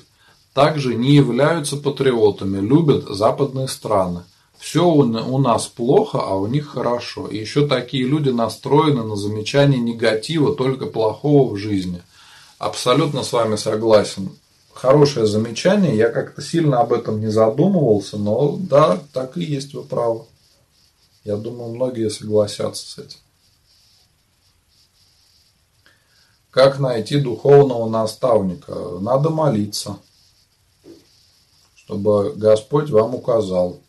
[0.55, 4.22] также не являются патриотами, любят западные страны.
[4.59, 7.26] Все у нас плохо, а у них хорошо.
[7.26, 12.01] И еще такие люди настроены на замечание негатива, только плохого в жизни.
[12.59, 14.30] Абсолютно с вами согласен
[14.74, 15.97] хорошее замечание.
[15.97, 20.24] Я как-то сильно об этом не задумывался, но да, так и есть, вы правы.
[21.24, 23.19] Я думаю, многие согласятся с этим.
[26.51, 28.74] Как найти духовного наставника?
[29.01, 29.97] Надо молиться,
[31.74, 33.81] чтобы Господь вам указал,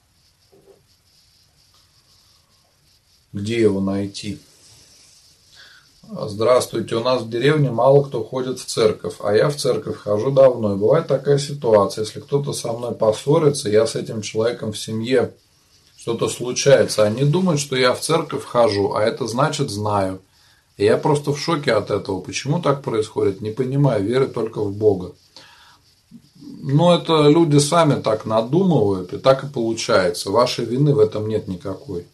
[3.34, 4.40] где его найти.
[6.10, 10.32] Здравствуйте, у нас в деревне мало кто ходит в церковь, а я в церковь хожу
[10.32, 10.74] давно.
[10.74, 15.34] И бывает такая ситуация, если кто-то со мной поссорится, я с этим человеком в семье,
[15.98, 20.20] что-то случается, они думают, что я в церковь хожу, а это значит знаю.
[20.76, 22.20] И я просто в шоке от этого.
[22.20, 23.40] Почему так происходит?
[23.40, 25.14] Не понимаю, верю только в Бога.
[26.36, 30.32] Но это люди сами так надумывают, и так и получается.
[30.32, 32.06] Вашей вины в этом нет никакой.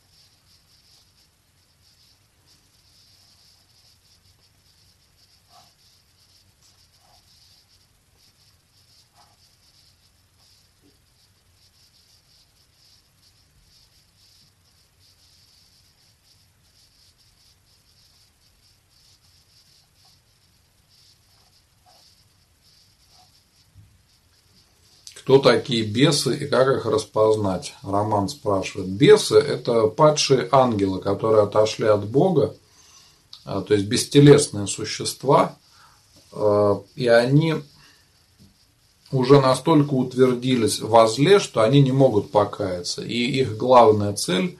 [25.30, 27.76] Кто такие бесы и как их распознать?
[27.84, 28.90] Роман спрашивает.
[28.90, 32.56] Бесы– это падшие ангелы, которые отошли от Бога,
[33.46, 35.56] а, то есть бестелесные существа,
[36.32, 37.58] а, и они
[39.12, 43.04] уже настолько утвердились во зле, что они не могут покаяться.
[43.04, 44.58] И их главная цель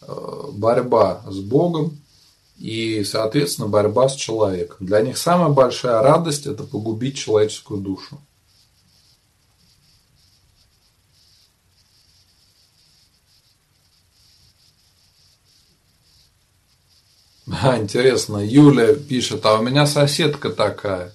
[0.00, 1.98] а,– борьба с Богом
[2.56, 4.78] и, соответственно, борьба с человеком.
[4.80, 8.18] Для них самая большая радость– это погубить человеческую душу.
[17.70, 21.12] А, интересно, Юля пишет, а у меня соседка такая,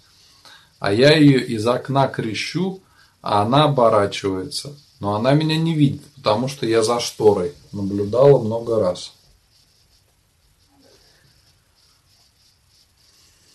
[0.79, 2.81] а я ее из окна крещу,
[3.21, 4.75] а она оборачивается.
[4.99, 7.53] Но она меня не видит, потому что я за шторой.
[7.71, 9.13] Наблюдала много раз.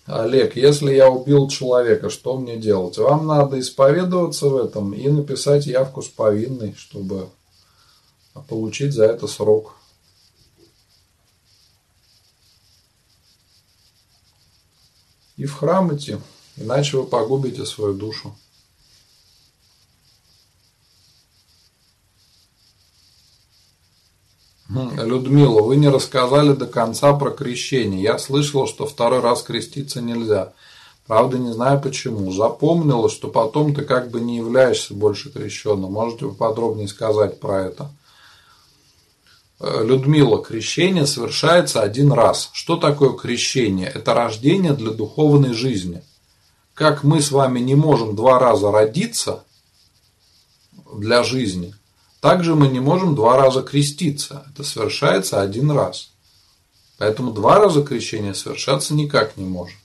[0.07, 2.99] Олег, если я убил человека, что мне делать?
[2.99, 7.29] Вам надо исповедоваться в этом и написать явку с повинной, чтобы
[8.49, 9.76] получить за это срок.
[15.37, 16.19] И в храм идти,
[16.57, 18.35] иначе вы погубите свою душу.
[24.69, 28.03] Людмила, вы не рассказали до конца про крещение.
[28.03, 30.53] Я слышала, что второй раз креститься нельзя.
[31.07, 32.33] Правда, не знаю почему.
[32.33, 35.93] Запомнила, что потом ты как бы не являешься больше крещенным.
[35.93, 37.91] Можете подробнее сказать про это?
[39.59, 42.51] Э, Людмила, крещение совершается один раз.
[42.53, 43.89] Что такое крещение?
[43.89, 46.03] Это рождение для духовной жизни.
[46.75, 49.45] Как мы с вами не можем два раза родиться,
[50.95, 51.75] для жизни.
[52.21, 54.47] Также мы не можем два раза креститься.
[54.53, 56.11] Это совершается один раз.
[56.99, 59.77] Поэтому два раза крещение совершаться никак не может.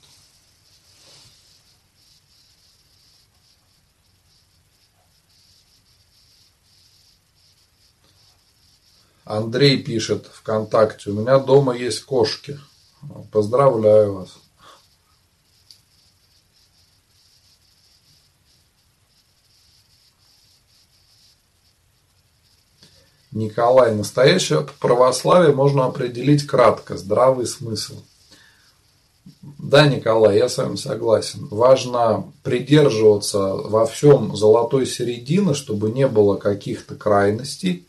[9.32, 12.60] Андрей пишет ВКонтакте, у меня дома есть кошки.
[13.32, 14.28] Поздравляю вас.
[23.30, 28.02] Николай, настоящее православие можно определить кратко, здравый смысл.
[29.40, 31.48] Да, Николай, я с вами согласен.
[31.50, 37.86] Важно придерживаться во всем золотой середины, чтобы не было каких-то крайностей.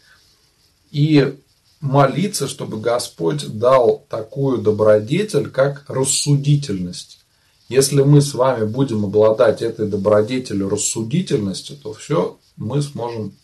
[0.94, 1.40] И
[1.82, 7.20] молиться, чтобы Господь дал такую добродетель, как рассудительность.
[7.68, 13.36] Если мы с вами будем обладать этой добродетелью рассудительности, то все мы сможем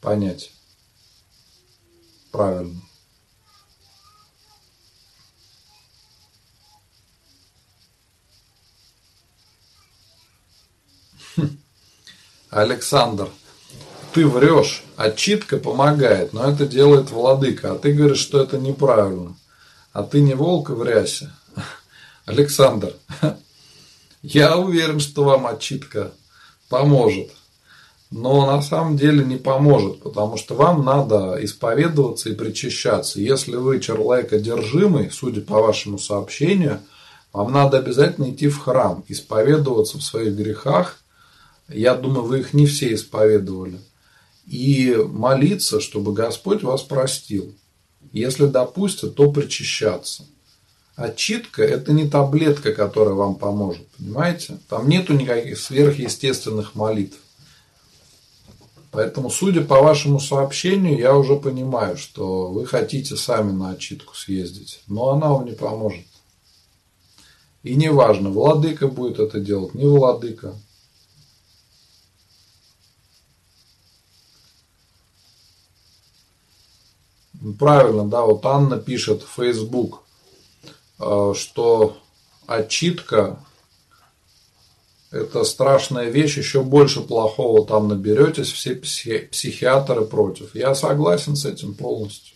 [0.00, 0.50] понять
[2.32, 2.82] правильно.
[12.50, 13.30] Александр,
[14.16, 19.36] ты врешь, отчитка помогает, но это делает владыка, а ты говоришь, что это неправильно.
[19.92, 21.30] А ты не волк в рясе.
[22.24, 22.94] Александр,
[24.22, 26.12] я уверен, что вам отчитка
[26.70, 27.30] поможет
[28.12, 33.20] но на самом деле не поможет, потому что вам надо исповедоваться и причащаться.
[33.20, 36.80] Если вы человек одержимый, судя по вашему сообщению,
[37.32, 41.00] вам надо обязательно идти в храм, исповедоваться в своих грехах.
[41.68, 43.80] Я думаю, вы их не все исповедовали.
[44.46, 47.52] И молиться, чтобы Господь вас простил.
[48.12, 50.24] Если допустят, то причащаться.
[50.94, 54.58] Отчитка– это не таблетка, которая вам поможет, понимаете?
[54.68, 57.18] Там нету никаких сверхъестественных молитв.
[58.92, 64.80] Поэтому, судя по вашему сообщению, я уже понимаю, что вы хотите сами на отчитку съездить,
[64.86, 66.06] но она вам не поможет.
[67.62, 70.54] И неважно, владыка будет это делать, не владыка.
[77.54, 80.02] Правильно, да, вот Анна пишет в Facebook,
[80.98, 81.96] э, что
[82.46, 83.38] отчитка
[85.10, 90.54] это страшная вещь, еще больше плохого там наберетесь, все психи- психиатры против.
[90.54, 92.35] Я согласен с этим полностью.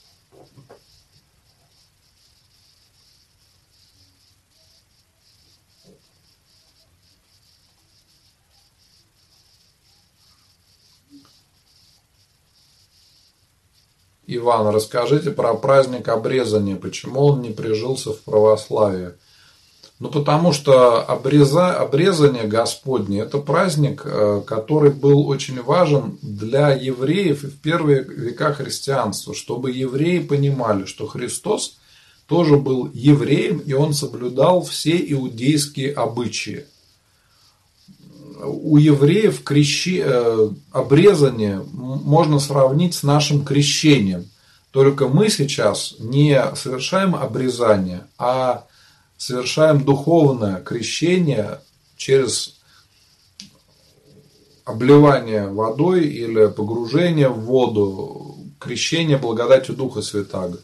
[14.36, 19.10] Иван, расскажите про праздник обрезания, почему он не прижился в православии.
[20.00, 27.44] Ну, потому что обреза, обрезание Господне– это праздник, э, который был очень важен для евреев
[27.44, 31.76] и в первые века христианства, чтобы евреи понимали, что Христос
[32.26, 36.64] тоже был евреем, и он соблюдал все иудейские обычаи.
[38.44, 40.02] У евреев крещи...
[40.04, 44.30] Э, обрезание можно сравнить с нашим крещением.
[44.70, 48.66] Только мы сейчас не совершаем обрезание, а
[49.16, 51.60] совершаем духовное крещение
[51.96, 52.60] через
[54.64, 60.58] обливание водой или погружение в воду, крещение благодатью Духа Святаго.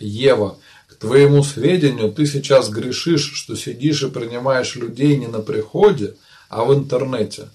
[0.00, 0.56] Ева,
[0.88, 6.14] к твоему сведению, ты сейчас грешишь, что сидишь и принимаешь людей не на приходе,
[6.48, 7.48] а в интернете.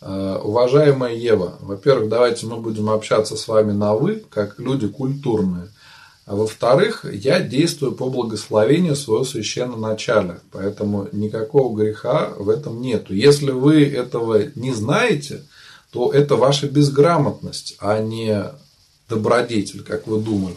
[0.00, 5.68] Э, уважаемая Ева, во-первых, давайте мы будем общаться с вами на «вы», как люди культурные.
[6.26, 13.14] А во-вторых, я действую по благословению своего священноначалия, поэтому никакого греха в этом нету.
[13.14, 15.42] Если вы этого не знаете,
[15.92, 18.44] то это ваша безграмотность, а не
[19.08, 20.56] добродетель, как вы думали.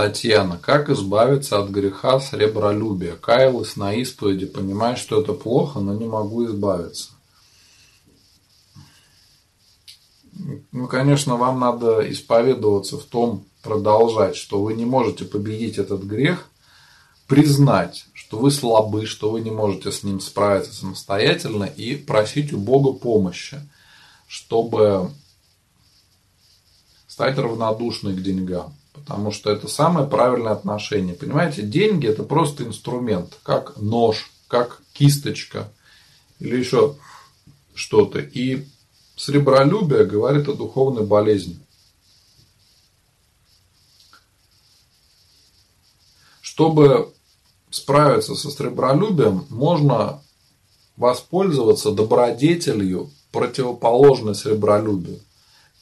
[0.00, 0.56] Татьяна.
[0.56, 3.16] Как избавиться от греха сребролюбия?
[3.16, 7.10] Каялась на исповеди, понимая, что это плохо, но не могу избавиться.
[10.72, 16.48] Ну, конечно, вам надо исповедоваться в том, продолжать, что вы не можете победить этот грех,
[17.26, 22.58] признать, что вы слабы, что вы не можете с ним справиться самостоятельно и просить у
[22.58, 23.60] Бога помощи,
[24.26, 25.10] чтобы
[27.06, 28.79] стать равнодушной к деньгам.
[29.06, 31.14] Потому что это самое правильное отношение.
[31.14, 35.70] Понимаете, деньги это просто инструмент, как нож, как кисточка
[36.38, 36.96] или еще
[37.74, 38.18] что-то.
[38.20, 38.66] И
[39.16, 41.58] сребролюбие говорит о духовной болезни.
[46.40, 47.12] Чтобы
[47.70, 50.22] справиться со сребролюбием, можно
[50.96, 55.20] воспользоваться добродетелью, противоположной сребролюбию.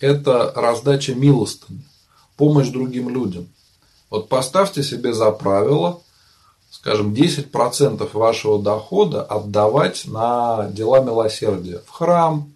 [0.00, 1.82] Это раздача милостыни,
[2.38, 3.46] помощь другим людям.
[4.08, 6.00] Вот поставьте себе за правило,
[6.70, 11.82] скажем, 10% вашего дохода отдавать на дела милосердия.
[11.86, 12.50] В храм,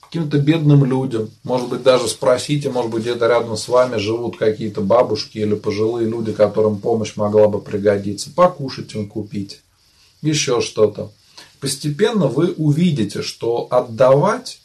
[0.00, 1.30] каким-то бедным людям.
[1.44, 6.08] Может быть, даже спросите, может быть, где-то рядом с вами живут какие-то бабушки или пожилые
[6.08, 8.30] люди, которым помощь могла бы пригодиться.
[8.30, 9.60] Покушать им купить.
[10.20, 11.12] Еще что-то.
[11.60, 14.60] Постепенно вы увидите, что отдавать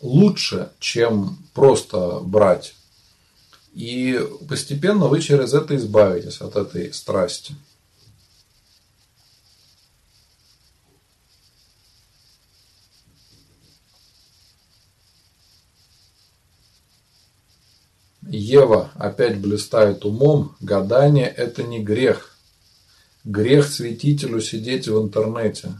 [0.00, 2.74] лучше, чем просто брать.
[3.74, 7.56] И постепенно вы через это избавитесь от этой страсти.
[18.22, 20.56] Ева опять блистает умом.
[20.60, 22.38] Гадание– это не грех.
[23.24, 25.72] Грех святителю сидеть в интернете.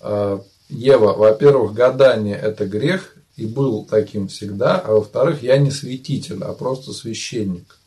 [0.00, 4.78] А, Ева, во-первых, гадание– это грех, и был таким всегда.
[4.78, 7.78] А во-вторых, я не святитель, а просто священник.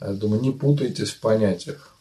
[0.00, 1.96] Я думаю, не путайтесь в понятиях.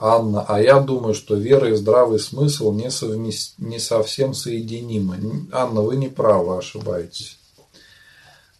[0.00, 3.54] Анна, а я думаю, что вера и здравый смысл не, совмест...
[3.58, 5.48] не совсем соединимы.
[5.50, 7.37] Анна, вы не правы, ошибаетесь.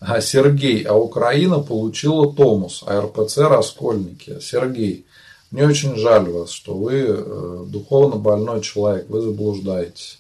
[0.01, 4.39] А Сергей, а Украина получила Томус, а РПЦ Раскольники.
[4.41, 5.07] Сергей,
[5.51, 10.19] мне очень жаль вас, что вы э, духовно больной человек, вы заблуждаетесь.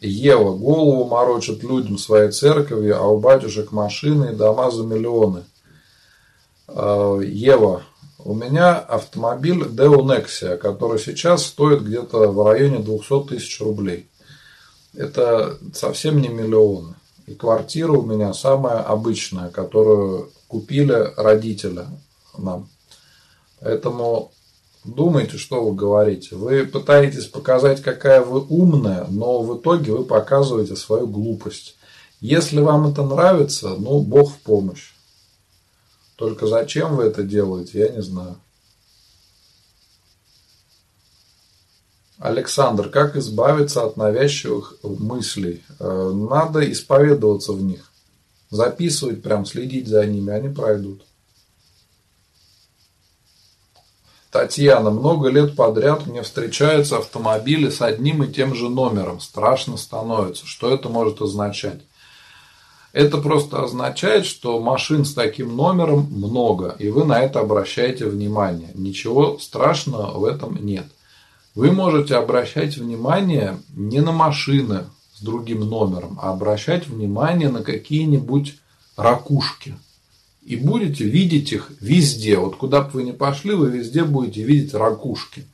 [0.00, 5.44] Ева голову морочит людям своей церкви, а у батюшек машины и дома за миллионы.
[6.68, 7.82] А, Ева,
[8.18, 14.10] у меня автомобиль Deo Nexia, который сейчас стоит где-то в районе 200 тысяч рублей.
[14.94, 16.94] Это совсем не миллионы.
[17.26, 21.84] И квартира у меня самая обычная, которую купили родители
[22.36, 22.68] нам.
[23.60, 24.32] Поэтому
[24.84, 26.34] думайте, что вы говорите.
[26.34, 31.76] Вы пытаетесь показать, какая вы умная, но в итоге вы показываете свою глупость.
[32.20, 34.92] Если вам это нравится, ну, Бог в помощь.
[36.18, 38.40] Только зачем вы это делаете, я не знаю.
[42.18, 45.62] Александр, как избавиться от навязчивых мыслей?
[45.78, 47.92] Э, надо исповедоваться в них.
[48.50, 51.04] Записывать, прям следить за ними, они пройдут.
[54.32, 59.20] Татьяна, много лет подряд мне встречаются автомобили с одним и тем же номером.
[59.20, 60.44] Страшно становится.
[60.46, 61.82] Что это может означать?
[62.98, 68.70] Это просто означает, что машин с таким номером много, и вы на это обращаете внимание.
[68.74, 70.86] Ничего страшного в этом нет.
[71.54, 78.56] Вы можете обращать внимание не на машины с другим номером, а обращать внимание на какие-нибудь
[78.96, 79.76] ракушки–
[80.48, 82.38] и будете видеть их везде.
[82.38, 85.44] Вот куда бы вы ни пошли, вы везде будете видеть ракушки.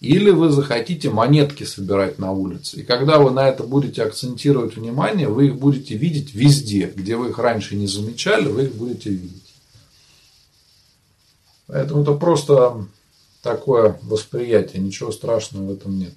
[0.00, 2.80] Или вы захотите монетки собирать на улице.
[2.80, 6.92] И когда вы на это будете акцентировать внимание, вы их будете видеть везде.
[6.94, 9.54] Где вы их раньше не замечали, вы их будете видеть.
[11.66, 12.86] Поэтому это просто
[13.42, 14.82] такое восприятие.
[14.82, 16.14] Ничего страшного в этом нет.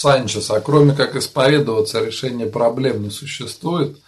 [0.00, 3.98] Санчес, а кроме как исповедоваться, решение проблем не существует.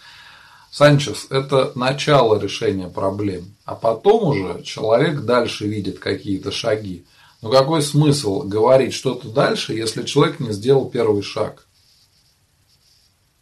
[0.71, 7.05] Санчес– это начало решения проблем, а потом уже человек дальше видит какие-то шаги.
[7.43, 11.67] Но какой смысл говорить что-то дальше, если человек не сделал первый шаг?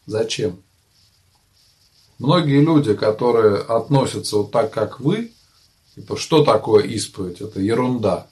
[0.05, 0.61] Зачем?
[2.19, 5.31] Многие люди, которые относятся вот так, как вы,
[5.95, 7.39] типа, что такое исповедь?
[7.39, 8.27] Это ерунда.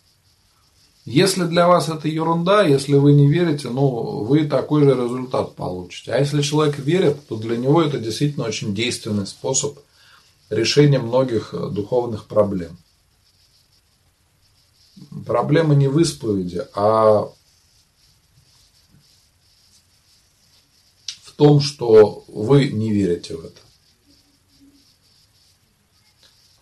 [1.09, 6.11] Если для вас это ерунда, если вы не верите, ну, вы такой же результат получите.
[6.11, 9.79] А если человек верит, то для него это действительно очень действенный способ
[10.51, 12.77] решения многих э, духовных проблем.
[15.25, 17.27] Проблема не в исповеди, а
[21.23, 23.68] в том, что вы не верите в это.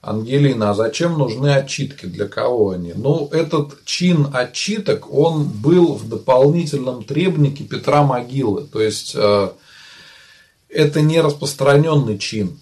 [0.07, 2.05] Ангелина, а зачем нужны отчитки?
[2.05, 2.93] Для кого они?
[2.95, 8.63] Ну, этот чин отчиток, он был в дополнительном требнике Петра Могилы.
[8.63, 9.49] То есть, э,
[10.69, 12.57] это не распространенный чин.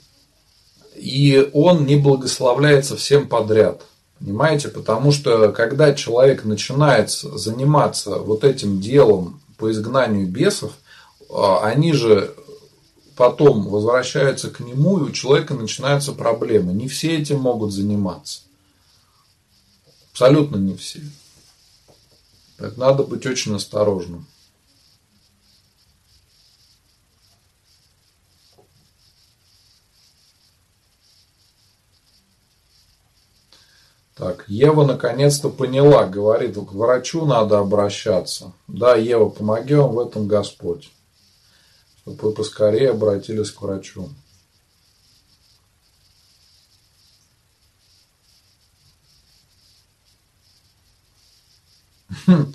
[0.96, 3.84] И он не благословляется всем подряд.
[4.20, 4.70] Понимаете?
[4.70, 10.72] Потому что, когда человек начинает заниматься вот этим делом по изгнанию бесов,
[11.30, 12.34] э, они же
[13.16, 16.74] потом возвращаются к нему, и у человека начинаются проблемы.
[16.74, 18.42] Не все этим могут заниматься.
[20.12, 21.02] Абсолютно не все.
[22.58, 24.28] Поэтому надо быть очень осторожным.
[34.16, 38.54] Так, Ева наконец-то поняла, говорит, к врачу надо обращаться.
[38.68, 40.90] Да, Ева, помоги вам в этом Господь
[42.06, 44.10] чтобы поскорее обратились к врачу.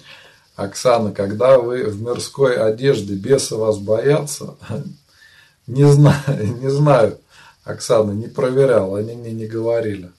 [0.55, 4.57] Оксана, когда вы в мирской одежде, бесы вас боятся?
[5.67, 6.17] Не знаю,
[6.61, 7.19] не знаю,
[7.63, 10.11] Оксана, не проверял, они мне не говорили.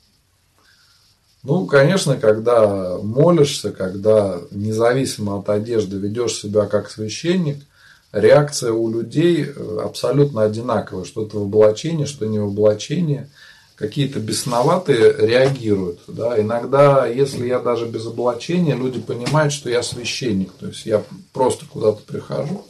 [1.43, 7.65] Ну, конечно, когда молишься, когда независимо от одежды ведешь себя как священник,
[8.11, 11.05] реакция у людей э, абсолютно одинаковая.
[11.05, 13.29] Что-то в облачении, что не в облачении.
[13.75, 16.01] Какие-то бесноватые реагируют.
[16.07, 16.39] Да?
[16.39, 20.51] Иногда, если я даже без облачения, люди понимают, что я священник.
[20.59, 22.65] То есть я просто куда-то прихожу.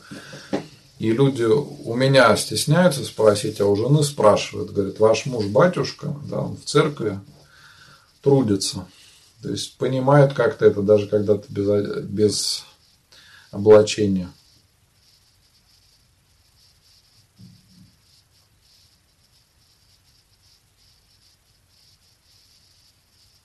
[0.99, 6.41] И люди у меня стесняются спросить, а у жены спрашивают, говорит, ваш муж батюшка, да,
[6.41, 7.19] он в церкви
[8.21, 8.85] трудится.
[9.41, 11.67] То есть понимают как-то это, даже когда ты без,
[12.03, 12.65] без
[13.49, 14.29] облачения.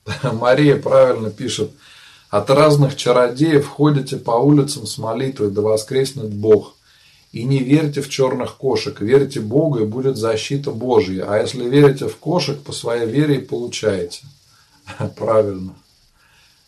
[0.23, 1.71] Мария правильно пишет.
[2.31, 6.75] От разных чародеев ходите по улицам с молитвой, да воскреснет Бог.
[7.33, 11.27] И не верьте в черных кошек, верьте Богу, и будет защита Божья.
[11.29, 14.23] А если верите в кошек, по своей вере и получаете.
[15.17, 15.75] Правильно.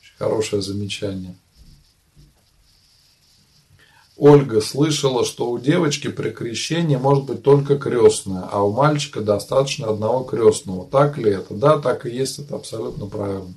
[0.01, 1.35] Очень хорошее замечание.
[4.21, 9.91] Ольга слышала, что у девочки при крещении может быть только крестная, а у мальчика достаточно
[9.91, 10.85] одного крестного.
[10.91, 11.55] Так ли это?
[11.55, 13.55] Да, так и есть, это абсолютно правильно.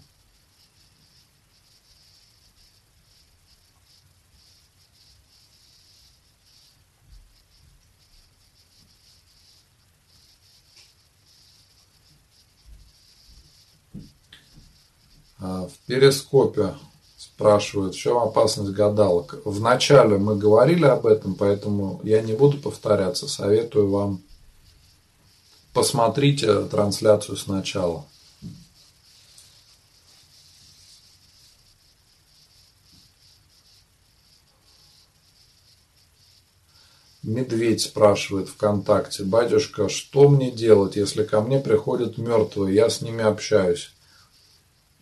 [15.39, 16.75] А, в перископе
[17.41, 19.41] спрашивают, в чем опасность гадалок.
[19.45, 23.27] Вначале мы говорили об этом, поэтому я не буду повторяться.
[23.27, 24.21] Советую вам
[25.73, 28.05] посмотрите трансляцию сначала.
[37.23, 43.23] Медведь спрашивает ВКонтакте, батюшка, что мне делать, если ко мне приходят мертвые, я с ними
[43.23, 43.93] общаюсь?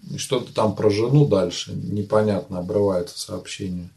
[0.09, 3.89] И что-то там про жену дальше, непонятно, обрывается сообщение.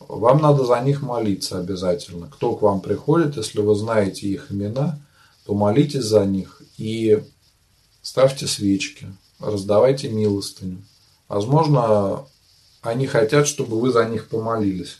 [0.00, 2.28] Вам надо за них молиться обязательно.
[2.28, 4.98] Кто к вам приходит, если вы знаете их имена,
[5.46, 7.22] то молитесь за них и
[8.02, 9.06] ставьте свечки,
[9.38, 10.82] раздавайте милостыню.
[11.28, 12.26] Возможно,
[12.82, 14.98] они хотят, чтобы вы за них помолились.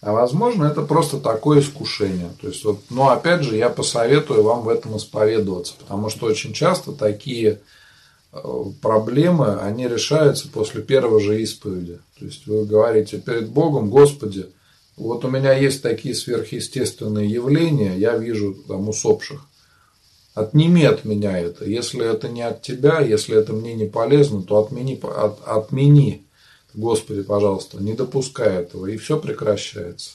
[0.00, 2.30] А возможно, это просто такое искушение.
[2.40, 6.52] То есть, вот, но опять же, я посоветую вам в этом исповедоваться, потому что очень
[6.52, 7.60] часто такие
[8.80, 11.98] проблемы, они решаются после первого же исповеди.
[12.18, 14.46] То есть вы говорите перед Богом, Господи,
[14.96, 19.46] вот у меня есть такие сверхъестественные явления, я вижу там усопших.
[20.34, 21.64] Отними от меня это.
[21.64, 26.26] Если это не от тебя, если это мне не полезно, то отмени, от, отмени,
[26.74, 30.10] Господи, пожалуйста, не допускай этого, и все прекращается.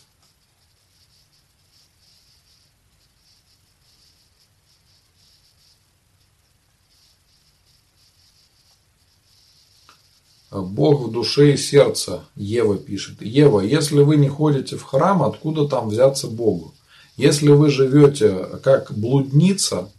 [10.52, 13.22] Бог в душе и сердце, Ева пишет.
[13.22, 16.74] Ева, если вы не ходите в храм, откуда там взяться Богу?
[17.18, 19.90] Если вы живете как блудница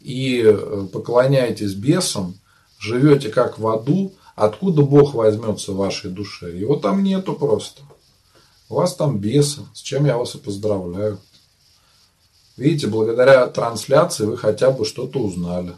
[0.00, 2.34] и э, поклоняетесь бесам,
[2.78, 6.56] живете как в аду, Откуда Бог возьмется в вашей душе?
[6.56, 7.82] Его там нету просто.
[8.68, 11.18] У вас там бесы, с чем я вас и поздравляю.
[12.56, 15.74] Видите, благодаря трансляции вы хотя бы что-то узнали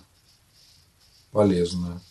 [1.33, 2.03] полезное.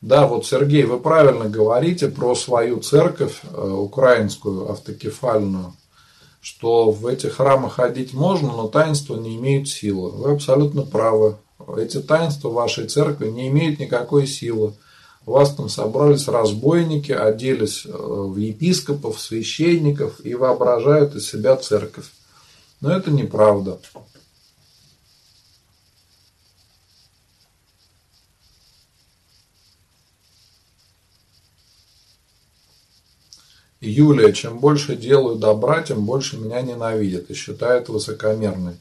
[0.00, 5.74] Да, вот, Сергей, вы правильно говорите про свою церковь, э, украинскую автокефальную,
[6.40, 10.10] что в этих храмах ходить можно, но таинства не имеют силы.
[10.10, 11.36] Вы абсолютно правы.
[11.76, 14.74] Эти таинства вашей церкви не имеют никакой силы.
[15.26, 22.06] У вас там собрались разбойники, оделись э, в епископов, священников и воображают из себя церковь.
[22.80, 23.80] Но это неправда.
[33.80, 38.76] Юлия, чем больше делаю добра, тем больше меня ненавидят и считают высокомерной.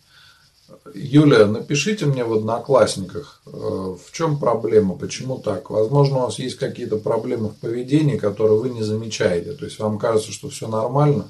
[0.94, 5.70] Юлия, напишите мне в Одноклассниках, э, в чем проблема, почему так.
[5.70, 9.54] Возможно, у вас есть какие-то проблемы в поведении, которые вы не замечаете.
[9.54, 11.28] То есть вам кажется, что все нормально,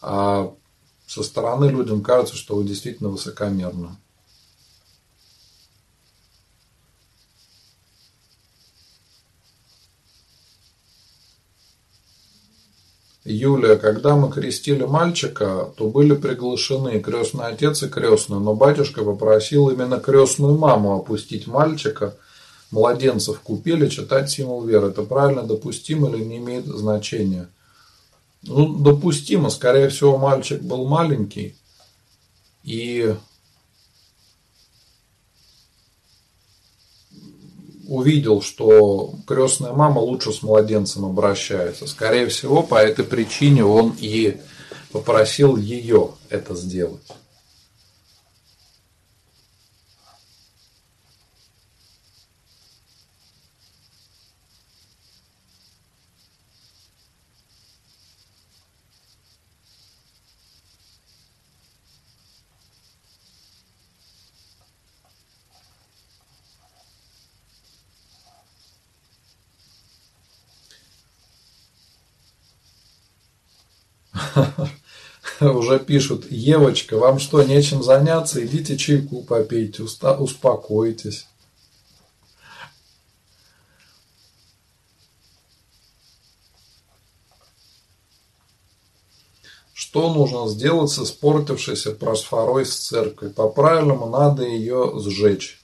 [0.00, 0.54] а
[1.06, 3.96] со стороны людям кажется, что вы действительно высокомерны.
[13.24, 19.70] Юлия, когда мы крестили мальчика, то были приглашены крестный отец и крестный, но батюшка попросил
[19.70, 22.14] именно крестную маму опустить мальчика,
[22.70, 24.88] младенцев купили, читать символ веры.
[24.88, 27.48] Это правильно допустимо или не имеет значения?
[28.42, 29.48] Ну, допустимо.
[29.48, 31.56] Скорее всего, мальчик был маленький.
[32.62, 33.14] И
[37.94, 41.86] увидел, что крестная мама лучше с младенцем обращается.
[41.86, 44.36] Скорее всего, по этой причине он и
[44.92, 47.02] попросил ее это сделать.
[75.64, 78.44] Уже пишут, Евочка, вам что, нечем заняться?
[78.44, 81.26] Идите чайку попейте, успокойтесь.
[89.72, 93.28] Что нужно сделать с испортившейся просфорой с церкви?
[93.28, 95.63] По-правильному надо ее сжечь.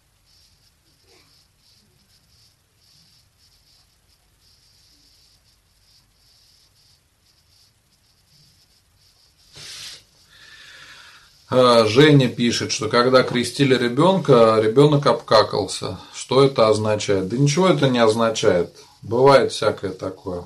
[11.50, 15.98] Женя пишет, что когда крестили ребенка, ребенок обкакался.
[16.14, 17.28] Что это означает?
[17.28, 18.76] Да ничего это не означает.
[19.02, 20.44] Бывает всякое такое.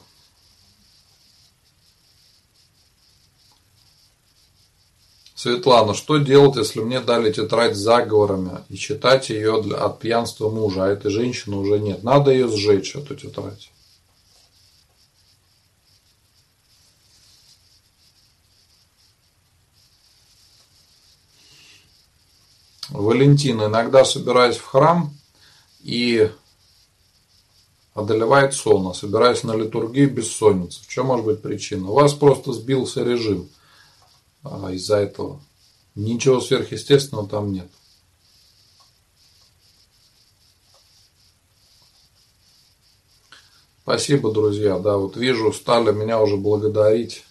[5.34, 10.48] Светлана, что делать, если мне дали тетрадь с заговорами и читать ее для, от пьянства
[10.48, 12.02] мужа, а этой женщины уже нет?
[12.02, 13.73] Надо ее сжечь, эту тетрадь.
[22.94, 25.12] Валентин, иногда собираясь в храм
[25.80, 26.30] и
[27.92, 30.80] одолевает сон, а собираясь на литургию бессонница.
[30.80, 31.90] В чем может быть причина?
[31.90, 33.48] У вас просто сбился режим
[34.44, 35.40] а, из-за этого.
[35.96, 37.68] Ничего сверхъестественного там нет.
[43.82, 44.78] Спасибо, друзья.
[44.78, 47.24] Да, вот вижу, стали меня уже благодарить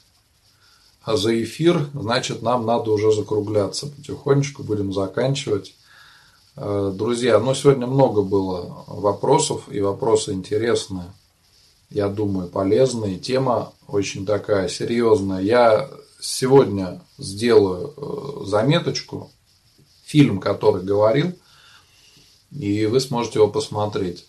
[1.03, 5.75] а за эфир, значит, нам надо уже закругляться потихонечку, будем заканчивать.
[6.55, 11.11] Э, друзья, ну сегодня много было вопросов, и вопросы интересные,
[11.89, 13.19] я думаю, полезные.
[13.19, 15.41] Тема очень такая серьезная.
[15.41, 15.89] Я
[16.21, 19.29] сегодня сделаю э, заметочку,
[20.05, 21.33] фильм, который говорил,
[22.51, 24.25] и вы сможете его посмотреть.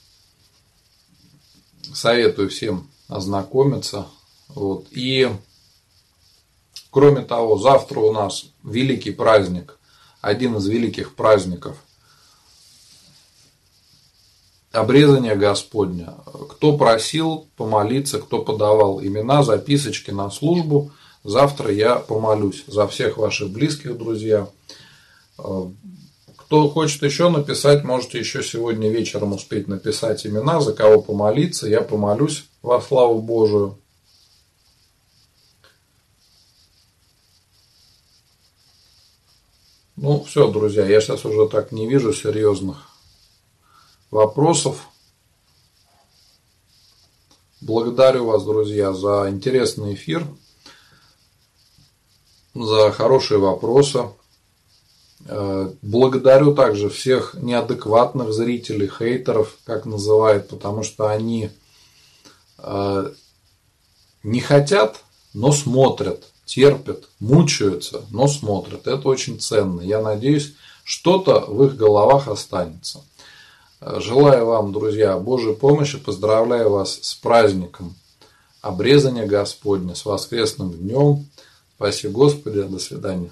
[1.93, 4.07] Советую всем ознакомиться.
[4.49, 4.87] Вот.
[4.91, 5.31] И
[6.95, 9.81] Кроме того, завтра у нас великий праздник,
[10.21, 11.77] один из великих праздников
[14.71, 16.15] обрезания Господня.
[16.51, 20.93] Кто просил помолиться, кто подавал имена, записочки на службу,
[21.25, 24.47] завтра я помолюсь за всех ваших близких, друзья.
[25.37, 31.67] Кто хочет еще написать, можете еще сегодня вечером успеть написать имена, за кого помолиться.
[31.67, 33.79] Я помолюсь во славу Божию.
[39.97, 42.89] Ну, все, друзья, я сейчас уже так не вижу серьезных
[44.11, 44.89] вопросов.
[47.61, 50.27] Благодарю вас, друзья, за интересный эфир,
[52.55, 54.09] за хорошие вопросы.
[55.27, 61.51] Э, благодарю также всех неадекватных зрителей, хейтеров, как называют, потому что они
[62.59, 63.13] э,
[64.25, 65.05] не хотят,
[65.35, 68.87] но смотрят, терпят, мучаются, но смотрят.
[68.87, 69.81] Это очень ценно.
[69.81, 70.55] Я надеюсь,
[70.85, 73.03] что-то в их головах останется.
[73.81, 75.99] Желаю вам, друзья, Божьей помощи.
[75.99, 77.95] Поздравляю вас с праздником
[78.63, 81.27] обрезания Господня, с воскресным днем.
[81.77, 82.63] Спасибо Господи.
[82.63, 83.31] До свидания.